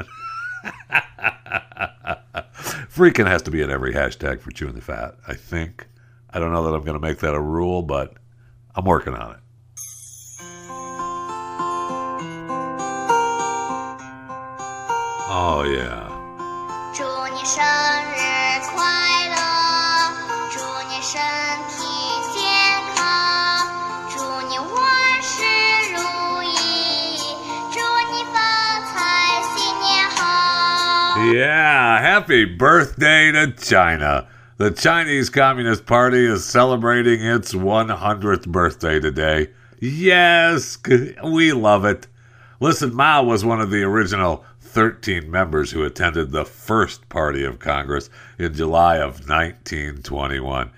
Freaking 2.94 3.28
has 3.28 3.42
to 3.42 3.52
be 3.52 3.62
in 3.62 3.72
every 3.72 3.94
hashtag 3.94 4.40
for 4.40 4.52
chewing 4.52 4.76
the 4.76 4.82
fat, 4.82 5.16
I 5.28 5.34
think. 5.34 5.88
I 6.30 6.40
don't 6.40 6.54
know 6.54 6.64
that 6.64 6.74
I'm 6.74 6.84
going 6.84 7.00
to 7.00 7.06
make 7.06 7.20
that 7.20 7.34
a 7.34 7.40
rule, 7.42 7.82
but 7.82 8.14
I'm 8.76 8.86
working 8.86 9.14
on 9.14 9.32
it. 9.32 9.38
Oh, 15.36 15.64
yeah. 15.68 16.03
Yeah, 31.36 32.00
happy 32.00 32.46
birthday 32.46 33.34
to 33.34 33.52
China. 33.52 34.26
The 34.56 34.72
Chinese 34.72 35.30
Communist 35.30 35.86
Party 35.86 36.26
is 36.26 36.46
celebrating 36.46 37.20
its 37.26 37.54
100th 37.54 38.48
birthday 38.48 39.02
today. 39.02 39.50
Yes, 39.82 40.78
we 41.26 41.52
love 41.52 41.84
it. 41.84 42.08
Listen, 42.62 42.96
Mao 42.96 43.24
was 43.24 43.44
one 43.44 43.60
of 43.60 43.70
the 43.70 43.84
original 43.84 44.46
13 44.74 45.30
members 45.30 45.70
who 45.72 45.84
attended 45.84 46.32
the 46.32 46.46
first 46.46 47.08
party 47.08 47.44
of 47.44 47.60
Congress 47.60 48.10
in 48.40 48.54
July 48.56 48.98
of 48.98 49.30
1921. 49.30 50.72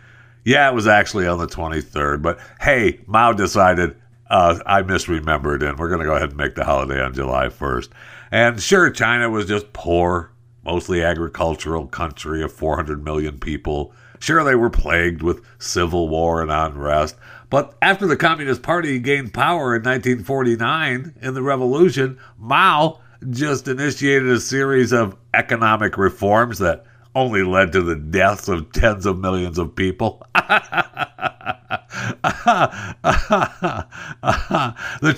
Yeah, 0.44 0.70
it 0.70 0.76
was 0.76 0.86
actually 0.86 1.28
on 1.28 1.40
the 1.40 1.48
23rd, 1.48 2.22
but 2.22 2.38
hey, 2.60 3.00
Mao 3.08 3.32
decided 3.32 3.96
uh, 4.30 4.60
I 4.66 4.82
misremembered, 4.82 5.68
and 5.68 5.80
we're 5.80 5.88
going 5.88 6.02
to 6.02 6.06
go 6.06 6.16
ahead 6.16 6.30
and 6.30 6.38
make 6.38 6.56
the 6.56 6.66
holiday 6.66 7.02
on 7.02 7.14
July 7.14 7.48
1st. 7.48 7.90
And 8.32 8.62
sure, 8.62 8.90
China 8.90 9.30
was 9.30 9.46
just 9.46 9.72
poor, 9.72 10.32
mostly 10.66 11.02
agricultural 11.02 11.88
country 11.88 12.44
of 12.44 12.52
400 12.52 13.04
million 13.04 13.40
people. 13.40 13.94
Sure, 14.20 14.44
they 14.44 14.56
were 14.56 14.70
plagued 14.70 15.22
with 15.24 15.46
civil 15.58 16.10
war 16.10 16.42
and 16.42 16.52
unrest. 16.52 17.16
But 17.50 17.78
after 17.82 18.08
the 18.08 18.18
Communist 18.18 18.62
Party 18.62 19.00
gained 19.00 19.34
power 19.34 19.76
in 19.76 19.84
1949 19.84 21.14
in 21.22 21.34
the 21.34 21.42
revolution, 21.42 22.18
Mao 22.38 23.00
just 23.30 23.68
initiated 23.68 24.30
a 24.30 24.40
series 24.40 24.92
of 24.92 25.16
economic 25.34 25.98
reforms 25.98 26.60
that 26.60 26.86
only 27.16 27.44
led 27.44 27.72
to 27.72 27.82
the 27.82 27.96
deaths 27.96 28.48
of 28.48 28.72
tens 28.74 29.06
of 29.06 29.18
millions 29.18 29.58
of 29.58 29.76
people. 29.76 30.26
the 30.36 30.66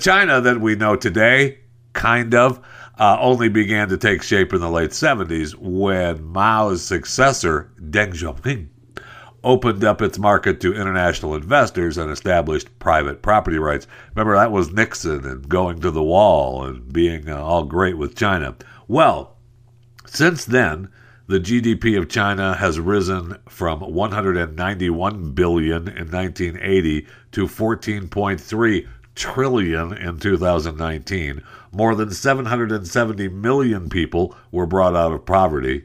China 0.00 0.40
that 0.40 0.60
we 0.60 0.76
know 0.76 0.96
today, 0.96 1.58
kind 1.92 2.34
of, 2.34 2.60
uh, 2.98 3.16
only 3.20 3.48
began 3.48 3.88
to 3.88 3.96
take 3.96 4.22
shape 4.22 4.52
in 4.52 4.60
the 4.60 4.70
late 4.70 4.90
70s 4.90 5.54
when 5.56 6.22
Mao's 6.22 6.82
successor, 6.82 7.70
Deng 7.80 8.12
Xiaoping, 8.12 8.68
opened 9.44 9.84
up 9.84 10.02
its 10.02 10.18
market 10.18 10.60
to 10.60 10.74
international 10.74 11.34
investors 11.34 11.96
and 11.96 12.10
established 12.10 12.78
private 12.78 13.22
property 13.22 13.58
rights. 13.58 13.86
Remember, 14.14 14.34
that 14.34 14.52
was 14.52 14.72
Nixon 14.72 15.24
and 15.24 15.48
going 15.48 15.80
to 15.80 15.90
the 15.90 16.02
wall 16.02 16.64
and 16.64 16.92
being 16.92 17.28
uh, 17.28 17.40
all 17.40 17.64
great 17.64 17.96
with 17.96 18.16
China. 18.16 18.56
Well, 18.88 19.36
since 20.06 20.44
then, 20.44 20.88
the 21.26 21.38
GDP 21.38 21.98
of 21.98 22.08
China 22.08 22.54
has 22.54 22.80
risen 22.80 23.36
from 23.48 23.80
191 23.80 25.32
billion 25.32 25.88
in 25.88 26.10
1980 26.10 27.06
to 27.32 27.46
14.3 27.46 28.88
trillion 29.14 29.92
in 29.92 30.18
2019. 30.18 31.42
More 31.70 31.94
than 31.94 32.10
770 32.12 33.28
million 33.28 33.90
people 33.90 34.34
were 34.50 34.66
brought 34.66 34.96
out 34.96 35.12
of 35.12 35.26
poverty. 35.26 35.84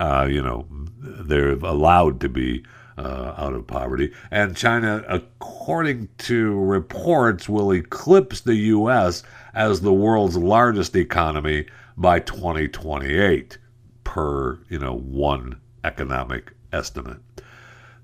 Uh, 0.00 0.28
you 0.30 0.42
know, 0.42 0.66
they're 0.98 1.52
allowed 1.52 2.20
to 2.20 2.28
be 2.28 2.64
uh, 2.96 3.34
out 3.36 3.54
of 3.54 3.66
poverty. 3.66 4.12
And 4.30 4.56
China, 4.56 5.04
according 5.08 6.08
to 6.18 6.58
reports, 6.60 7.48
will 7.48 7.72
eclipse 7.72 8.40
the 8.40 8.54
U.S. 8.54 9.22
as 9.54 9.80
the 9.80 9.92
world's 9.92 10.36
largest 10.36 10.94
economy 10.96 11.66
by 11.96 12.20
2028 12.20 13.58
per 14.02 14.58
you 14.68 14.78
know 14.78 14.94
one 14.94 15.60
economic 15.82 16.52
estimate. 16.72 17.18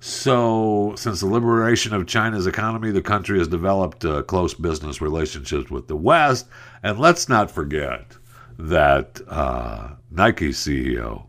So, 0.03 0.95
since 0.97 1.21
the 1.21 1.27
liberation 1.27 1.93
of 1.93 2.07
China's 2.07 2.47
economy, 2.47 2.91
the 2.91 3.03
country 3.03 3.39
has 3.39 3.49
developed 3.49 4.05
uh, 4.05 4.23
close 4.23 4.55
business 4.55 5.03
relationships 5.03 5.71
with 5.71 5.89
the 5.89 5.97
West. 5.97 6.49
And 6.83 6.99
let's 6.99 7.29
not 7.29 7.51
forget 7.51 8.17
that 8.59 9.21
uh, 9.29 9.91
Nike 10.11 10.51
CEO, 10.51 11.27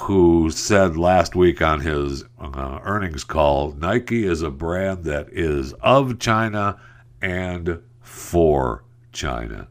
who 0.00 0.50
said 0.50 0.96
last 0.96 1.36
week 1.36 1.60
on 1.60 1.80
his 1.80 2.24
uh, 2.40 2.78
earnings 2.84 3.22
call, 3.22 3.72
Nike 3.72 4.24
is 4.24 4.40
a 4.40 4.50
brand 4.50 5.04
that 5.04 5.28
is 5.30 5.74
of 5.74 6.18
China 6.18 6.80
and 7.20 7.82
for 8.00 8.82
China. 9.12 9.68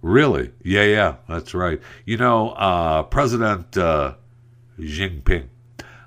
Really? 0.00 0.52
Yeah, 0.62 0.84
yeah, 0.84 1.16
that's 1.28 1.54
right. 1.54 1.80
You 2.04 2.18
know, 2.18 2.50
uh, 2.50 3.02
President 3.02 3.76
uh, 3.76 4.14
Jinping 4.78 5.48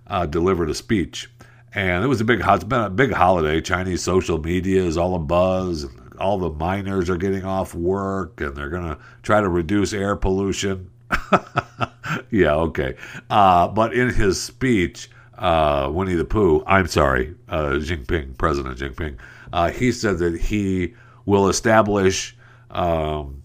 uh, 0.08 0.26
delivered 0.28 0.70
a 0.70 0.74
speech, 0.74 1.30
and 1.74 2.06
it 2.06 2.08
was 2.08 2.22
a 2.22 2.26
big, 2.26 2.42
it's 2.44 2.64
been 2.64 2.82
a 2.82 2.90
big 2.90 3.12
holiday. 3.12 3.60
Chinese 3.60 4.02
social 4.02 4.38
media 4.38 4.82
is 4.82 4.98
all 4.98 5.14
a 5.14 5.20
buzz. 5.20 5.88
all 6.20 6.38
the 6.38 6.52
miners 6.52 7.10
are 7.10 7.18
getting 7.18 7.44
off 7.44 7.76
work 7.76 8.40
and 8.40 8.56
they're 8.56 8.70
going 8.70 8.96
to 8.96 8.98
try 9.24 9.42
to 9.42 9.50
reduce 9.50 9.92
air 9.92 10.16
pollution. 10.16 10.90
yeah, 12.32 12.54
okay. 12.56 12.96
Uh, 13.30 13.68
but 13.68 13.94
in 13.94 14.10
his 14.10 14.42
speech, 14.42 15.10
uh, 15.38 15.90
Winnie 15.92 16.16
the 16.16 16.26
Pooh, 16.26 16.64
I'm 16.66 16.88
sorry, 16.88 17.36
uh, 17.50 17.72
Jinping, 17.74 18.38
President 18.38 18.78
Jinping, 18.78 19.18
uh, 19.54 19.70
he 19.72 19.92
said 19.92 20.20
that 20.20 20.40
he 20.40 20.94
will 21.26 21.50
establish 21.50 22.36
um, 22.70 23.44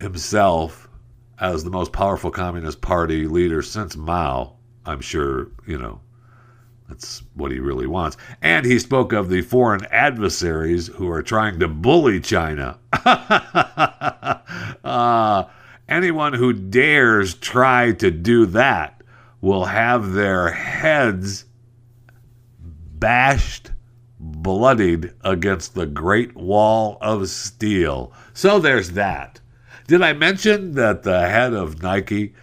himself 0.00 0.88
as 1.40 1.64
the 1.64 1.70
most 1.70 1.92
powerful 1.92 2.30
communist 2.30 2.80
party 2.80 3.26
leader 3.26 3.62
since 3.62 3.96
Mao. 3.96 4.56
I'm 4.84 5.00
sure, 5.00 5.48
you 5.66 5.78
know, 5.78 6.00
that's 6.88 7.22
what 7.34 7.52
he 7.52 7.58
really 7.60 7.86
wants. 7.86 8.16
And 8.40 8.64
he 8.64 8.78
spoke 8.78 9.12
of 9.12 9.28
the 9.28 9.42
foreign 9.42 9.84
adversaries 9.90 10.86
who 10.88 11.10
are 11.10 11.22
trying 11.22 11.60
to 11.60 11.68
bully 11.68 12.20
China. 12.20 12.78
uh, 14.84 15.44
anyone 15.88 16.34
who 16.34 16.52
dares 16.52 17.34
try 17.34 17.92
to 17.92 18.10
do 18.10 18.46
that 18.46 19.02
will 19.40 19.66
have 19.66 20.12
their 20.12 20.50
heads 20.50 21.44
bashed, 22.60 23.70
bloodied 24.18 25.12
against 25.22 25.74
the 25.74 25.86
Great 25.86 26.36
Wall 26.36 26.98
of 27.00 27.28
Steel. 27.28 28.12
So 28.32 28.58
there's 28.58 28.92
that. 28.92 29.40
Did 29.86 30.02
I 30.02 30.12
mention 30.12 30.74
that 30.74 31.02
the 31.02 31.28
head 31.28 31.54
of 31.54 31.82
Nike 31.82 32.34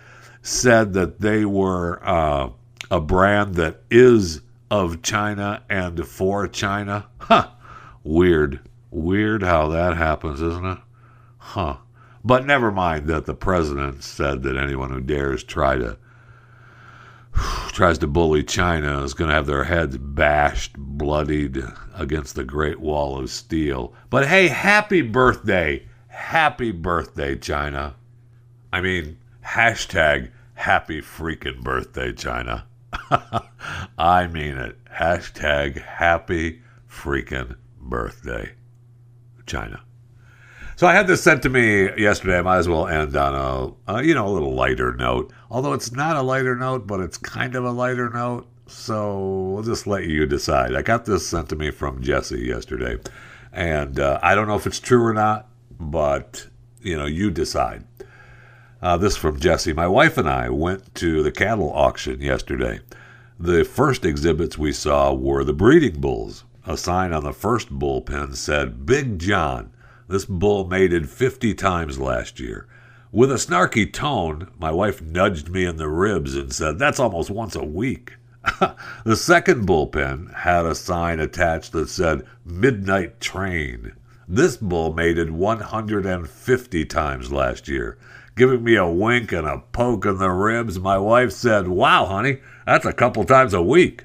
said 0.41 0.93
that 0.93 1.21
they 1.21 1.45
were 1.45 1.99
uh, 2.03 2.49
a 2.89 2.99
brand 2.99 3.55
that 3.55 3.81
is 3.91 4.41
of 4.71 5.01
China 5.01 5.63
and 5.69 6.07
for 6.07 6.47
China? 6.47 7.07
Huh. 7.19 7.49
Weird. 8.03 8.61
Weird 8.89 9.43
how 9.43 9.67
that 9.69 9.97
happens, 9.97 10.41
isn't 10.41 10.65
it? 10.65 10.77
Huh. 11.37 11.77
But 12.25 12.47
never 12.47 12.71
mind 12.71 13.05
that 13.05 13.27
the 13.27 13.35
president 13.35 14.03
said 14.03 14.41
that 14.43 14.57
anyone 14.57 14.89
who 14.89 14.99
dares 14.99 15.43
try 15.43 15.77
to 15.77 15.95
tries 17.67 17.99
to 17.99 18.07
bully 18.07 18.43
China 18.43 19.03
is 19.03 19.13
going 19.13 19.29
to 19.29 19.35
have 19.35 19.45
their 19.45 19.65
heads 19.65 19.95
bashed, 19.99 20.75
bloodied 20.75 21.63
against 21.93 22.33
the 22.33 22.43
Great 22.43 22.79
Wall 22.79 23.19
of 23.19 23.29
Steel. 23.29 23.93
But 24.09 24.27
hey, 24.27 24.47
happy 24.47 25.03
birthday. 25.03 25.85
Happy 26.07 26.71
birthday, 26.71 27.35
China. 27.35 27.93
I 28.73 28.81
mean, 28.81 29.19
hashtag 29.45 30.31
happy 30.55 31.01
freaking 31.01 31.61
birthday, 31.61 32.11
China. 32.11 32.65
I 33.99 34.25
mean 34.25 34.57
it. 34.57 34.83
Hashtag 34.85 35.79
happy 35.79 36.63
freaking 36.89 37.57
birthday, 37.79 38.53
China. 39.45 39.84
So 40.77 40.87
I 40.87 40.93
had 40.93 41.07
this 41.07 41.23
sent 41.23 41.41
to 41.43 41.49
me 41.49 41.85
yesterday. 41.97 42.37
I 42.37 42.41
might 42.41 42.57
as 42.57 42.67
well 42.67 42.87
end 42.87 43.15
on 43.15 43.77
a, 43.87 44.03
you 44.03 44.13
know, 44.13 44.27
a 44.27 44.29
little 44.29 44.53
lighter 44.53 44.93
note. 44.93 45.31
Although 45.49 45.71
it's 45.71 45.93
not 45.93 46.17
a 46.17 46.21
lighter 46.21 46.53
note, 46.53 46.85
but 46.85 46.99
it's 46.99 47.17
kind 47.17 47.55
of 47.55 47.63
a 47.63 47.71
lighter 47.71 48.09
note. 48.09 48.45
So 48.67 49.51
we'll 49.53 49.63
just 49.63 49.87
let 49.87 50.03
you 50.03 50.25
decide. 50.25 50.75
I 50.75 50.81
got 50.81 51.05
this 51.05 51.25
sent 51.25 51.47
to 51.49 51.55
me 51.55 51.71
from 51.71 52.01
Jesse 52.01 52.39
yesterday, 52.39 52.97
and 53.53 53.99
uh, 53.99 54.19
I 54.21 54.35
don't 54.35 54.47
know 54.47 54.55
if 54.55 54.67
it's 54.67 54.79
true 54.79 55.01
or 55.01 55.13
not, 55.13 55.47
but 55.79 56.47
you 56.81 56.97
know, 56.97 57.05
you 57.05 57.31
decide. 57.31 57.85
Uh, 58.81 58.97
this 58.97 59.15
from 59.15 59.39
Jesse. 59.39 59.71
My 59.71 59.87
wife 59.87 60.17
and 60.17 60.29
I 60.29 60.49
went 60.49 60.93
to 60.95 61.23
the 61.23 61.31
cattle 61.31 61.71
auction 61.71 62.21
yesterday. 62.21 62.81
The 63.39 63.63
first 63.63 64.03
exhibits 64.03 64.57
we 64.57 64.73
saw 64.73 65.13
were 65.13 65.43
the 65.45 65.53
breeding 65.53 66.01
bulls. 66.01 66.43
A 66.67 66.75
sign 66.75 67.13
on 67.13 67.23
the 67.23 67.33
first 67.33 67.69
bullpen 67.69 68.35
said, 68.35 68.85
Big 68.85 69.19
John. 69.19 69.71
This 70.07 70.25
bull 70.25 70.67
mated 70.67 71.09
50 71.09 71.55
times 71.55 71.99
last 71.99 72.39
year. 72.39 72.67
With 73.11 73.31
a 73.31 73.35
snarky 73.35 73.91
tone, 73.91 74.51
my 74.59 74.71
wife 74.71 75.01
nudged 75.01 75.49
me 75.49 75.65
in 75.65 75.77
the 75.77 75.87
ribs 75.87 76.35
and 76.35 76.53
said, 76.53 76.77
That's 76.77 76.99
almost 76.99 77.29
once 77.29 77.55
a 77.55 77.63
week. 77.63 78.17
the 79.03 79.15
second 79.15 79.67
bullpen 79.67 80.33
had 80.33 80.65
a 80.65 80.75
sign 80.75 81.19
attached 81.19 81.71
that 81.71 81.89
said, 81.89 82.23
Midnight 82.45 83.19
Train. 83.19 83.93
This 84.27 84.57
bull 84.57 84.93
mated 84.93 85.31
150 85.31 86.85
times 86.85 87.31
last 87.31 87.67
year. 87.67 87.97
Giving 88.35 88.63
me 88.63 88.75
a 88.75 88.87
wink 88.87 89.31
and 89.31 89.47
a 89.47 89.63
poke 89.71 90.05
in 90.05 90.17
the 90.17 90.29
ribs, 90.29 90.77
my 90.77 90.97
wife 90.97 91.31
said, 91.31 91.67
Wow, 91.67 92.05
honey, 92.05 92.39
that's 92.65 92.85
a 92.85 92.93
couple 92.93 93.23
times 93.23 93.53
a 93.53 93.61
week. 93.61 94.03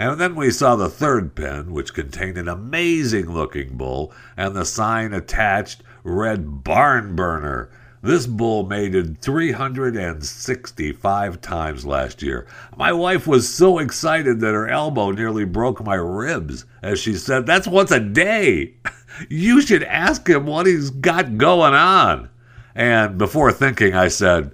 And 0.00 0.18
then 0.18 0.34
we 0.34 0.50
saw 0.50 0.74
the 0.76 0.88
third 0.88 1.34
pen, 1.34 1.72
which 1.72 1.92
contained 1.92 2.38
an 2.38 2.48
amazing 2.48 3.34
looking 3.34 3.76
bull, 3.76 4.14
and 4.34 4.56
the 4.56 4.64
sign 4.64 5.12
attached 5.12 5.82
read 6.04 6.64
Barn 6.64 7.14
Burner. 7.14 7.68
This 8.00 8.26
bull 8.26 8.64
mated 8.64 9.20
365 9.20 11.40
times 11.42 11.84
last 11.84 12.22
year. 12.22 12.46
My 12.78 12.94
wife 12.94 13.26
was 13.26 13.54
so 13.54 13.78
excited 13.78 14.40
that 14.40 14.54
her 14.54 14.68
elbow 14.68 15.10
nearly 15.10 15.44
broke 15.44 15.84
my 15.84 15.96
ribs 15.96 16.64
as 16.80 16.98
she 16.98 17.12
said, 17.12 17.44
That's 17.44 17.68
once 17.68 17.90
a 17.90 18.00
day. 18.00 18.76
You 19.28 19.60
should 19.60 19.82
ask 19.82 20.26
him 20.26 20.46
what 20.46 20.64
he's 20.64 20.88
got 20.88 21.36
going 21.36 21.74
on. 21.74 22.30
And 22.74 23.18
before 23.18 23.52
thinking, 23.52 23.92
I 23.92 24.08
said, 24.08 24.52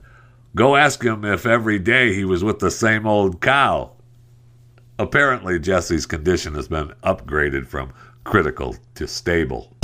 Go 0.56 0.74
ask 0.74 1.04
him 1.04 1.24
if 1.24 1.46
every 1.46 1.78
day 1.78 2.12
he 2.14 2.24
was 2.24 2.42
with 2.42 2.58
the 2.58 2.72
same 2.72 3.06
old 3.06 3.40
cow. 3.40 3.92
Apparently, 4.98 5.58
Jesse's 5.58 6.06
condition 6.06 6.54
has 6.54 6.68
been 6.68 6.92
upgraded 7.04 7.66
from 7.66 7.92
critical 8.24 8.76
to 8.94 9.06
stable. 9.06 9.76